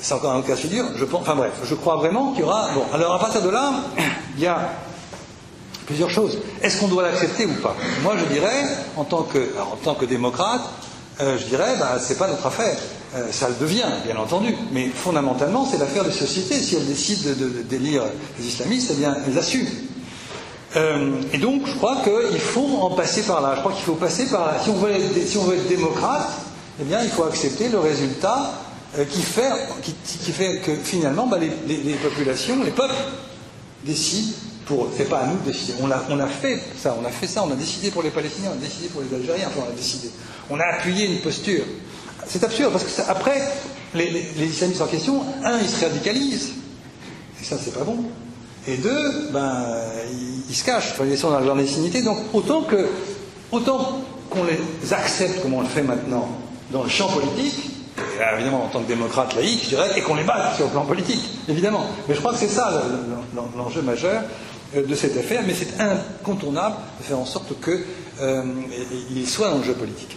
c'est 0.00 0.14
encore 0.14 0.32
un 0.32 0.38
autre 0.38 0.46
cas 0.46 0.54
de 0.54 0.60
figure. 0.60 0.84
Je 0.96 1.04
pense, 1.04 1.22
enfin 1.22 1.36
bref, 1.36 1.52
je 1.64 1.74
crois 1.74 1.96
vraiment 1.96 2.32
qu'il 2.32 2.40
y 2.40 2.44
aura. 2.44 2.68
Bon, 2.74 2.84
alors 2.92 3.14
à 3.14 3.18
partir 3.18 3.42
de 3.42 3.50
là, 3.50 3.72
il 4.36 4.42
y 4.42 4.46
a 4.46 4.72
plusieurs 5.86 6.10
choses. 6.10 6.38
Est-ce 6.62 6.80
qu'on 6.80 6.88
doit 6.88 7.02
l'accepter 7.02 7.46
ou 7.46 7.54
pas? 7.54 7.74
Moi, 8.02 8.14
je 8.16 8.32
dirais, 8.32 8.64
en 8.96 9.04
tant 9.04 9.22
que, 9.22 9.38
en 9.60 9.76
tant 9.76 9.94
que 9.94 10.04
démocrate, 10.04 10.62
euh, 11.20 11.36
je 11.36 11.44
dirais, 11.46 11.74
bah, 11.78 11.98
c'est 12.00 12.16
pas 12.16 12.28
notre 12.28 12.46
affaire. 12.46 12.76
Euh, 13.16 13.26
ça 13.32 13.48
le 13.48 13.56
devient, 13.56 13.88
bien 14.06 14.16
entendu, 14.16 14.54
mais 14.72 14.88
fondamentalement, 14.88 15.66
c'est 15.68 15.78
l'affaire 15.78 16.04
des 16.04 16.12
sociétés. 16.12 16.60
Si 16.60 16.76
elles 16.76 16.86
décident 16.86 17.30
de, 17.36 17.62
délire 17.62 18.04
les 18.38 18.46
islamistes, 18.46 18.92
eh 18.92 18.98
bien, 18.98 19.16
elles 19.26 19.36
assument. 19.36 19.66
Euh, 20.76 21.20
et 21.32 21.38
donc, 21.38 21.62
je 21.66 21.74
crois 21.74 21.96
qu'il 22.04 22.40
faut 22.40 22.78
en 22.80 22.90
passer 22.90 23.22
par 23.22 23.40
là. 23.40 23.54
Je 23.56 23.60
crois 23.60 23.72
qu'il 23.72 23.84
faut 23.84 23.94
passer 23.94 24.26
par 24.26 24.46
là. 24.46 24.58
Si 24.62 24.70
on 24.70 24.74
veut 24.74 24.92
être, 24.92 25.26
si 25.26 25.36
on 25.36 25.42
veut 25.42 25.56
être 25.56 25.68
démocrate, 25.68 26.30
eh 26.80 26.84
bien, 26.84 27.02
il 27.02 27.10
faut 27.10 27.24
accepter 27.24 27.68
le 27.68 27.80
résultat 27.80 28.52
euh, 28.98 29.04
qui, 29.04 29.22
fait, 29.22 29.52
qui, 30.04 30.32
fait, 30.32 30.58
que 30.58 30.74
finalement 30.74 31.28
bah, 31.28 31.38
les, 31.38 31.94
populations, 31.94 32.62
les 32.64 32.72
peuples 32.72 32.94
décident 33.84 34.32
pour. 34.66 34.88
C'est 34.96 35.08
pas 35.08 35.20
à 35.20 35.26
nous 35.28 35.38
de 35.38 35.52
décider. 35.52 35.74
On 35.80 35.90
a, 35.90 36.26
fait 36.26 36.60
ça, 36.76 36.96
on 37.00 37.04
a 37.04 37.10
fait 37.10 37.28
ça, 37.28 37.44
on 37.44 37.52
a 37.52 37.54
décidé 37.54 37.92
pour 37.92 38.02
les 38.02 38.10
Palestiniens, 38.10 38.50
on 38.52 38.58
a 38.58 38.64
décidé 38.64 38.88
pour 38.88 39.02
les 39.02 39.14
Algériens, 39.14 39.46
enfin 39.46 39.66
on 39.68 39.72
a 39.72 39.76
décidé. 39.76 40.10
On 40.50 40.58
a 40.58 40.64
appuyé 40.64 41.06
une 41.06 41.20
posture. 41.20 41.62
C'est 42.26 42.42
absurde 42.42 42.72
parce 42.72 42.82
que 42.82 43.02
après, 43.08 43.40
les, 43.94 44.26
islamistes 44.44 44.82
en 44.82 44.86
question, 44.86 45.22
un, 45.44 45.58
ils 45.58 45.68
se 45.68 45.84
radicalisent, 45.84 46.50
et 47.40 47.44
ça 47.44 47.56
c'est 47.62 47.72
pas 47.72 47.84
bon. 47.84 47.96
Et 48.66 48.76
deux, 48.76 49.30
ben, 49.32 49.66
ils, 50.48 50.54
se 50.54 50.64
cachent, 50.64 50.94
ils 51.08 51.16
sont 51.16 51.30
dans 51.30 51.38
la 51.38 51.44
clandestinité. 51.44 52.02
Donc 52.02 52.18
autant 52.32 52.62
qu'on 52.62 54.44
les 54.44 54.92
accepte 54.92 55.42
comme 55.42 55.54
on 55.54 55.60
le 55.60 55.68
fait 55.68 55.82
maintenant 55.82 56.28
dans 56.72 56.82
le 56.82 56.88
champ 56.88 57.08
politique, 57.08 57.70
évidemment 58.34 58.64
en 58.64 58.68
tant 58.68 58.80
que 58.80 58.88
démocrate 58.88 59.34
laïque, 59.34 59.64
je 59.64 59.68
dirais, 59.70 59.90
et 59.96 60.02
qu'on 60.02 60.14
les 60.14 60.24
batte 60.24 60.56
sur 60.56 60.66
le 60.66 60.72
plan 60.72 60.84
politique, 60.84 61.22
évidemment. 61.48 61.86
Mais 62.08 62.14
je 62.14 62.20
crois 62.20 62.32
que 62.32 62.38
c'est 62.38 62.48
ça 62.48 62.82
l'enjeu 63.56 63.82
majeur 63.82 64.22
euh, 64.76 64.86
de 64.86 64.94
cette 64.94 65.16
affaire, 65.16 65.42
mais 65.46 65.54
c'est 65.54 65.80
incontournable 65.80 66.76
de 67.00 67.04
faire 67.04 67.18
en 67.18 67.24
sorte 67.24 67.52
qu'il 67.62 67.80
euh, 68.20 68.44
soit 69.26 69.50
dans 69.50 69.58
le 69.58 69.64
jeu 69.64 69.74
politique. 69.74 70.16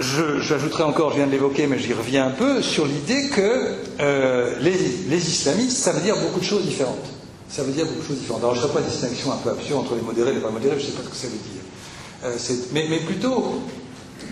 J'ajouterai 0.00 0.82
encore, 0.82 1.10
je 1.10 1.16
viens 1.16 1.26
de 1.26 1.30
l'évoquer, 1.30 1.68
mais 1.68 1.78
j'y 1.78 1.92
reviens 1.92 2.26
un 2.26 2.30
peu, 2.30 2.60
sur 2.62 2.84
l'idée 2.84 3.28
que 3.28 3.76
euh, 4.00 4.56
les, 4.60 5.30
islamistes, 5.30 5.78
ça 5.78 5.92
veut 5.92 6.00
dire 6.00 6.16
beaucoup 6.16 6.40
de 6.40 6.44
choses 6.44 6.64
différentes. 6.64 7.06
Ça 7.48 7.62
veut 7.62 7.70
dire 7.70 7.86
beaucoup 7.86 8.02
de 8.02 8.06
choses 8.06 8.18
différentes. 8.18 8.42
Alors 8.42 8.56
je 8.56 8.62
ne 8.62 8.66
ferai 8.66 8.80
pas 8.80 8.86
une 8.86 8.92
distinction 8.92 9.32
un 9.32 9.36
peu 9.36 9.50
absurde 9.50 9.80
entre 9.80 9.94
les 9.94 10.02
modérés 10.02 10.30
et 10.30 10.34
les 10.34 10.40
pas 10.40 10.50
modérés, 10.50 10.80
je 10.80 10.86
ne 10.86 10.90
sais 10.90 10.96
pas 10.96 11.04
ce 11.04 11.10
que 11.10 11.16
ça 11.16 11.28
veut 11.28 11.38
dire. 11.38 12.88
mais, 12.90 12.98
plutôt 13.00 13.62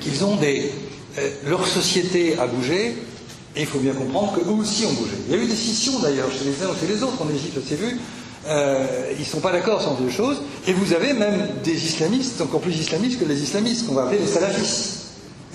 qu'ils 0.00 0.24
ont 0.24 0.34
des, 0.34 0.72
euh, 0.72 1.01
leur 1.46 1.66
société 1.66 2.38
a 2.38 2.46
bougé, 2.46 2.96
et 3.54 3.60
il 3.60 3.66
faut 3.66 3.78
bien 3.78 3.92
comprendre 3.92 4.34
qu'eux 4.34 4.50
aussi 4.50 4.86
ont 4.86 4.92
bougé. 4.92 5.16
Il 5.28 5.36
y 5.36 5.38
a 5.38 5.42
eu 5.42 5.46
des 5.46 5.54
scissions 5.54 5.98
d'ailleurs 6.00 6.28
chez 6.30 6.44
les 6.44 6.64
uns 6.64 6.70
ou 6.70 6.80
chez 6.80 6.92
les 6.92 7.02
autres 7.02 7.20
en 7.22 7.28
Égypte, 7.28 7.58
c'est 7.66 7.76
vu. 7.76 7.98
Euh, 8.48 9.12
ils 9.12 9.20
ne 9.20 9.24
sont 9.24 9.40
pas 9.40 9.52
d'accord 9.52 9.80
sur 9.82 9.92
deux 9.92 10.10
choses. 10.10 10.42
Et 10.66 10.72
vous 10.72 10.92
avez 10.94 11.12
même 11.12 11.48
des 11.62 11.84
islamistes, 11.84 12.40
encore 12.40 12.60
plus 12.60 12.76
islamistes 12.76 13.20
que 13.20 13.24
les 13.24 13.42
islamistes, 13.42 13.86
qu'on 13.86 13.94
va 13.94 14.04
appeler 14.04 14.20
les 14.20 14.26
salafistes. 14.26 14.98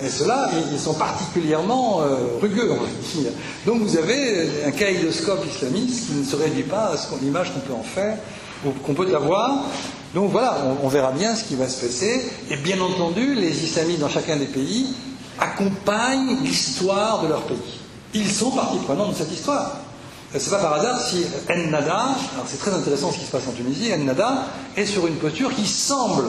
Et 0.02 0.08
ceux-là, 0.08 0.48
ils 0.72 0.78
sont 0.78 0.94
particulièrement 0.94 2.02
euh, 2.02 2.38
rugueux, 2.40 2.70
on 2.70 2.76
va 2.76 2.88
dire. 3.20 3.32
Donc 3.66 3.80
vous 3.80 3.96
avez 3.96 4.48
un 4.64 4.70
kaléidoscope 4.70 5.44
islamiste 5.52 6.06
qui 6.06 6.12
ne 6.12 6.24
se 6.24 6.36
réduit 6.36 6.62
pas 6.62 6.92
à 6.92 6.96
l'image 7.20 7.52
qu'on 7.52 7.60
peut 7.60 7.74
en 7.74 7.82
faire, 7.82 8.16
ou 8.64 8.70
qu'on 8.70 8.94
peut 8.94 9.12
avoir. 9.14 9.64
Donc 10.14 10.30
voilà, 10.30 10.56
on, 10.82 10.88
verra 10.88 11.10
bien 11.10 11.34
ce 11.34 11.44
qui 11.44 11.56
va 11.56 11.68
se 11.68 11.84
passer. 11.84 12.24
Et 12.48 12.56
bien 12.58 12.80
entendu, 12.80 13.34
les 13.34 13.64
islamistes 13.64 13.98
dans 13.98 14.08
chacun 14.08 14.36
des 14.36 14.46
pays 14.46 14.86
accompagnent 15.40 16.38
l'histoire 16.42 17.22
de 17.22 17.28
leur 17.28 17.42
pays. 17.42 17.78
Ils 18.14 18.30
sont 18.30 18.50
partie 18.50 18.78
prenante 18.78 19.10
de 19.10 19.14
cette 19.14 19.32
histoire. 19.32 19.78
C'est 20.36 20.50
pas 20.50 20.58
par 20.58 20.74
hasard 20.74 21.00
si 21.00 21.24
Ennada, 21.48 21.94
alors 21.94 22.44
c'est 22.46 22.58
très 22.58 22.72
intéressant 22.72 23.10
ce 23.10 23.18
qui 23.18 23.24
se 23.24 23.30
passe 23.30 23.48
en 23.48 23.52
Tunisie, 23.52 23.92
Ennada 23.92 24.44
est 24.76 24.84
sur 24.84 25.06
une 25.06 25.14
posture 25.14 25.54
qui 25.54 25.66
semble, 25.66 26.24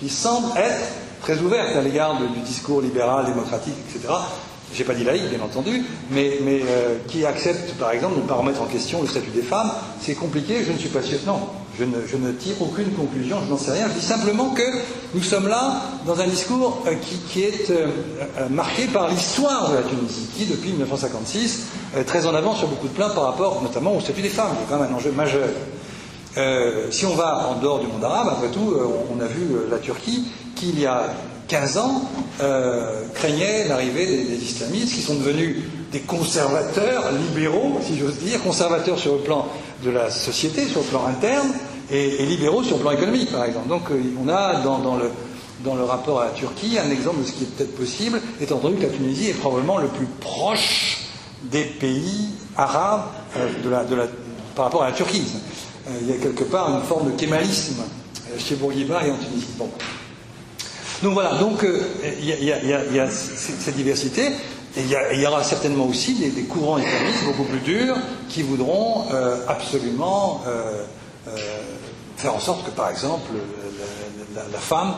qui 0.00 0.08
semble 0.08 0.56
être 0.56 0.86
très 1.20 1.38
ouverte 1.38 1.76
à 1.76 1.82
l'égard 1.82 2.18
du 2.18 2.40
discours 2.40 2.80
libéral, 2.80 3.26
démocratique, 3.26 3.74
etc. 3.90 4.12
j'ai 4.72 4.84
pas 4.84 4.94
dit 4.94 5.04
laïque 5.04 5.28
bien 5.28 5.42
entendu, 5.42 5.84
mais, 6.10 6.38
mais 6.42 6.62
euh, 6.66 6.96
qui 7.06 7.26
accepte 7.26 7.74
par 7.74 7.90
exemple 7.90 8.16
de 8.16 8.22
ne 8.22 8.26
pas 8.26 8.34
remettre 8.34 8.62
en 8.62 8.66
question 8.66 9.02
le 9.02 9.08
statut 9.08 9.30
des 9.30 9.42
femmes, 9.42 9.70
c'est 10.00 10.14
compliqué, 10.14 10.64
je 10.64 10.72
ne 10.72 10.78
suis 10.78 10.88
pas 10.88 11.02
sûr. 11.02 11.18
Non, 11.26 11.40
je 11.78 12.16
ne, 12.16 12.32
tire 12.32 12.54
aucune 12.60 12.90
conclusion, 12.92 13.38
je 13.44 13.50
n'en 13.50 13.58
sais 13.58 13.72
rien. 13.72 13.88
Je 13.88 13.98
dis 13.98 14.06
simplement 14.06 14.50
que 14.50 14.62
nous 15.14 15.22
sommes 15.22 15.48
là 15.48 15.82
dans 16.06 16.20
un 16.20 16.26
discours 16.26 16.82
euh, 16.86 16.94
qui, 17.28 17.42
est 17.42 17.70
euh, 17.70 17.88
euh, 18.38 18.48
marqué 18.48 18.86
par 18.86 19.08
l'histoire 19.08 19.70
de 19.70 19.76
la 19.76 19.82
Tunisie, 19.82 20.28
qui 20.36 20.46
depuis 20.46 20.70
1956 20.70 21.66
est 21.96 22.04
très 22.04 22.26
en 22.26 22.34
avant 22.34 22.54
sur 22.54 22.68
beaucoup 22.68 22.88
de 22.88 22.92
plans 22.92 23.10
par 23.10 23.24
rapport 23.24 23.62
notamment 23.62 23.96
au 23.96 24.00
statut 24.00 24.22
des 24.22 24.28
femmes, 24.28 24.56
qui 24.56 24.62
est 24.62 24.66
quand 24.68 24.80
même 24.80 24.92
un 24.92 24.96
enjeu 24.96 25.12
majeur. 25.12 25.48
Si 26.90 27.06
on 27.06 27.14
va 27.14 27.48
en 27.48 27.60
dehors 27.60 27.78
du 27.78 27.86
monde 27.86 28.02
arabe, 28.02 28.28
après 28.32 28.48
tout, 28.48 28.74
on 29.14 29.20
a 29.20 29.26
vu 29.26 29.54
la 29.70 29.78
Turquie 29.78 30.24
qui, 30.56 30.70
il 30.70 30.80
y 30.80 30.86
a 30.86 31.04
15 31.46 31.78
ans, 31.78 32.02
craignait 33.14 33.68
l'arrivée 33.68 34.04
des, 34.04 34.42
islamistes 34.42 34.94
qui 34.94 35.02
sont 35.02 35.14
devenus 35.14 35.58
des 35.92 36.00
conservateurs 36.00 37.12
libéraux, 37.12 37.78
si 37.86 37.96
j'ose 37.96 38.16
dire, 38.16 38.42
conservateurs 38.42 38.98
sur 38.98 39.12
le 39.12 39.20
plan 39.20 39.46
de 39.84 39.90
la 39.90 40.10
société, 40.10 40.66
sur 40.66 40.80
le 40.80 40.86
plan 40.86 41.06
interne, 41.06 41.52
et, 41.90 42.22
et 42.22 42.26
libéraux 42.26 42.62
sur 42.62 42.76
le 42.76 42.82
plan 42.82 42.92
économique, 42.92 43.30
par 43.30 43.44
exemple. 43.44 43.68
Donc 43.68 43.90
euh, 43.90 44.00
on 44.22 44.28
a 44.28 44.60
dans, 44.62 44.96
le, 44.96 45.84
rapport 45.84 46.20
à 46.20 46.26
la 46.26 46.30
Turquie 46.30 46.78
un 46.78 46.90
exemple 46.90 47.20
de 47.20 47.26
ce 47.26 47.32
qui 47.32 47.44
est 47.44 47.56
peut-être 47.56 47.76
possible, 47.76 48.20
étant 48.40 48.56
entendu 48.56 48.76
que 48.76 48.82
la 48.82 48.88
Tunisie 48.88 49.30
est 49.30 49.34
probablement 49.34 49.78
le 49.78 49.88
plus 49.88 50.06
proche 50.20 50.98
des 51.44 51.64
pays 51.64 52.30
arabes 52.56 53.04
euh, 53.36 53.48
par 54.54 54.66
rapport 54.66 54.82
à 54.82 54.90
la 54.90 54.96
Turquie. 54.96 55.26
Euh, 55.88 55.90
il 56.00 56.08
y 56.08 56.12
a 56.12 56.16
quelque 56.16 56.44
part 56.44 56.70
une 56.70 56.82
forme 56.82 57.12
de 57.12 57.16
kémalisme 57.16 57.82
chez 58.38 58.56
Bourguiba 58.56 59.06
et 59.06 59.10
en 59.10 59.16
Tunisie. 59.16 59.46
Donc 61.02 61.12
voilà, 61.12 61.34
donc 61.34 61.66
il 62.18 62.24
y, 62.24 62.32
y, 62.32 62.46
y, 62.46 62.94
y, 62.94 62.98
a 63.00 63.10
cette 63.10 63.76
diversité. 63.76 64.30
Et 64.76 64.82
il 65.12 65.20
y, 65.20 65.26
aura 65.26 65.44
certainement 65.44 65.86
aussi 65.86 66.14
des, 66.14 66.42
courants 66.42 66.78
islamistes 66.78 67.24
beaucoup 67.24 67.44
plus 67.44 67.60
durs 67.60 67.96
qui 68.28 68.42
voudront 68.42 69.04
euh, 69.12 69.36
absolument 69.46 70.42
euh, 70.48 70.84
euh, 71.28 71.36
faire 72.16 72.34
en 72.34 72.40
sorte 72.40 72.66
que, 72.66 72.72
par 72.72 72.90
exemple, 72.90 73.30
la, 74.34 74.58
femme 74.58 74.94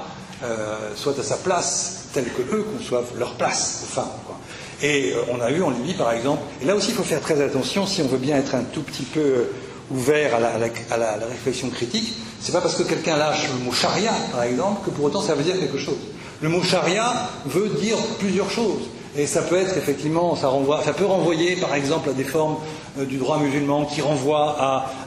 soit 0.94 1.18
à 1.18 1.22
sa 1.22 1.36
place 1.36 2.08
telle 2.14 2.24
que 2.24 2.42
eux 2.54 2.64
conçoivent 2.78 3.18
leur 3.18 3.34
place 3.34 3.82
aux 3.82 3.94
femmes. 3.94 4.16
Quoi. 4.26 4.36
Et 4.82 5.12
on 5.30 5.42
a 5.42 5.50
eu 5.50 5.62
en 5.62 5.70
Libye, 5.70 5.94
par 5.94 6.12
exemple, 6.12 6.42
et 6.62 6.64
là 6.64 6.74
aussi 6.74 6.90
il 6.90 6.94
faut 6.94 7.02
faire 7.02 7.20
très 7.20 7.40
attention 7.42 7.86
si 7.86 8.00
on 8.00 8.06
veut 8.06 8.18
bien 8.18 8.36
être 8.36 8.54
un 8.54 8.62
tout 8.62 8.82
petit 8.82 9.04
peu 9.04 9.46
ouvert 9.90 10.34
à 10.34 10.96
la 10.96 11.26
réflexion 11.28 11.68
critique, 11.70 12.14
c'est 12.40 12.52
pas 12.52 12.60
parce 12.60 12.76
que 12.76 12.82
quelqu'un 12.82 13.16
lâche 13.16 13.48
le 13.48 13.64
mot 13.64 13.72
charia, 13.72 14.12
par 14.32 14.42
exemple, 14.42 14.84
que 14.84 14.90
pour 14.90 15.06
autant 15.06 15.20
ça 15.20 15.34
veut 15.34 15.42
dire 15.42 15.58
quelque 15.58 15.78
chose. 15.78 15.98
Le 16.40 16.48
mot 16.48 16.62
charia 16.62 17.28
veut 17.46 17.68
dire 17.68 17.96
plusieurs 18.18 18.50
choses. 18.50 18.82
Et 19.18 19.26
ça 19.26 19.40
peut 19.42 19.56
être 19.56 19.78
effectivement, 19.78 20.36
ça, 20.36 20.50
peut 20.92 21.06
renvoyer 21.06 21.56
par 21.56 21.74
exemple 21.74 22.10
à 22.10 22.12
des 22.12 22.24
formes 22.24 22.56
euh, 22.98 23.06
du 23.06 23.16
droit 23.16 23.38
musulman 23.38 23.86
qui 23.86 24.02
renvoient 24.02 24.56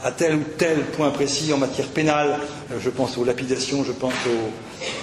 à, 0.03 0.12
tel 0.12 0.36
ou 0.36 0.43
tel 0.57 0.80
point 0.97 1.12
précis 1.12 1.53
en 1.53 1.57
matière 1.57 1.88
pénale. 1.88 2.39
Euh, 2.72 2.78
je 2.82 2.89
pense 2.89 3.20
aux 3.20 3.24
lapidations, 3.24 3.84
je 3.84 3.91
pense 3.91 4.14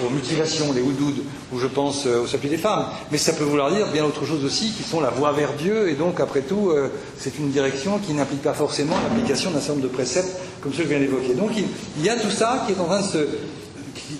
aux, 0.02 0.10
mutilations, 0.10 0.72
les 0.72 0.82
houdoud, 0.82 1.22
ou 1.52 1.58
je 1.60 1.68
pense 1.68 2.06
euh, 2.06 2.24
au 2.24 2.48
des 2.48 2.56
femmes. 2.56 2.86
Mais 3.12 3.18
ça 3.18 3.32
peut 3.32 3.44
vouloir 3.44 3.70
dire 3.70 3.86
bien 3.92 4.04
autre 4.04 4.24
chose 4.24 4.44
aussi, 4.44 4.72
qui 4.72 4.82
sont 4.82 5.00
la 5.00 5.10
voie 5.10 5.30
vers 5.30 5.52
Dieu. 5.52 5.88
Et 5.88 5.94
donc, 5.94 6.18
après 6.18 6.40
tout, 6.40 6.72
c'est 7.18 7.38
une 7.38 7.50
direction 7.50 7.98
qui 7.98 8.12
n'implique 8.12 8.42
pas 8.42 8.54
forcément 8.54 8.96
l'application 9.08 9.50
d'un 9.50 9.58
certain 9.58 9.74
nombre 9.74 9.88
de 9.88 9.92
préceptes 9.92 10.36
comme 10.60 10.72
ceux 10.72 10.82
que 10.82 10.90
je 10.90 10.94
viens 10.94 11.00
d'évoquer. 11.00 11.34
Donc, 11.34 11.50
il 11.56 12.04
y 12.04 12.08
a 12.08 12.16
tout 12.16 12.30
ça 12.30 12.64
qui 12.66 12.72
est 12.72 12.80
en 12.80 12.86
train 12.86 13.00
de 13.00 13.06
se 13.06 13.28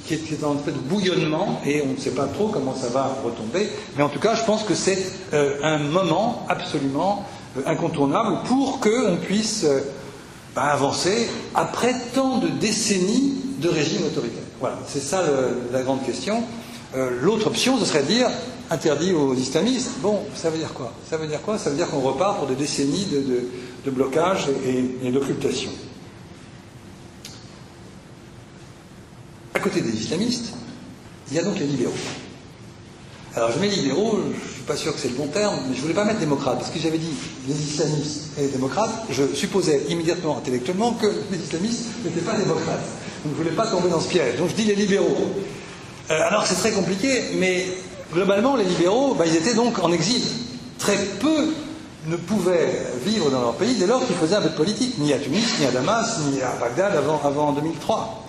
qui 0.05 0.15
est, 0.15 0.45
en 0.45 0.57
fait 0.59 0.73
de 0.73 0.79
bouillonnement 0.79 1.61
et 1.65 1.83
on 1.83 1.93
ne 1.93 1.97
sait 1.97 2.11
pas 2.11 2.27
trop 2.27 2.49
comment 2.49 2.75
ça 2.75 2.89
va 2.89 3.17
retomber. 3.25 3.69
Mais 3.97 4.03
en 4.03 4.09
tout 4.09 4.19
cas, 4.19 4.35
je 4.35 4.45
pense 4.45 4.65
que 4.65 4.75
c'est 4.75 4.99
euh, 5.33 5.59
un 5.63 5.79
moment 5.79 6.47
absolument 6.49 7.25
euh, 7.57 7.63
incontournable 7.67 8.39
pour 8.47 8.81
qu'on 8.81 9.17
puisse 9.23 9.65
euh, 9.65 9.81
bah, 10.55 10.65
avancer 10.65 11.29
après 11.55 11.95
tant 12.15 12.39
de 12.39 12.49
décennies 12.49 13.35
de 13.59 13.69
régime 13.69 14.05
autoritaire. 14.05 14.43
Voilà, 14.61 14.79
c'est 14.87 15.03
ça 15.03 15.23
la 15.71 15.83
grande 15.83 16.03
question. 16.03 16.43
L'autre 17.21 17.49
option, 17.49 17.79
ce 17.79 17.85
serait 17.85 18.03
de 18.03 18.07
dire 18.07 18.29
interdit 18.71 19.13
aux 19.13 19.35
islamistes. 19.35 19.93
Bon, 20.01 20.21
ça 20.35 20.49
veut 20.49 20.57
dire 20.57 20.73
quoi? 20.73 20.93
Ça 21.11 21.19
veut 21.19 21.27
dire 21.27 21.43
quoi? 21.43 21.59
Ça 21.59 21.69
veut 21.69 21.77
dire 21.77 21.89
qu'on 21.89 22.01
repart 22.01 22.39
pour 22.39 22.47
des 22.47 22.55
décennies 22.55 23.07
de, 23.85 23.91
blocage 23.91 24.47
et 25.05 25.11
d'occultation. 25.11 25.71
À 29.57 29.59
côté 29.59 29.81
des 29.81 29.89
islamistes, 29.89 30.53
il 31.31 31.37
y 31.39 31.41
a 31.41 31.43
donc 31.43 31.59
les 31.59 31.65
libéraux. 31.65 31.95
Alors 33.35 33.51
je 33.53 33.59
mets 33.59 33.69
libéraux, 33.69 34.19
je 34.23 34.29
ne 34.29 34.53
suis 34.53 34.63
pas 34.67 34.77
sûr 34.77 34.93
que 34.93 35.01
c'est 35.01 35.09
le 35.09 35.15
bon 35.15 35.29
terme, 35.29 35.55
mais 35.67 35.73
je 35.73 35.79
ne 35.79 35.83
voulais 35.85 35.95
pas 35.95 36.05
mettre 36.05 36.19
démocrates, 36.19 36.59
parce 36.59 36.71
que 36.71 36.79
j'avais 36.79 36.99
dit 36.99 37.15
les 37.49 37.55
islamistes 37.55 38.25
et 38.37 38.43
les 38.43 38.49
démocrates, 38.49 39.07
je 39.09 39.23
supposais 39.35 39.87
immédiatement, 39.89 40.37
intellectuellement, 40.37 40.93
que 40.93 41.07
les 41.33 41.39
islamistes 41.39 41.87
n'étaient 42.05 42.21
pas 42.21 42.35
démocrates. 42.37 42.85
Donc 43.25 43.25
je 43.25 43.29
ne 43.31 43.35
voulais 43.35 43.57
pas 43.57 43.67
tomber 43.69 43.89
dans 43.89 44.01
ce 44.01 44.09
piège. 44.09 44.37
Donc 44.37 44.51
je 44.51 44.57
dis 44.57 44.65
les 44.65 44.75
libéraux. 44.75 45.17
Euh, 46.11 46.21
alors 46.29 46.47
c'est 46.47 46.57
très 46.57 46.73
compliqué, 46.73 47.23
mais 47.39 47.65
globalement 48.13 48.57
les 48.57 48.65
libéraux, 48.65 49.15
bah, 49.15 49.25
ils 49.27 49.37
étaient 49.37 49.55
donc 49.55 49.83
en 49.83 49.91
exil. 49.91 50.21
Très 50.79 50.99
peu 51.19 51.55
ne 52.09 52.17
pouvaient 52.17 52.89
vivre 53.07 53.31
dans 53.31 53.41
leur 53.41 53.55
pays 53.55 53.77
dès 53.77 53.87
lors 53.87 54.07
qu'ils 54.07 54.17
faisaient 54.17 54.37
un 54.37 54.43
peu 54.43 54.51
de 54.51 54.55
politique, 54.55 54.99
ni 54.99 55.15
à 55.15 55.19
Tunis, 55.19 55.47
ni 55.61 55.65
à 55.65 55.71
Damas, 55.71 56.19
ni 56.31 56.43
à 56.43 56.51
Bagdad 56.61 56.95
avant, 56.95 57.23
avant 57.25 57.53
2003. 57.53 58.26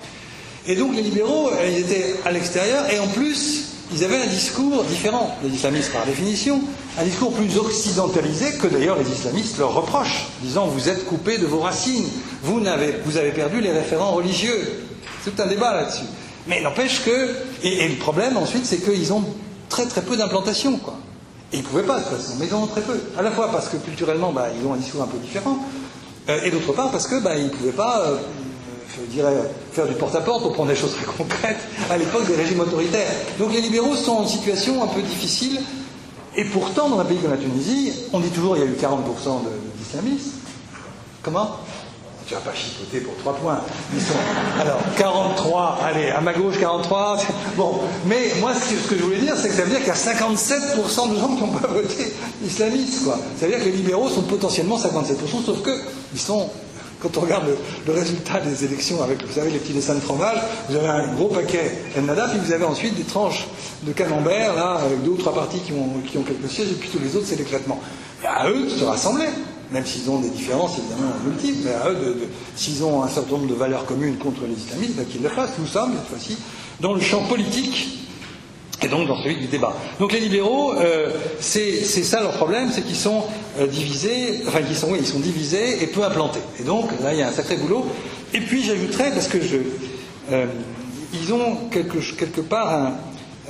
Et 0.68 0.76
donc 0.76 0.96
les 0.96 1.02
libéraux, 1.02 1.50
ils 1.66 1.80
étaient 1.80 2.16
à 2.26 2.32
l'extérieur 2.32 2.92
et 2.92 3.00
en 3.00 3.08
plus, 3.08 3.68
ils 3.94 4.04
avaient 4.04 4.18
un 4.22 4.28
discours 4.28 4.84
différent, 4.84 5.36
les 5.42 5.50
islamistes 5.50 5.94
par 5.94 6.06
définition, 6.06 6.60
un 7.00 7.04
discours 7.04 7.32
plus 7.32 7.58
occidentalisé 7.58 8.52
que 8.62 8.68
d'ailleurs 8.68 8.98
les 8.98 9.10
islamistes 9.10 9.58
leur 9.58 9.74
reprochent, 9.74 10.28
disant 10.42 10.68
vous 10.68 10.90
êtes 10.90 11.06
coupés 11.06 11.38
de 11.38 11.46
vos 11.46 11.60
racines, 11.60 12.06
vous, 12.44 12.66
avez, 12.68 12.96
vous 13.06 13.16
avez 13.16 13.32
perdu 13.32 13.62
les 13.62 13.72
référents 13.72 14.12
religieux. 14.12 14.84
C'est 15.24 15.36
tout 15.36 15.42
un 15.42 15.48
débat 15.48 15.74
là-dessus. 15.74 16.06
Mais 16.48 16.62
n'empêche 16.62 17.04
que, 17.06 17.30
et, 17.64 17.88
le 17.88 17.96
problème 17.96 18.36
ensuite, 18.36 18.66
c'est 18.66 18.78
qu'ils 18.78 19.14
ont 19.14 19.24
très 19.70 19.86
très 19.86 20.02
peu 20.02 20.18
d'implantation, 20.18 20.78
quoi. 20.78 20.96
Et 21.54 21.58
ils 21.58 21.64
ne 21.64 21.68
pouvaient 21.68 21.84
pas 21.84 22.00
de 22.00 22.04
toute 22.04 22.18
façon, 22.18 22.34
mais 22.40 22.48
ils 22.48 22.54
en 22.54 22.64
ont 22.64 22.68
très 22.68 22.82
peu. 22.82 23.00
À 23.18 23.22
la 23.22 23.32
fois 23.32 23.50
parce 23.52 23.70
que 23.70 23.78
culturellement, 23.78 24.34
bah, 24.34 24.48
ils 24.58 24.66
ont 24.68 24.74
un 24.74 24.78
discours 24.78 25.02
un 25.02 25.08
peu 25.08 25.18
différent, 25.18 25.60
euh, 26.28 26.42
et 26.44 26.52
d'autre 26.52 26.74
part 26.74 26.92
parce 26.92 27.08
que 27.08 27.22
bah, 27.22 27.38
ils 27.38 27.46
ne 27.46 27.50
pouvaient 27.50 27.72
pas 27.72 28.02
euh, 28.02 28.18
je 29.02 29.16
dirais, 29.16 29.34
faire 29.72 29.88
du 29.88 29.94
porte-à-porte 29.94 30.42
pour 30.42 30.54
prendre 30.54 30.70
des 30.70 30.76
choses 30.76 30.96
très 30.96 31.06
concrètes 31.06 31.60
à 31.90 31.98
l'époque 31.98 32.26
des 32.28 32.36
régimes 32.36 32.60
autoritaires. 32.60 33.12
Donc 33.40 33.54
les 33.54 33.62
libéraux 33.62 33.96
sont 33.96 34.14
en 34.14 34.28
situation 34.28 34.84
un 34.84 34.88
peu 34.88 35.02
difficile, 35.02 35.62
et 36.36 36.46
pourtant, 36.46 36.90
dans 36.90 37.00
un 37.00 37.06
pays 37.06 37.18
comme 37.18 37.32
la 37.32 37.38
Tunisie, 37.38 37.94
on 38.14 38.20
dit 38.20 38.30
toujours 38.30 38.54
qu'il 38.54 38.64
y 38.64 38.68
a 38.68 38.70
eu 38.70 38.76
40% 38.76 39.42
d'islamistes. 39.76 40.34
Comment? 41.24 41.58
Tu 42.28 42.34
vas 42.34 42.42
pas 42.42 42.54
chipoter 42.54 43.00
pour 43.00 43.16
3 43.16 43.36
points. 43.36 43.60
Alors, 44.60 44.80
43, 44.98 45.80
allez, 45.84 46.10
à 46.10 46.20
ma 46.20 46.34
gauche, 46.34 46.60
43. 46.60 47.20
Bon, 47.56 47.80
mais 48.06 48.34
moi, 48.40 48.52
ce 48.54 48.90
que 48.90 48.98
je 48.98 49.04
voulais 49.04 49.18
dire, 49.18 49.34
c'est 49.38 49.48
que 49.48 49.56
ça 49.56 49.64
veut 49.64 49.70
dire 49.70 49.80
qu'il 49.80 49.88
y 49.88 49.92
a 49.92 49.96
57% 49.96 51.14
de 51.14 51.20
gens 51.20 51.36
qui 51.36 51.42
n'ont 51.42 51.58
pas 51.58 51.70
voté 51.70 52.14
islamistes, 52.46 53.06
quoi. 53.06 53.18
Ça 53.40 53.46
veut 53.46 53.54
dire 53.54 53.60
que 53.60 53.70
les 53.70 53.78
libéraux 53.78 54.10
sont 54.10 54.24
potentiellement 54.24 54.78
57%, 54.78 55.46
sauf 55.46 55.64
qu'ils 55.64 56.20
sont 56.20 56.50
quand 57.02 57.16
on 57.18 57.22
regarde 57.22 57.46
le, 57.86 57.94
résultat 57.94 58.40
des 58.40 58.66
élections 58.66 59.02
avec, 59.04 59.24
vous 59.24 59.34
savez, 59.34 59.52
les 59.52 59.60
petits 59.60 59.74
dessins 59.74 59.96
de 59.96 60.00
fromage, 60.00 60.38
vous 60.70 60.76
avez 60.76 60.88
un 60.88 61.14
gros 61.14 61.28
paquet 61.28 61.72
Nada, 62.02 62.28
puis 62.28 62.40
vous 62.44 62.52
avez 62.52 62.66
ensuite 62.66 62.96
des 62.96 63.04
tranches 63.04 63.48
de 63.84 63.92
camembert, 63.92 64.56
là, 64.56 64.80
avec 64.84 65.04
deux 65.04 65.12
ou 65.12 65.18
trois 65.18 65.34
partis 65.34 65.60
qui 65.60 65.74
ont, 65.74 65.90
quelques 66.04 66.50
sièges, 66.50 66.72
et 66.72 66.76
puis 66.76 66.90
tous 66.90 67.00
les 67.00 67.16
autres, 67.16 67.28
c'est 67.28 67.38
l'éclatement. 67.38 67.80
À 68.26 68.50
eux 68.50 68.66
de 68.66 68.70
se 68.70 68.84
rassembler, 68.84 69.28
même 69.72 69.86
s'ils 69.86 70.10
ont 70.10 70.20
des 70.20 70.30
différences 70.30 70.78
évidemment 70.80 71.12
multiples, 71.26 71.60
mais 71.66 71.74
à 71.74 71.90
eux, 71.90 71.96
de, 71.96 72.16
s'ils 72.56 72.84
ont 72.84 73.04
un 73.04 73.10
certain 73.10 73.34
nombre 73.34 73.48
de 73.48 73.54
valeurs 73.54 73.86
communes 73.86 74.18
contre 74.18 74.42
les 74.48 74.56
islamistes, 74.56 74.96
ben, 74.96 75.06
qu'ils 75.06 75.22
le 75.22 75.30
fassent. 75.30 75.58
Nous 75.60 75.68
sommes, 75.68 75.94
cette 75.94 76.10
fois-ci, 76.10 76.38
dans 76.80 76.94
le 76.94 77.02
champ 77.02 77.24
politique 77.24 78.07
et 78.82 78.88
donc 78.88 79.08
dans 79.08 79.22
celui 79.22 79.38
du 79.38 79.48
débat. 79.48 79.74
Donc 80.00 80.14
les 80.14 80.20
libéraux, 80.20 80.74
euh, 80.74 81.12
c'est 81.40 81.84
ça 81.84 82.22
leur 82.22 82.34
problème, 82.34 82.70
c'est 82.72 82.84
qu'ils 82.84 82.96
sont 82.96 83.24
euh, 83.60 83.66
divisés, 83.66 84.42
enfin 84.48 84.62
qu'ils 84.62 84.76
sont, 84.76 84.90
oui, 84.92 85.00
ils 85.02 85.08
sont 85.08 85.20
divisés 85.20 85.82
et 85.84 85.88
peu 85.88 86.04
implantés. 86.04 86.42
Et 86.60 86.64
donc 86.64 86.90
là, 87.02 87.14
il 87.14 87.20
y 87.20 87.24
a 87.24 87.30
un 87.30 87.32
sacré 87.32 87.56
boulot. 87.58 87.86
Et 88.34 88.42
puis 88.42 88.64
j'ajouterais, 88.64 89.12
parce 89.12 89.28
que 89.28 89.38
euh, 90.32 90.46
ils 91.14 91.34
ont 91.34 91.56
quelque, 91.72 92.42
part 92.42 92.94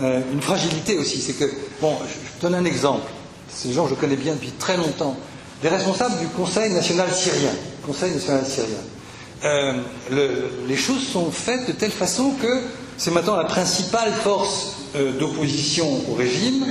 un, 0.02 0.22
une 0.32 0.42
fragilité 0.42 0.98
aussi. 0.98 1.20
C'est 1.20 1.34
que, 1.34 1.52
bon, 1.82 1.94
je 2.08 2.42
donne 2.42 2.56
un 2.56 2.66
exemple. 2.66 3.10
Ces 3.50 3.74
gens, 3.74 3.88
je 3.88 3.96
connais 3.96 4.16
bien 4.16 4.34
depuis 4.34 4.52
très 4.52 4.78
longtemps. 4.78 5.18
Les 5.64 5.70
responsables 5.70 6.20
du 6.20 6.28
Conseil 6.28 6.72
national 6.72 7.12
syrien. 7.12 7.50
Conseil 7.86 8.14
national 8.14 8.46
syrien. 8.46 9.84
Le, 10.12 10.50
les 10.68 10.78
choses 10.78 11.06
sont 11.06 11.32
faites 11.32 11.68
de 11.68 11.72
telle 11.72 11.92
façon 11.92 12.32
que 12.42 12.62
c'est 12.98 13.12
maintenant 13.12 13.36
la 13.36 13.46
principale 13.46 14.12
force 14.24 14.77
d'opposition 15.20 15.88
au 16.10 16.16
régime, 16.16 16.66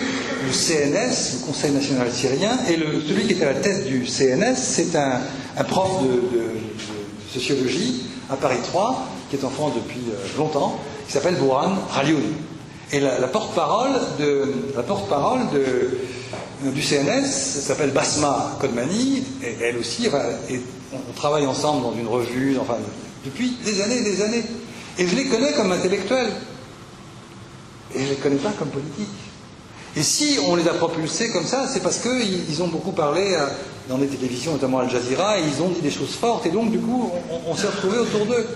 le 0.47 0.53
CNS, 0.53 1.41
le 1.41 1.47
Conseil 1.47 1.73
national 1.73 2.11
syrien, 2.13 2.59
et 2.69 2.79
celui 3.07 3.27
qui 3.27 3.35
est 3.35 3.43
à 3.43 3.53
la 3.53 3.61
tête 3.61 3.87
du 3.87 4.07
CNS, 4.07 4.57
c'est 4.57 4.97
un, 4.97 5.21
prof 5.69 6.03
de, 6.03 6.43
sociologie 7.33 8.05
à 8.31 8.37
Paris 8.37 8.59
3, 8.65 9.07
qui 9.31 9.37
est 9.37 9.45
en 9.45 9.51
France 9.51 9.73
depuis 9.75 10.01
euh, 10.09 10.39
longtemps, 10.39 10.79
qui 11.07 11.13
s'appelle 11.13 11.35
Bourhan 11.35 11.75
Ralioun. 11.91 12.23
Et 12.93 13.01
la, 13.01 13.27
porte-parole 13.27 13.91
de, 14.19 14.55
du 16.71 16.83
CNS, 16.83 17.27
s'appelle 17.27 17.91
Basma 17.91 18.57
Kodmani, 18.61 19.25
et 19.43 19.57
elle 19.61 19.77
aussi, 19.79 20.09
on 20.93 21.13
travaille 21.15 21.47
ensemble 21.47 21.83
dans 21.83 21.95
une 21.95 22.07
revue, 22.07 22.57
depuis 23.25 23.57
des 23.65 23.81
années 23.81 23.99
et 23.99 24.05
des 24.05 24.23
années. 24.23 24.45
Et 24.99 25.07
je 25.07 25.17
les 25.17 25.27
connais 25.27 25.53
comme 25.53 25.73
intellectuels. 25.73 26.31
Et 27.97 28.01
je 28.01 28.05
ne 28.05 28.11
les 28.11 28.17
connais 28.17 28.37
pas 28.37 28.53
comme 28.59 28.69
politiques. 28.69 29.09
Et 29.97 30.03
si 30.03 30.39
on 30.47 30.57
les 30.57 30.69
a 30.69 30.75
propulsés 30.75 31.31
comme 31.31 31.47
ça, 31.47 31.67
c'est 31.73 31.83
parce 31.83 31.99
qu'ils 31.99 32.63
ont 32.63 32.69
beaucoup 32.69 32.93
parlé 32.93 33.33
euh, 33.33 33.47
dans 33.89 33.97
les 33.97 34.07
télévisions, 34.07 34.53
notamment 34.53 34.81
Al 34.81 34.91
Jazeera, 34.91 35.39
et 35.39 35.43
ils 35.43 35.63
ont 35.63 35.71
dit 35.71 35.81
des 35.81 35.91
choses 35.91 36.11
fortes, 36.11 36.45
et 36.45 36.51
donc 36.51 36.71
du 36.71 36.79
coup, 36.79 37.11
on, 37.49 37.57
s'est 37.57 37.69
retrouvés 37.69 37.99
autour 37.99 38.27
d'eux. 38.27 38.47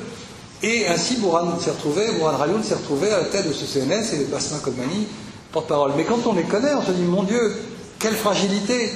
Et 0.63 0.87
ainsi, 0.87 1.17
Bourhan 1.17 1.59
s'est 1.59 1.71
retrouvé, 1.71 2.09
Bourhan 2.19 2.37
Rayoun 2.37 2.63
s'est 2.63 2.75
retrouvé 2.75 3.11
à 3.11 3.21
la 3.21 3.25
tête 3.25 3.49
de 3.49 3.55
ce 3.55 3.65
CNS 3.65 4.21
et 4.21 4.25
Basma 4.25 4.59
Kodmani, 4.59 5.07
porte-parole. 5.51 5.93
Mais 5.97 6.05
quand 6.05 6.27
on 6.27 6.35
les 6.35 6.43
connaît, 6.43 6.75
on 6.75 6.83
se 6.83 6.91
dit, 6.91 7.03
mon 7.03 7.23
Dieu, 7.23 7.57
quelle 7.99 8.17
fragilité 8.17 8.91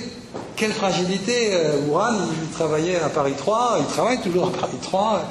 Quelle 0.55 0.73
fragilité 0.73 1.55
euh, 1.55 1.79
il 2.43 2.49
travaillait 2.51 3.01
à 3.01 3.09
Paris 3.09 3.35
3, 3.39 3.79
il 3.81 3.87
travaille 3.87 4.21
toujours 4.21 4.49
à 4.49 4.51
Paris 4.51 4.77
3, 4.83 5.25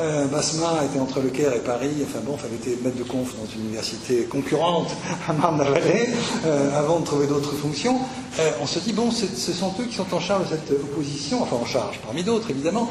euh, 0.00 0.26
Basma 0.26 0.84
était 0.84 0.98
entre 0.98 1.20
Le 1.20 1.28
Caire 1.28 1.52
et 1.54 1.60
Paris, 1.60 1.90
enfin 2.02 2.20
bon, 2.24 2.36
il 2.50 2.56
était 2.56 2.82
maître 2.82 2.96
de 2.96 3.02
conf 3.02 3.34
dans 3.36 3.46
une 3.54 3.66
université 3.66 4.24
concurrente 4.24 4.90
à 5.28 5.32
Marne-la-Vallée, 5.32 6.08
euh, 6.46 6.78
avant 6.78 7.00
de 7.00 7.04
trouver 7.04 7.26
d'autres 7.26 7.54
fonctions. 7.54 7.98
Euh, 8.38 8.50
on 8.62 8.66
se 8.66 8.78
dit, 8.78 8.92
bon, 8.92 9.10
ce 9.10 9.52
sont 9.52 9.74
eux 9.80 9.84
qui 9.84 9.94
sont 9.96 10.12
en 10.14 10.20
charge 10.20 10.50
de 10.50 10.56
cette 10.56 10.70
opposition, 10.70 11.42
enfin 11.42 11.56
en 11.56 11.66
charge, 11.66 12.00
parmi 12.04 12.22
d'autres 12.22 12.50
évidemment, 12.50 12.88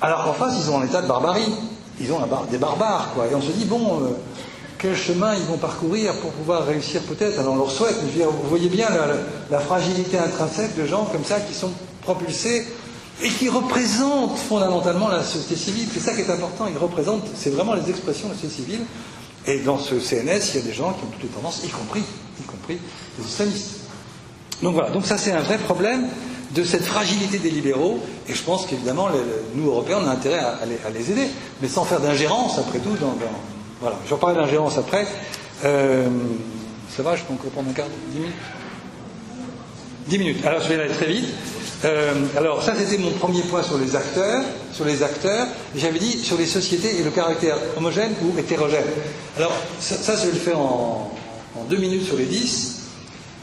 alors 0.00 0.24
qu'en 0.24 0.32
face, 0.32 0.54
ils 0.58 0.64
sont 0.64 0.74
en 0.74 0.82
état 0.82 1.02
de 1.02 1.08
barbarie, 1.08 1.52
ils 2.00 2.12
ont 2.12 2.18
des 2.50 2.58
barbares, 2.58 3.12
quoi. 3.14 3.26
Et 3.30 3.34
on 3.34 3.42
se 3.42 3.52
dit, 3.52 3.66
bon, 3.66 4.00
quel 4.78 4.96
chemin 4.96 5.34
ils 5.34 5.44
vont 5.44 5.58
parcourir 5.58 6.14
pour 6.14 6.30
pouvoir 6.32 6.64
réussir 6.64 7.02
peut-être 7.02 7.38
Alors 7.38 7.52
on 7.52 7.58
leur 7.58 7.70
souhaite, 7.70 7.96
vous 8.16 8.48
voyez 8.48 8.68
bien 8.68 8.88
la 9.50 9.60
fragilité 9.60 10.18
intrinsèque 10.18 10.74
de 10.76 10.86
gens 10.86 11.04
comme 11.04 11.24
ça 11.24 11.38
qui 11.40 11.54
sont 11.54 11.70
propulsés 12.02 12.66
et 13.22 13.28
qui 13.28 13.48
représente 13.48 14.38
fondamentalement 14.38 15.08
la 15.08 15.22
société 15.22 15.56
civile. 15.56 15.88
C'est 15.92 16.00
ça 16.00 16.14
qui 16.14 16.20
est 16.20 16.30
important, 16.30 16.66
il 16.70 16.78
représente, 16.78 17.24
c'est 17.34 17.50
vraiment 17.50 17.74
les 17.74 17.88
expressions 17.90 18.28
de 18.28 18.34
la 18.34 18.38
société 18.40 18.62
civile. 18.62 18.80
Et 19.46 19.60
dans 19.60 19.78
ce 19.78 19.98
CNS, 19.98 20.54
il 20.54 20.56
y 20.56 20.58
a 20.58 20.66
des 20.66 20.72
gens 20.72 20.92
qui 20.92 21.04
ont 21.04 21.08
toutes 21.08 21.22
les 21.22 21.28
tendances, 21.28 21.62
y 21.64 21.68
compris, 21.68 22.02
y 22.40 22.42
compris 22.44 22.78
les 23.18 23.24
islamistes. 23.24 23.70
Donc 24.62 24.74
voilà, 24.74 24.90
donc 24.90 25.06
ça 25.06 25.16
c'est 25.16 25.32
un 25.32 25.40
vrai 25.40 25.58
problème 25.58 26.08
de 26.54 26.64
cette 26.64 26.84
fragilité 26.84 27.38
des 27.38 27.50
libéraux, 27.50 28.00
et 28.28 28.34
je 28.34 28.42
pense 28.42 28.66
qu'évidemment, 28.66 29.08
nous, 29.54 29.66
Européens, 29.68 29.98
on 30.02 30.08
a 30.08 30.10
intérêt 30.10 30.40
à, 30.40 30.90
les, 30.90 31.10
aider, 31.10 31.28
mais 31.62 31.68
sans 31.68 31.84
faire 31.84 32.00
d'ingérence, 32.00 32.58
après 32.58 32.80
tout, 32.80 32.96
dans, 33.00 33.14
voilà. 33.80 33.96
Je 34.04 34.14
vais 34.14 34.20
parler 34.20 34.36
d'ingérence 34.36 34.76
après. 34.76 35.06
Euh, 35.64 36.08
ça 36.94 37.02
va, 37.02 37.16
je 37.16 37.22
peux 37.22 37.32
encore 37.32 37.50
prendre 37.50 37.70
un 37.70 37.72
quart 37.72 37.86
10 38.12 38.18
minutes? 38.18 38.34
10 40.08 40.18
minutes. 40.18 40.44
Alors 40.44 40.60
je 40.60 40.68
vais 40.68 40.74
aller 40.82 40.92
très 40.92 41.06
vite. 41.06 41.28
Euh, 41.84 42.12
alors 42.36 42.62
ça 42.62 42.74
c'était 42.76 42.98
mon 42.98 43.10
premier 43.12 43.40
point 43.42 43.62
sur 43.62 43.78
les 43.78 43.96
acteurs, 43.96 44.42
sur 44.72 44.84
les 44.84 45.02
acteurs. 45.02 45.46
J'avais 45.74 45.98
dit 45.98 46.18
sur 46.18 46.36
les 46.36 46.46
sociétés 46.46 46.98
et 46.98 47.02
le 47.02 47.10
caractère 47.10 47.56
homogène 47.76 48.12
ou 48.22 48.38
hétérogène. 48.38 48.84
Alors 49.36 49.52
ça, 49.80 50.16
je 50.16 50.26
vais 50.26 50.32
le 50.32 50.38
faire 50.38 50.58
en, 50.58 51.16
deux 51.68 51.78
minutes 51.78 52.06
sur 52.06 52.16
les 52.16 52.26
dix, 52.26 52.80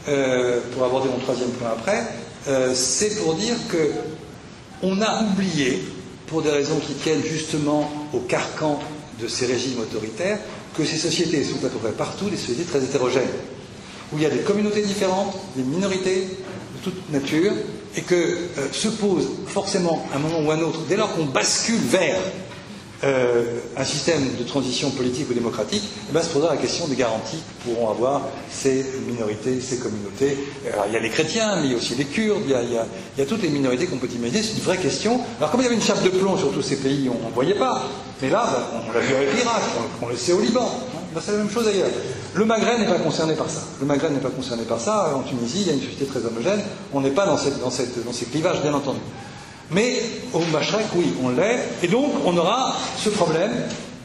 euh, 0.08 0.60
pour 0.72 0.84
aborder 0.84 1.08
mon 1.08 1.18
troisième 1.18 1.50
point 1.50 1.70
après. 1.70 2.02
Euh, 2.46 2.72
c'est 2.74 3.16
pour 3.22 3.34
dire 3.34 3.56
que 3.70 3.90
on 4.82 5.00
a 5.02 5.22
oublié, 5.24 5.82
pour 6.26 6.42
des 6.42 6.50
raisons 6.50 6.78
qui 6.78 6.94
tiennent 6.94 7.24
justement 7.24 7.90
au 8.12 8.20
carcan 8.20 8.78
de 9.20 9.26
ces 9.26 9.46
régimes 9.46 9.80
autoritaires, 9.80 10.38
que 10.76 10.84
ces 10.84 10.96
sociétés 10.96 11.42
sont 11.42 11.64
à 11.66 11.68
peu 11.68 11.78
près 11.78 11.90
partout 11.90 12.30
des 12.30 12.36
sociétés 12.36 12.64
très 12.64 12.84
hétérogènes, 12.84 13.22
où 14.12 14.16
il 14.18 14.22
y 14.22 14.26
a 14.26 14.30
des 14.30 14.42
communautés 14.42 14.82
différentes, 14.82 15.36
des 15.56 15.64
minorités 15.64 16.28
de 16.76 16.84
toute 16.84 17.10
nature, 17.10 17.52
et 17.96 18.02
que 18.02 18.14
euh, 18.14 18.72
se 18.72 18.88
pose 18.88 19.28
forcément 19.46 20.06
un 20.14 20.18
moment 20.18 20.40
ou 20.40 20.50
un 20.50 20.60
autre, 20.60 20.80
dès 20.88 20.96
lors 20.96 21.14
qu'on 21.14 21.26
bascule 21.26 21.80
vers 21.80 22.18
euh, 23.04 23.60
un 23.76 23.84
système 23.84 24.34
de 24.36 24.42
transition 24.42 24.90
politique 24.90 25.30
ou 25.30 25.34
démocratique, 25.34 25.84
eh 26.08 26.12
ben, 26.12 26.20
se 26.20 26.30
posera 26.30 26.54
la 26.54 26.60
question 26.60 26.88
des 26.88 26.96
garanties 26.96 27.38
que 27.38 27.70
pourront 27.70 27.90
avoir 27.90 28.22
ces 28.50 28.84
minorités, 29.06 29.60
ces 29.60 29.78
communautés. 29.78 30.36
Alors, 30.72 30.86
il 30.88 30.94
y 30.94 30.96
a 30.96 31.00
les 31.00 31.10
chrétiens, 31.10 31.56
mais 31.56 31.66
il 31.66 31.70
y 31.72 31.74
a 31.74 31.76
aussi 31.76 31.94
les 31.94 32.06
Kurdes, 32.06 32.42
il 32.44 32.50
y 32.50 32.54
a, 32.54 32.62
il 32.62 32.72
y 33.18 33.22
a, 33.22 33.26
toutes 33.26 33.42
les 33.42 33.50
minorités 33.50 33.86
qu'on 33.86 33.98
peut 33.98 34.08
imaginer. 34.12 34.42
C'est 34.42 34.54
une 34.54 34.64
vraie 34.64 34.78
question. 34.78 35.20
Alors, 35.38 35.52
comme 35.52 35.60
il 35.60 35.64
y 35.64 35.66
avait 35.66 35.76
une 35.76 35.82
chape 35.82 36.02
de 36.02 36.08
plomb 36.08 36.36
sur 36.36 36.52
tous 36.52 36.62
ces 36.62 36.74
pays, 36.74 37.08
on 37.08 37.28
ne 37.28 37.32
voyait 37.32 37.54
pas. 37.54 37.84
Mais 38.20 38.30
là, 38.30 38.48
ben, 38.50 38.80
on 38.88 38.92
l'a 38.92 39.00
vu 39.00 39.14
avec 39.14 39.32
l'Irak, 39.32 39.62
on, 40.02 40.08
le 40.08 40.16
sait 40.16 40.32
au 40.32 40.40
Liban. 40.40 40.68
Ben, 41.14 41.20
c'est 41.24 41.32
la 41.32 41.38
même 41.38 41.50
chose 41.50 41.66
ailleurs. 41.66 41.88
Le 42.34 42.44
Maghreb 42.44 42.80
n'est 42.80 42.86
pas 42.86 42.98
concerné 42.98 43.34
par 43.34 43.48
ça. 43.48 43.62
Le 43.80 43.86
Maghreb 43.86 44.12
n'est 44.12 44.20
pas 44.20 44.30
concerné 44.30 44.64
par 44.64 44.80
ça. 44.80 45.14
En 45.16 45.22
Tunisie, 45.22 45.62
il 45.62 45.66
y 45.66 45.70
a 45.70 45.72
une 45.72 45.80
société 45.80 46.04
très 46.06 46.24
homogène. 46.24 46.60
On 46.92 47.00
n'est 47.00 47.10
pas 47.10 47.26
dans, 47.26 47.36
cette, 47.36 47.60
dans, 47.60 47.70
cette, 47.70 48.04
dans 48.04 48.12
ces 48.12 48.26
clivages, 48.26 48.60
bien 48.62 48.74
entendu. 48.74 49.00
Mais 49.70 49.96
au 50.32 50.40
Machrek, 50.52 50.86
oui, 50.94 51.14
on 51.22 51.30
l'est. 51.30 51.60
Et 51.82 51.88
donc, 51.88 52.12
on 52.24 52.36
aura 52.36 52.74
ce 52.96 53.10
problème. 53.10 53.52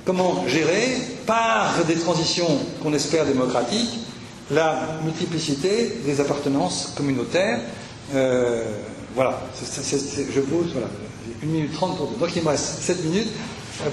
Comment 0.05 0.45
gérer, 0.47 0.97
par 1.25 1.73
des 1.87 1.95
transitions 1.95 2.59
qu'on 2.81 2.93
espère 2.93 3.25
démocratiques, 3.25 3.99
la 4.51 4.99
multiplicité 5.03 5.99
des 6.05 6.19
appartenances 6.19 6.93
communautaires. 6.95 7.59
Euh, 8.13 8.63
voilà, 9.15 9.39
je 9.55 10.39
pose 10.41 10.71
voilà, 10.73 10.87
une 11.41 11.51
minute 11.51 11.73
trente 11.73 11.97
pour 11.97 12.07
deux. 12.07 12.17
Donc 12.17 12.35
il 12.35 12.43
me 12.43 12.49
reste 12.49 12.81
sept 12.81 13.03
minutes 13.03 13.29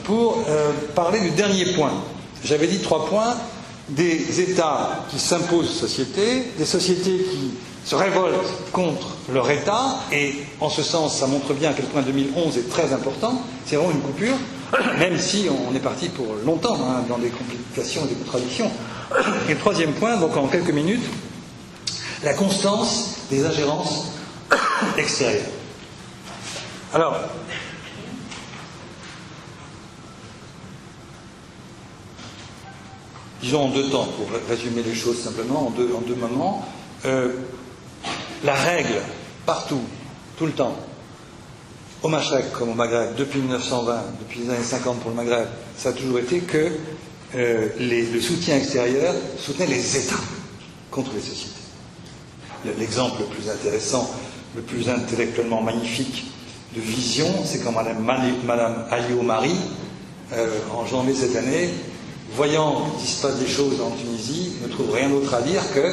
pour 0.04 0.44
euh, 0.48 0.72
parler 0.94 1.20
du 1.20 1.30
dernier 1.30 1.66
point. 1.74 1.92
J'avais 2.44 2.66
dit 2.66 2.78
trois 2.78 3.06
points 3.06 3.36
des 3.90 4.40
États 4.40 5.04
qui 5.10 5.18
s'imposent 5.18 5.70
aux 5.70 5.86
sociétés, 5.86 6.44
des 6.58 6.64
sociétés 6.64 7.18
qui 7.30 7.50
se 7.84 7.94
révoltent 7.94 8.70
contre 8.72 9.16
leur 9.32 9.50
État, 9.50 9.96
et 10.12 10.34
en 10.60 10.70
ce 10.70 10.82
sens, 10.82 11.18
ça 11.18 11.26
montre 11.26 11.54
bien 11.54 11.70
à 11.70 11.72
quel 11.72 11.86
point 11.86 12.02
2011 12.02 12.56
est 12.58 12.70
très 12.70 12.92
important. 12.92 13.42
C'est 13.66 13.76
vraiment 13.76 13.92
une 13.92 14.00
coupure, 14.00 14.36
même 14.98 15.18
si 15.18 15.48
on 15.50 15.74
est 15.74 15.80
parti 15.80 16.08
pour 16.08 16.26
longtemps 16.44 16.76
hein, 16.76 17.04
dans 17.08 17.18
des 17.18 17.30
complications 17.30 18.02
et 18.04 18.08
des 18.08 18.14
contradictions. 18.14 18.70
Et 19.48 19.54
le 19.54 19.58
troisième 19.58 19.92
point, 19.92 20.16
donc 20.16 20.36
en 20.36 20.46
quelques 20.46 20.70
minutes, 20.70 21.04
la 22.22 22.34
constance 22.34 23.16
des 23.30 23.44
ingérences 23.44 24.12
extérieures. 24.98 25.42
Alors, 26.92 27.16
disons 33.42 33.64
en 33.64 33.68
deux 33.68 33.88
temps, 33.88 34.08
pour 34.16 34.26
résumer 34.48 34.82
les 34.82 34.94
choses 34.94 35.20
simplement, 35.20 35.68
en 35.68 35.70
deux, 35.70 35.90
en 35.94 36.00
deux 36.00 36.14
moments. 36.14 36.66
Euh, 37.04 37.32
la 38.44 38.54
règle, 38.54 39.00
partout, 39.46 39.80
tout 40.36 40.46
le 40.46 40.52
temps, 40.52 40.76
au 42.02 42.08
Machrek 42.08 42.52
comme 42.52 42.70
au 42.70 42.74
Maghreb, 42.74 43.14
depuis 43.16 43.40
1920, 43.40 44.02
depuis 44.20 44.40
les 44.40 44.50
années 44.50 44.64
50 44.64 45.00
pour 45.00 45.10
le 45.10 45.16
Maghreb, 45.16 45.46
ça 45.76 45.90
a 45.90 45.92
toujours 45.92 46.18
été 46.18 46.40
que 46.40 46.70
euh, 47.34 47.68
le 47.78 48.20
soutien 48.20 48.56
extérieur 48.56 49.14
soutenait 49.38 49.66
les 49.66 49.96
États 49.96 50.16
contre 50.90 51.12
les 51.14 51.20
sociétés. 51.20 51.54
L'exemple 52.78 53.20
le 53.20 53.26
plus 53.26 53.48
intéressant, 53.48 54.10
le 54.56 54.62
plus 54.62 54.88
intellectuellement 54.88 55.62
magnifique 55.62 56.24
de 56.74 56.80
vision, 56.80 57.26
c'est 57.44 57.60
quand 57.60 57.72
Madame, 57.72 58.02
Madame 58.44 58.86
Marie, 59.24 59.56
euh, 60.32 60.58
en 60.74 60.86
janvier 60.86 61.14
cette 61.14 61.36
année, 61.36 61.70
voyant 62.34 62.86
qu'il 62.98 63.08
se 63.08 63.22
passe 63.22 63.36
des 63.36 63.48
choses 63.48 63.80
en 63.80 63.90
Tunisie, 63.90 64.52
ne 64.62 64.68
trouve 64.72 64.92
rien 64.92 65.08
d'autre 65.08 65.34
à 65.34 65.42
dire 65.42 65.62
que 65.74 65.86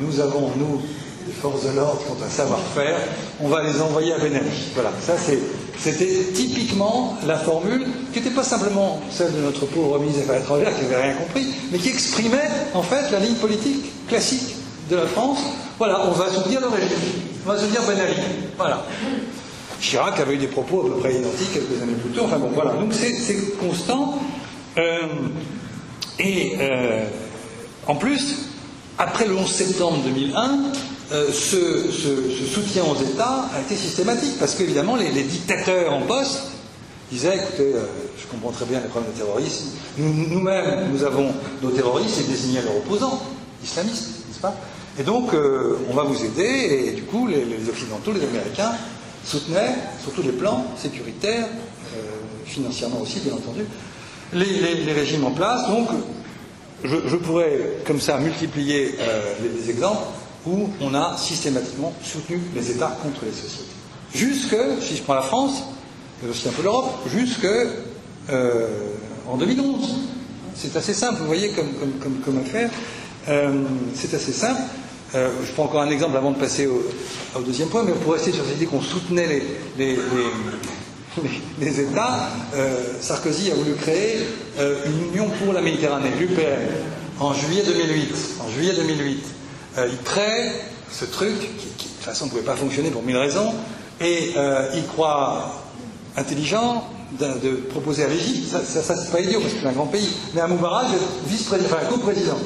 nous 0.00 0.20
avons, 0.20 0.50
nous, 0.56 0.80
des 1.26 1.32
forces 1.32 1.64
de 1.64 1.76
l'ordre 1.76 2.00
qui 2.04 2.10
ont 2.10 2.24
un 2.24 2.30
savoir-faire, 2.30 2.96
on 3.40 3.48
va 3.48 3.62
les 3.62 3.80
envoyer 3.80 4.12
à 4.14 4.18
Ben 4.18 4.40
Voilà, 4.74 4.90
ça 5.00 5.14
c'était 5.78 6.32
typiquement 6.32 7.16
la 7.26 7.36
formule 7.36 7.86
qui 8.12 8.20
n'était 8.20 8.34
pas 8.34 8.42
simplement 8.42 9.00
celle 9.10 9.32
de 9.34 9.40
notre 9.40 9.66
pauvre 9.66 9.98
ministre 9.98 10.22
des 10.22 10.30
Affaires 10.30 10.42
étrangères 10.42 10.76
qui 10.76 10.82
n'avait 10.84 11.02
rien 11.02 11.14
compris, 11.14 11.46
mais 11.70 11.78
qui 11.78 11.90
exprimait 11.90 12.50
en 12.74 12.82
fait 12.82 13.10
la 13.12 13.20
ligne 13.20 13.34
politique 13.34 14.06
classique 14.08 14.56
de 14.90 14.96
la 14.96 15.06
France. 15.06 15.38
Voilà, 15.78 16.00
on 16.08 16.12
va 16.12 16.30
soutenir 16.30 16.60
le 16.60 16.68
régime, 16.68 16.88
on 17.46 17.50
va 17.50 17.58
soutenir 17.58 17.82
Ben 17.86 18.00
Ali. 18.00 18.14
Voilà. 18.56 18.84
Chirac 19.80 20.18
avait 20.18 20.34
eu 20.34 20.38
des 20.38 20.48
propos 20.48 20.80
à 20.80 20.84
peu 20.84 21.00
près 21.00 21.14
identiques 21.14 21.52
quelques 21.52 21.80
années 21.82 21.92
plus 21.92 22.10
tôt. 22.10 22.22
Enfin 22.24 22.38
bon, 22.38 22.50
voilà. 22.52 22.72
Donc 22.72 22.92
c'est 22.92 23.56
constant. 23.58 24.18
Euh, 24.78 25.00
et 26.18 26.56
euh, 26.60 27.04
en 27.86 27.96
plus, 27.96 28.48
après 28.96 29.26
le 29.26 29.36
11 29.36 29.50
septembre 29.50 29.98
2001, 30.04 30.58
euh, 31.10 31.32
ce, 31.32 31.90
soutien 32.46 32.84
aux 32.84 33.00
États 33.02 33.48
a 33.54 33.60
été 33.60 33.74
systématique, 33.74 34.38
parce 34.38 34.54
qu'évidemment, 34.54 34.96
les, 34.96 35.10
dictateurs 35.22 35.92
en 35.92 36.02
poste 36.02 36.42
disaient, 37.10 37.36
écoutez, 37.36 37.72
je 38.20 38.26
comprends 38.26 38.50
très 38.50 38.66
bien 38.66 38.80
les 38.80 38.88
problèmes 38.88 39.12
de 39.12 39.18
terrorisme, 39.18 39.68
nous-mêmes, 39.98 40.90
nous, 40.92 41.02
avons 41.04 41.32
nos 41.62 41.70
terroristes 41.70 42.20
et 42.20 42.24
désignaient 42.24 42.62
leurs 42.62 42.76
opposants, 42.76 43.22
islamistes, 43.64 44.26
n'est-ce 44.28 44.40
pas? 44.40 44.54
Et 44.98 45.02
donc, 45.02 45.30
on 45.88 45.94
va 45.94 46.02
vous 46.02 46.22
aider, 46.22 46.88
et 46.88 46.90
du 46.92 47.02
coup, 47.04 47.26
les, 47.26 47.68
Occidentaux, 47.68 48.12
les 48.12 48.24
Américains, 48.24 48.72
soutenaient, 49.24 49.76
sur 50.02 50.12
tous 50.12 50.22
les 50.22 50.32
plans, 50.32 50.66
sécuritaires, 50.76 51.46
financièrement 52.44 53.00
aussi, 53.00 53.20
bien 53.20 53.32
entendu, 53.32 53.64
les, 54.32 54.92
régimes 54.92 55.24
en 55.24 55.30
place. 55.30 55.68
Donc, 55.68 55.88
je, 56.84 57.16
pourrais, 57.16 57.58
comme 57.86 58.00
ça, 58.00 58.18
multiplier 58.18 58.94
euh, 59.00 59.34
les, 59.42 59.70
exemples. 59.70 60.02
où 60.46 60.68
on 60.80 60.94
a 60.94 61.16
systématiquement 61.16 61.92
soutenu 62.02 62.40
les 62.54 62.70
États 62.70 62.96
contre 63.02 63.24
les 63.24 63.32
sociétés. 63.32 63.64
Jusque, 64.14 64.56
si 64.80 64.96
je 64.96 65.02
prends 65.02 65.14
la 65.14 65.22
France, 65.22 65.64
et 66.24 66.28
aussi 66.28 66.48
un 66.48 66.52
peu 66.52 66.62
l'Europe, 66.62 66.90
jusque 67.08 67.46
euh, 68.30 68.66
en 69.26 69.36
2011. 69.36 69.96
C'est 70.54 70.74
assez 70.76 70.94
simple, 70.94 71.20
vous 71.20 71.26
voyez, 71.26 71.52
comme, 71.52 72.38
affaire. 72.38 72.70
Euh, 73.28 73.62
c'est 73.94 74.12
assez 74.14 74.32
simple. 74.32 74.60
Je 75.14 75.52
prends 75.54 75.64
encore 75.64 75.82
un 75.82 75.90
exemple 75.90 76.16
avant 76.16 76.32
de 76.32 76.36
passer 76.38 76.66
au, 76.66 77.40
deuxième 77.40 77.68
point, 77.68 77.84
mais 77.84 77.92
pour 77.92 78.14
rester 78.14 78.32
sur 78.32 78.44
cette 78.44 78.56
idée 78.56 78.66
qu'on 78.66 78.82
soutenait 78.82 79.42
les, 79.78 79.98
États, 81.60 82.28
Sarkozy 83.00 83.50
a 83.50 83.54
voulu 83.54 83.74
créer 83.74 84.26
une 84.58 85.08
union 85.12 85.28
pour 85.42 85.52
la 85.52 85.60
Méditerranée, 85.60 86.10
l'UPM, 86.18 86.44
en 87.20 87.32
juillet 87.32 87.62
2008. 87.64 88.14
En 88.46 88.50
juillet 88.50 88.74
2008, 88.74 89.24
il 89.78 89.98
crée 90.04 90.52
ce 90.90 91.04
truc 91.04 91.38
qui, 91.38 91.66
qui 91.76 91.88
de 91.88 91.92
toute 91.94 92.04
façon 92.04 92.26
ne 92.26 92.30
pouvait 92.30 92.42
pas 92.42 92.56
fonctionner 92.56 92.90
pour 92.90 93.02
mille 93.02 93.16
raisons, 93.16 93.52
et 94.00 94.34
il 94.74 94.86
croit 94.86 95.62
intelligent 96.16 96.84
de, 97.12 97.56
proposer 97.70 98.04
à 98.04 98.08
l'Égypte, 98.08 98.50
ça, 98.50 98.60
ça, 98.64 98.96
c'est 98.96 99.10
pas 99.10 99.20
idiot 99.20 99.40
parce 99.40 99.54
que 99.54 99.60
c'est 99.62 99.68
un 99.68 99.72
grand 99.72 99.86
pays, 99.86 100.08
mais 100.34 100.40
à 100.40 100.46
Moubarak 100.46 100.86
vice-président, 101.26 101.70
enfin 101.72 101.86
co-président. 101.86 102.38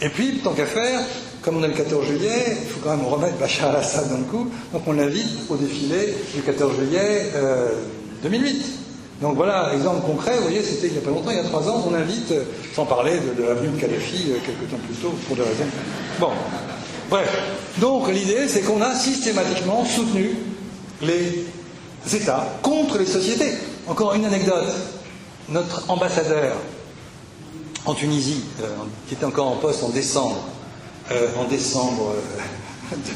Et 0.00 0.08
puis, 0.08 0.38
tant 0.38 0.52
qu'à 0.52 0.66
faire, 0.66 1.00
comme 1.44 1.58
on 1.58 1.62
est 1.62 1.68
le 1.68 1.74
14 1.74 2.06
juillet, 2.06 2.56
il 2.62 2.68
faut 2.68 2.80
quand 2.82 2.96
même 2.96 3.06
remettre 3.06 3.36
Bachar 3.36 3.68
al-Assad 3.70 4.08
dans 4.08 4.16
le 4.16 4.24
coup, 4.24 4.48
donc 4.72 4.82
on 4.86 4.92
l'invite 4.92 5.40
au 5.50 5.56
défilé 5.56 6.14
du 6.34 6.40
14 6.40 6.74
juillet 6.74 7.32
2008. 8.22 8.48
Euh, 8.48 8.60
donc 9.20 9.36
voilà, 9.36 9.72
exemple 9.74 10.06
concret, 10.06 10.36
vous 10.36 10.44
voyez, 10.44 10.62
c'était 10.62 10.86
il 10.86 10.92
n'y 10.94 10.98
a 10.98 11.02
pas 11.02 11.10
longtemps, 11.10 11.30
il 11.30 11.36
y 11.36 11.40
a 11.40 11.44
trois 11.44 11.68
ans, 11.68 11.84
on 11.86 11.94
invite, 11.94 12.32
euh, 12.32 12.44
sans 12.74 12.86
parler 12.86 13.12
de, 13.12 13.42
de 13.42 13.46
l'avenue 13.46 13.68
de 13.68 13.80
Kadhafi 13.80 14.30
euh, 14.30 14.36
quelques 14.44 14.70
temps 14.70 14.78
plus 14.86 14.96
tôt, 14.96 15.14
pour 15.26 15.36
des 15.36 15.42
raisons. 15.42 15.66
Bon, 16.18 16.30
bref. 17.10 17.30
Donc 17.78 18.10
l'idée, 18.10 18.48
c'est 18.48 18.62
qu'on 18.62 18.80
a 18.80 18.94
systématiquement 18.94 19.84
soutenu 19.84 20.36
les 21.02 21.44
États 22.10 22.46
contre 22.62 22.96
les 22.98 23.06
sociétés. 23.06 23.52
Encore 23.86 24.14
une 24.14 24.24
anecdote. 24.24 24.72
Notre 25.50 25.84
ambassadeur 25.90 26.56
en 27.84 27.92
Tunisie, 27.92 28.42
qui 29.06 29.14
était 29.14 29.26
encore 29.26 29.48
en 29.48 29.56
poste 29.56 29.84
en 29.84 29.90
décembre, 29.90 30.42
euh, 31.12 31.26
en 31.38 31.44
décembre 31.44 32.14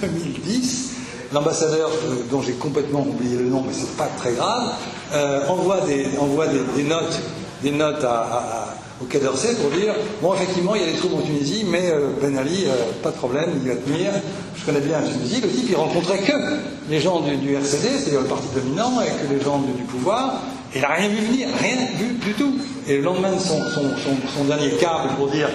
2010, 0.01 0.91
euh, 0.91 1.35
l'ambassadeur 1.35 1.91
dont 2.31 2.43
j'ai 2.43 2.55
complètement 2.55 3.01
oublié 3.01 3.37
le 3.37 3.45
nom, 3.45 3.63
mais 3.67 3.73
c'est 3.73 3.97
pas 3.97 4.09
très 4.19 4.33
grave, 4.33 4.73
envoie, 5.49 5.81
des, 5.87 6.83
notes, 6.85 7.21
des 7.63 7.71
notes 7.71 8.05
au 9.01 9.05
Quai 9.05 9.21
d'Orsay 9.21 9.55
pour 9.55 9.71
dire 9.71 9.95
bon, 10.21 10.35
effectivement, 10.35 10.75
il 10.75 10.83
y 10.83 10.85
a 10.85 10.93
des 10.93 10.99
troubles 10.99 11.17
en 11.17 11.23
Tunisie, 11.23 11.65
mais 11.69 11.91
euh, 11.91 12.11
Ben 12.21 12.37
Ali, 12.37 12.65
euh, 12.67 12.75
pas 13.03 13.11
de 13.11 13.17
problème, 13.17 13.51
il 13.63 13.69
va 13.69 13.77
tenir. 13.77 14.11
Je 14.57 14.65
connais 14.65 14.81
bien 14.81 15.01
la 15.01 15.07
Tunisie. 15.07 15.41
Le 15.41 15.49
type, 15.49 15.67
il 15.69 15.77
rencontrait 15.77 16.19
que 16.19 16.33
les 16.89 17.01
gens 17.01 17.21
du, 17.21 17.55
RCD, 17.55 17.89
c'est-à-dire 17.99 18.23
le 18.23 18.27
parti 18.27 18.47
dominant, 18.55 19.01
et 19.01 19.07
que 19.07 19.33
les 19.33 19.41
gens 19.41 19.59
du, 19.59 19.83
pouvoir. 19.85 20.43
Et 20.75 20.79
il 20.79 20.83
n'a 20.83 20.89
rien 20.89 21.09
vu 21.09 21.25
venir, 21.25 21.49
rien 21.61 21.77
vu 21.97 22.15
du 22.15 22.33
tout. 22.35 22.55
Et 22.87 22.97
le 22.97 23.03
lendemain 23.03 23.33
de 23.33 23.41
son, 23.41 23.61
son, 24.37 24.45
dernier 24.45 24.71
câble 24.73 25.15
pour 25.17 25.29
dire 25.29 25.49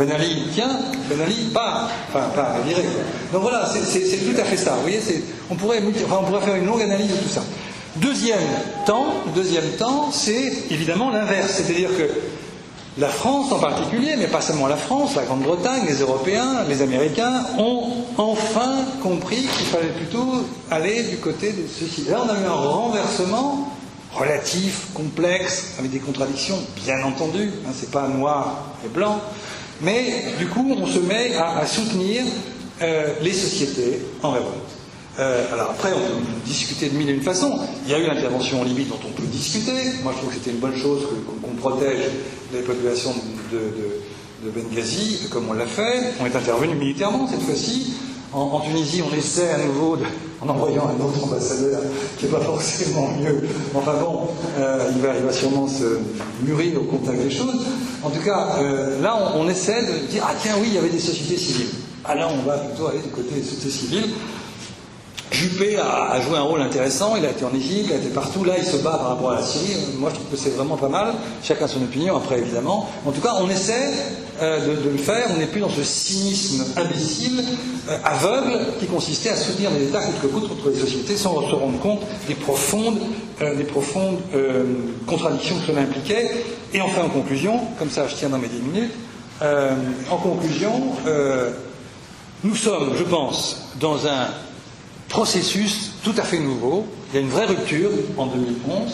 Ben 0.00 0.10
Ali, 0.12 0.48
tiens, 0.54 0.80
Ben 1.10 1.20
Ali 1.20 1.50
part. 1.52 1.90
Enfin, 2.08 2.24
pas 2.34 2.56
virer. 2.66 2.86
Donc 3.34 3.42
voilà, 3.42 3.66
c'est 3.66 4.00
tout 4.00 4.40
à 4.40 4.44
fait 4.44 4.56
ça. 4.56 4.72
Vous 4.76 4.80
voyez, 4.80 5.00
on 5.50 5.54
pourrait, 5.56 5.82
on 5.82 6.24
pourrait 6.24 6.40
faire 6.40 6.54
une 6.54 6.64
longue 6.64 6.80
analyse 6.80 7.10
de 7.10 7.16
tout 7.16 7.28
ça. 7.28 7.42
Deuxième 7.96 8.38
temps, 8.86 9.12
deuxième 9.34 9.68
temps, 9.72 10.08
c'est 10.10 10.70
évidemment 10.70 11.10
l'inverse. 11.10 11.52
C'est-à-dire 11.56 11.90
que 11.90 12.08
la 12.96 13.08
France 13.08 13.52
en 13.52 13.58
particulier, 13.58 14.14
mais 14.16 14.28
pas 14.28 14.40
seulement 14.40 14.68
la 14.68 14.76
France, 14.76 15.16
la 15.16 15.24
Grande-Bretagne, 15.24 15.82
les 15.86 16.00
Européens, 16.00 16.64
les 16.66 16.80
Américains, 16.80 17.44
ont 17.58 17.88
enfin 18.16 18.76
compris 19.02 19.36
qu'il 19.36 19.66
fallait 19.66 19.88
plutôt 19.88 20.46
aller 20.70 21.02
du 21.02 21.18
côté 21.18 21.52
de 21.52 21.66
ceci. 21.68 22.06
Là, 22.08 22.22
on 22.24 22.28
a 22.30 22.40
eu 22.40 22.46
un 22.46 22.52
renversement 22.52 23.68
relatif, 24.14 24.86
complexe, 24.94 25.74
avec 25.78 25.90
des 25.90 25.98
contradictions, 25.98 26.58
bien 26.86 27.02
entendu, 27.04 27.52
hein, 27.66 27.70
c'est 27.78 27.90
pas 27.90 28.08
noir 28.08 28.64
et 28.84 28.88
blanc, 28.88 29.20
mais 29.82 30.24
du 30.38 30.46
coup, 30.46 30.74
on 30.78 30.86
se 30.86 30.98
met 30.98 31.34
à, 31.36 31.66
soutenir 31.66 32.24
euh, 32.82 33.14
les 33.22 33.32
sociétés 33.32 34.00
en 34.22 34.32
révolte. 34.32 34.70
Euh, 35.18 35.52
alors 35.52 35.70
après, 35.70 35.90
on 35.92 36.20
peut 36.20 36.24
discuter 36.46 36.88
de 36.88 36.96
mille 36.96 37.10
et 37.10 37.12
une 37.12 37.22
façons. 37.22 37.58
Il 37.84 37.90
y 37.90 37.94
a 37.94 37.98
eu 37.98 38.06
l'intervention 38.06 38.60
en 38.60 38.64
Libye 38.64 38.84
dont 38.84 38.98
on 39.06 39.12
peut 39.12 39.26
discuter. 39.26 39.72
Moi, 40.02 40.12
je 40.14 40.18
trouve 40.18 40.30
que 40.30 40.36
c'était 40.36 40.52
une 40.52 40.60
bonne 40.60 40.76
chose 40.76 41.06
qu'on 41.42 41.54
protège 41.56 42.04
les 42.52 42.60
populations 42.60 43.14
de, 43.52 44.50
Benghazi, 44.50 45.28
comme 45.30 45.50
on 45.50 45.52
l'a 45.52 45.66
fait. 45.66 46.14
On 46.20 46.26
est 46.26 46.34
intervenu 46.34 46.74
militairement 46.74 47.28
cette 47.28 47.42
fois-ci. 47.42 47.94
En, 48.32 48.60
Tunisie, 48.60 49.02
on 49.02 49.14
essaie 49.14 49.50
à 49.50 49.58
nouveau, 49.58 49.98
en 50.40 50.48
envoyant 50.48 50.88
un 50.88 51.04
autre 51.04 51.24
ambassadeur, 51.24 51.80
qui 52.16 52.26
n'est 52.26 52.30
pas 52.30 52.40
forcément 52.40 53.08
mieux. 53.20 53.42
Enfin 53.74 53.94
bon, 54.00 54.28
euh, 54.56 54.88
il, 54.94 55.02
va, 55.02 55.16
il, 55.18 55.24
va, 55.24 55.32
sûrement 55.32 55.66
se 55.66 55.98
mûrir 56.46 56.80
au 56.80 56.84
contact 56.84 57.20
des 57.20 57.30
choses. 57.30 57.66
En 58.02 58.10
tout 58.10 58.20
cas, 58.20 58.56
euh, 58.60 59.00
là, 59.02 59.16
on, 59.36 59.48
essaie 59.48 59.82
de 59.82 60.06
dire, 60.06 60.24
ah 60.26 60.34
tiens, 60.40 60.54
oui, 60.60 60.68
il 60.68 60.74
y 60.74 60.78
avait 60.78 60.88
des 60.88 60.98
sociétés 60.98 61.36
civiles. 61.36 61.68
Ah 62.04 62.14
là, 62.14 62.28
on 62.30 62.48
va 62.48 62.56
plutôt 62.58 62.88
aller 62.88 63.00
du 63.00 63.10
côté 63.10 63.34
des 63.34 63.42
sociétés 63.42 63.70
civiles. 63.70 64.10
Juppé 65.30 65.76
a, 65.76 66.20
joué 66.20 66.36
un 66.36 66.42
rôle 66.42 66.60
intéressant, 66.60 67.14
il 67.16 67.24
a 67.24 67.30
été 67.30 67.44
en 67.44 67.54
Égypte, 67.54 67.86
il 67.88 67.92
a 67.92 67.96
été 67.96 68.08
partout, 68.08 68.42
là 68.42 68.54
il 68.58 68.64
se 68.64 68.78
bat 68.78 68.90
par 68.90 69.10
rapport 69.10 69.30
à 69.30 69.36
la 69.36 69.46
Syrie, 69.46 69.76
moi 69.96 70.10
je 70.10 70.16
trouve 70.16 70.28
que 70.28 70.36
c'est 70.36 70.50
vraiment 70.50 70.76
pas 70.76 70.88
mal, 70.88 71.14
chacun 71.42 71.68
son 71.68 71.82
opinion 71.82 72.16
après 72.16 72.40
évidemment. 72.40 72.90
En 73.06 73.12
tout 73.12 73.20
cas 73.20 73.36
on 73.40 73.48
essaie 73.48 73.92
euh, 74.42 74.82
de, 74.82 74.90
le 74.90 74.96
faire, 74.96 75.28
on 75.34 75.38
n'est 75.38 75.46
plus 75.46 75.60
dans 75.60 75.70
ce 75.70 75.84
cynisme 75.84 76.64
imbécile, 76.76 77.44
euh, 77.88 77.96
aveugle, 78.04 78.58
qui 78.80 78.86
consistait 78.86 79.28
à 79.28 79.36
soutenir 79.36 79.70
les 79.70 79.84
États 79.84 80.00
coûte 80.00 80.20
que 80.20 80.48
contre 80.48 80.70
les 80.70 80.80
sociétés 80.80 81.16
sans 81.16 81.48
se 81.48 81.54
rendre 81.54 81.78
compte 81.78 82.00
des 82.26 82.34
profondes, 82.34 82.98
euh, 83.40 83.54
des 83.54 83.64
profondes 83.64 84.18
contradictions 85.06 85.56
que 85.58 85.66
cela 85.72 85.82
impliquait. 85.82 86.30
Et 86.72 86.80
enfin 86.80 87.02
en 87.02 87.08
conclusion, 87.08 87.60
comme 87.78 87.90
ça 87.90 88.06
je 88.08 88.14
tiens 88.14 88.28
dans 88.28 88.38
mes 88.38 88.48
dix 88.48 88.60
minutes, 88.60 88.92
en 90.10 90.16
conclusion, 90.16 90.92
nous 92.44 92.54
sommes, 92.54 92.94
je 92.96 93.04
pense, 93.04 93.72
dans 93.80 94.06
un 94.06 94.28
processus 95.08 95.92
tout 96.04 96.14
à 96.16 96.22
fait 96.22 96.38
nouveau. 96.38 96.86
Il 97.12 97.16
y 97.16 97.18
a 97.18 97.22
une 97.22 97.30
vraie 97.30 97.46
rupture 97.46 97.90
en 98.16 98.26
2011, 98.26 98.92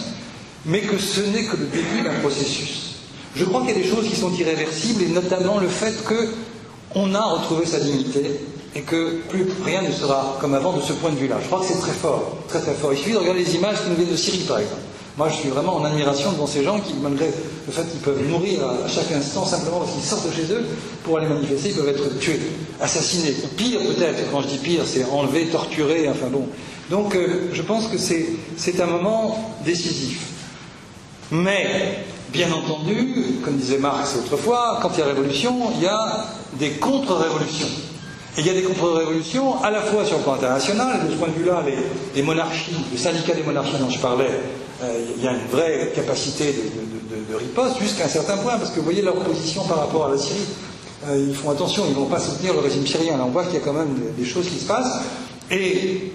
mais 0.64 0.80
que 0.80 0.98
ce 0.98 1.20
n'est 1.20 1.44
que 1.44 1.56
le 1.56 1.66
début 1.66 2.02
d'un 2.02 2.14
processus. 2.20 2.94
Je 3.34 3.44
crois 3.44 3.60
qu'il 3.60 3.70
y 3.70 3.72
a 3.78 3.82
des 3.82 3.88
choses 3.88 4.08
qui 4.08 4.16
sont 4.16 4.32
irréversibles, 4.32 5.02
et 5.02 5.08
notamment 5.08 5.58
le 5.58 5.68
fait 5.68 5.94
qu'on 6.02 7.14
a 7.14 7.22
retrouvé 7.22 7.66
sa 7.66 7.78
dignité 7.78 8.40
et 8.74 8.80
que 8.80 9.20
plus 9.28 9.46
rien 9.64 9.82
ne 9.82 9.92
sera 9.92 10.38
comme 10.40 10.54
avant 10.54 10.72
de 10.72 10.80
ce 10.80 10.92
point 10.94 11.10
de 11.10 11.16
vue-là. 11.16 11.36
Je 11.42 11.46
crois 11.46 11.60
que 11.60 11.66
c'est 11.66 11.80
très 11.80 11.92
fort, 11.92 12.38
très 12.48 12.60
très 12.60 12.74
fort. 12.74 12.92
Il 12.92 12.98
suffit 12.98 13.12
de 13.12 13.18
regarder 13.18 13.44
les 13.44 13.54
images 13.54 13.82
qui 13.82 13.90
nous 13.90 13.96
viennent 13.96 14.10
de 14.10 14.16
Syrie, 14.16 14.44
par 14.48 14.58
exemple. 14.58 14.80
Moi, 15.16 15.30
je 15.30 15.36
suis 15.36 15.48
vraiment 15.48 15.76
en 15.76 15.84
admiration 15.84 16.30
devant 16.32 16.46
ces 16.46 16.62
gens 16.62 16.78
qui, 16.78 16.92
malgré 17.00 17.26
le 17.26 17.72
fait 17.72 17.90
qu'ils 17.90 18.00
peuvent 18.00 18.22
mourir 18.28 18.60
à 18.84 18.86
chaque 18.86 19.10
instant 19.12 19.46
simplement 19.46 19.78
parce 19.78 19.92
qu'ils 19.92 20.02
sortent 20.02 20.28
de 20.28 20.32
chez 20.32 20.52
eux 20.52 20.62
pour 21.04 21.16
aller 21.16 21.26
manifester, 21.26 21.70
ils 21.70 21.74
peuvent 21.74 21.88
être 21.88 22.18
tués, 22.18 22.38
assassinés. 22.82 23.34
Pire, 23.56 23.80
peut-être, 23.80 24.30
quand 24.30 24.42
je 24.42 24.48
dis 24.48 24.58
pire, 24.58 24.82
c'est 24.84 25.06
enlevés, 25.06 25.46
torturés, 25.46 26.06
enfin 26.10 26.26
bon. 26.30 26.46
Donc, 26.90 27.14
euh, 27.14 27.48
je 27.54 27.62
pense 27.62 27.86
que 27.88 27.96
c'est 27.96 28.80
un 28.80 28.86
moment 28.86 29.54
décisif. 29.64 30.20
Mais, 31.30 32.04
bien 32.30 32.52
entendu, 32.52 33.40
comme 33.42 33.56
disait 33.56 33.78
Marx 33.78 34.16
autrefois, 34.16 34.80
quand 34.82 34.90
il 34.94 35.00
y 35.00 35.02
a 35.02 35.06
révolution, 35.06 35.70
il 35.76 35.82
y 35.82 35.86
a 35.86 36.26
des 36.58 36.72
contre-révolutions. 36.72 37.68
Et 38.36 38.40
il 38.42 38.46
y 38.46 38.50
a 38.50 38.52
des 38.52 38.64
contre-révolutions 38.64 39.62
à 39.62 39.70
la 39.70 39.80
fois 39.80 40.04
sur 40.04 40.18
le 40.18 40.24
plan 40.24 40.34
international, 40.34 41.06
de 41.06 41.10
ce 41.10 41.16
point 41.16 41.28
de 41.28 41.32
vue-là, 41.42 41.62
les, 41.64 41.78
les 42.14 42.22
monarchies, 42.22 42.76
le 42.92 42.98
syndicat 42.98 43.32
des 43.32 43.42
monarchies 43.42 43.78
dont 43.80 43.88
je 43.88 43.98
parlais, 43.98 44.28
il 44.82 45.24
y 45.24 45.28
a 45.28 45.32
une 45.32 45.46
vraie 45.50 45.92
capacité 45.94 46.52
de, 46.52 47.34
riposte 47.34 47.80
jusqu'à 47.80 48.04
un 48.04 48.08
certain 48.08 48.36
point, 48.38 48.58
parce 48.58 48.70
que 48.70 48.76
vous 48.76 48.84
voyez 48.84 49.02
leur 49.02 49.16
position 49.16 49.64
par 49.64 49.78
rapport 49.78 50.06
à 50.06 50.10
la 50.10 50.18
Syrie. 50.18 50.46
Euh, 51.08 51.26
ils 51.28 51.34
font 51.34 51.50
attention, 51.50 51.84
ils 51.86 51.90
ne 51.90 51.96
vont 51.96 52.06
pas 52.06 52.20
soutenir 52.20 52.52
le 52.54 52.60
régime 52.60 52.86
syrien. 52.86 53.16
Là, 53.16 53.24
on 53.26 53.30
voit 53.30 53.44
qu'il 53.44 53.54
y 53.54 53.58
a 53.58 53.60
quand 53.60 53.72
même 53.72 53.94
des, 54.16 54.24
choses 54.24 54.48
qui 54.48 54.58
se 54.58 54.66
passent. 54.66 55.00
Et, 55.50 56.12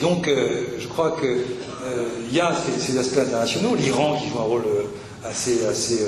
donc, 0.00 0.28
euh, 0.28 0.64
je 0.78 0.86
crois 0.88 1.16
qu'il 1.20 2.34
y 2.34 2.40
a 2.40 2.52
ces, 2.78 2.98
aspects 2.98 3.18
internationaux. 3.18 3.74
L'Iran 3.74 4.20
qui 4.20 4.28
joue 4.30 4.38
un 4.38 4.42
rôle 4.42 4.64
assez, 5.24 5.64
assez 5.66 6.00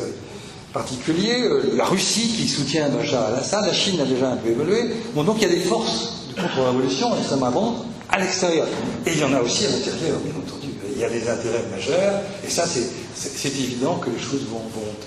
particulier, 0.73 1.49
la 1.75 1.85
Russie 1.85 2.29
qui 2.37 2.47
soutient 2.47 2.89
Bachar 2.89 3.27
al-Assad, 3.27 3.67
la 3.67 3.73
Chine 3.73 4.01
a 4.01 4.05
déjà 4.05 4.31
un 4.31 4.37
peu 4.37 4.51
évolué. 4.51 4.91
Bon, 5.15 5.25
donc 5.25 5.37
il 5.39 5.43
y 5.43 5.47
a 5.47 5.55
des 5.55 5.61
forces 5.61 6.27
de 6.29 6.43
contre-révolution 6.43 7.17
extrêmement 7.17 7.47
abondantes 7.47 7.87
à 8.11 8.19
l'extérieur. 8.19 8.67
Et 9.07 9.13
il 9.13 9.19
y 9.19 9.25
en 9.25 9.33
a 9.33 9.41
aussi 9.41 9.65
à 9.65 9.71
l'intérieur, 9.71 10.19
bien 10.25 10.35
entendu 10.37 10.58
il 10.99 11.03
y 11.03 11.05
a 11.05 11.09
des 11.09 11.29
intérêts 11.29 11.65
majeurs, 11.71 12.21
et 12.45 12.51
ça, 12.51 12.65
c'est 12.67 13.49
évident 13.49 13.95
que 13.97 14.11
les 14.11 14.19
choses 14.19 14.45
vont, 14.51 14.63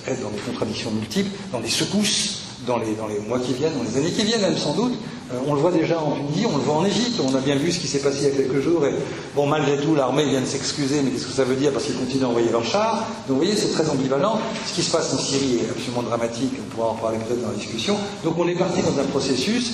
être 0.08 0.22
dans 0.22 0.30
des 0.30 0.40
contradictions 0.40 0.90
multiples, 0.92 1.30
dans 1.52 1.60
des 1.60 1.70
secousses, 1.70 2.44
dans 2.66 2.78
les, 2.78 2.96
mois 3.28 3.40
qui 3.40 3.54
viennent, 3.54 3.74
dans 3.78 3.84
les 3.84 3.98
années 3.98 4.12
qui 4.12 4.24
viennent, 4.24 4.42
même 4.42 4.58
sans 4.58 4.74
doute. 4.74 4.94
Euh, 5.34 5.38
on 5.48 5.54
le 5.54 5.60
voit 5.60 5.72
déjà 5.72 6.00
en 6.00 6.12
Tunisie, 6.12 6.46
on 6.46 6.56
le 6.56 6.64
voit 6.64 6.76
en 6.76 6.86
Égypte, 6.86 7.20
on 7.22 7.36
a 7.36 7.40
bien 7.40 7.56
vu 7.56 7.72
ce 7.72 7.80
qui 7.80 7.88
s'est 7.88 8.00
passé 8.00 8.20
il 8.22 8.24
y 8.24 8.32
a 8.32 8.36
quelques 8.44 8.62
jours, 8.62 8.86
et 8.86 8.94
bon, 9.36 9.48
malgré 9.48 9.78
tout, 9.78 9.94
l'armée 9.94 10.24
vient 10.24 10.40
de 10.40 10.46
s'excuser, 10.46 11.02
mais 11.04 11.12
qu'est-ce 11.12 11.28
que 11.28 11.34
ça 11.34 11.44
veut 11.44 11.56
dire? 11.56 11.74
Parce 11.74 11.86
qu'ils 11.86 11.98
continuent 11.98 12.24
à 12.24 12.30
envoyer 12.30 12.52
leurs 12.52 12.66
chars. 12.66 13.00
Donc 13.28 13.40
vous 13.40 13.44
voyez, 13.44 13.56
c'est 13.56 13.74
très 13.74 13.90
ambivalent. 13.90 14.40
Ce 14.66 14.74
qui 14.74 14.84
se 14.84 14.92
passe 14.92 15.14
en 15.14 15.18
Syrie 15.18 15.60
est 15.66 15.70
absolument 15.70 16.04
dramatique, 16.04 16.54
on 16.58 16.74
pourra 16.74 16.90
en 16.92 16.96
parler 16.96 17.18
peut-être 17.18 17.42
dans 17.42 17.50
la 17.50 17.56
discussion. 17.56 17.98
Donc 18.24 18.38
on 18.38 18.48
est 18.48 18.56
parti 18.56 18.82
dans 18.82 18.98
un 18.98 19.06
processus 19.06 19.74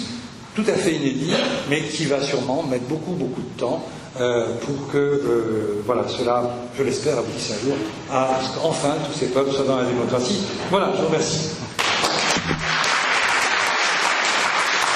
tout 0.56 0.66
à 0.68 0.74
fait 0.74 0.96
inédit, 0.96 1.34
mais 1.70 1.84
qui 1.84 2.06
va 2.06 2.20
sûrement 2.24 2.64
mettre 2.64 2.86
beaucoup, 2.86 3.12
beaucoup 3.12 3.42
de 3.42 3.60
temps 3.60 3.86
euh, 4.20 4.46
pour 4.62 4.92
que 4.92 4.98
euh, 4.98 5.82
voilà, 5.86 6.08
cela, 6.08 6.44
je 6.78 6.84
l'espère, 6.84 7.18
aboutisse 7.18 7.52
un 7.52 7.66
jour 7.66 7.76
à 8.12 8.40
ce 8.42 8.60
qu'enfin 8.60 8.96
tous 9.06 9.18
ces 9.18 9.28
peuples 9.28 9.52
soient 9.52 9.66
dans 9.66 9.78
la 9.78 9.86
démocratie. 9.86 10.44
Voilà, 10.70 10.92
je 10.96 11.02
vous 11.02 11.08
remercie. 11.08 11.57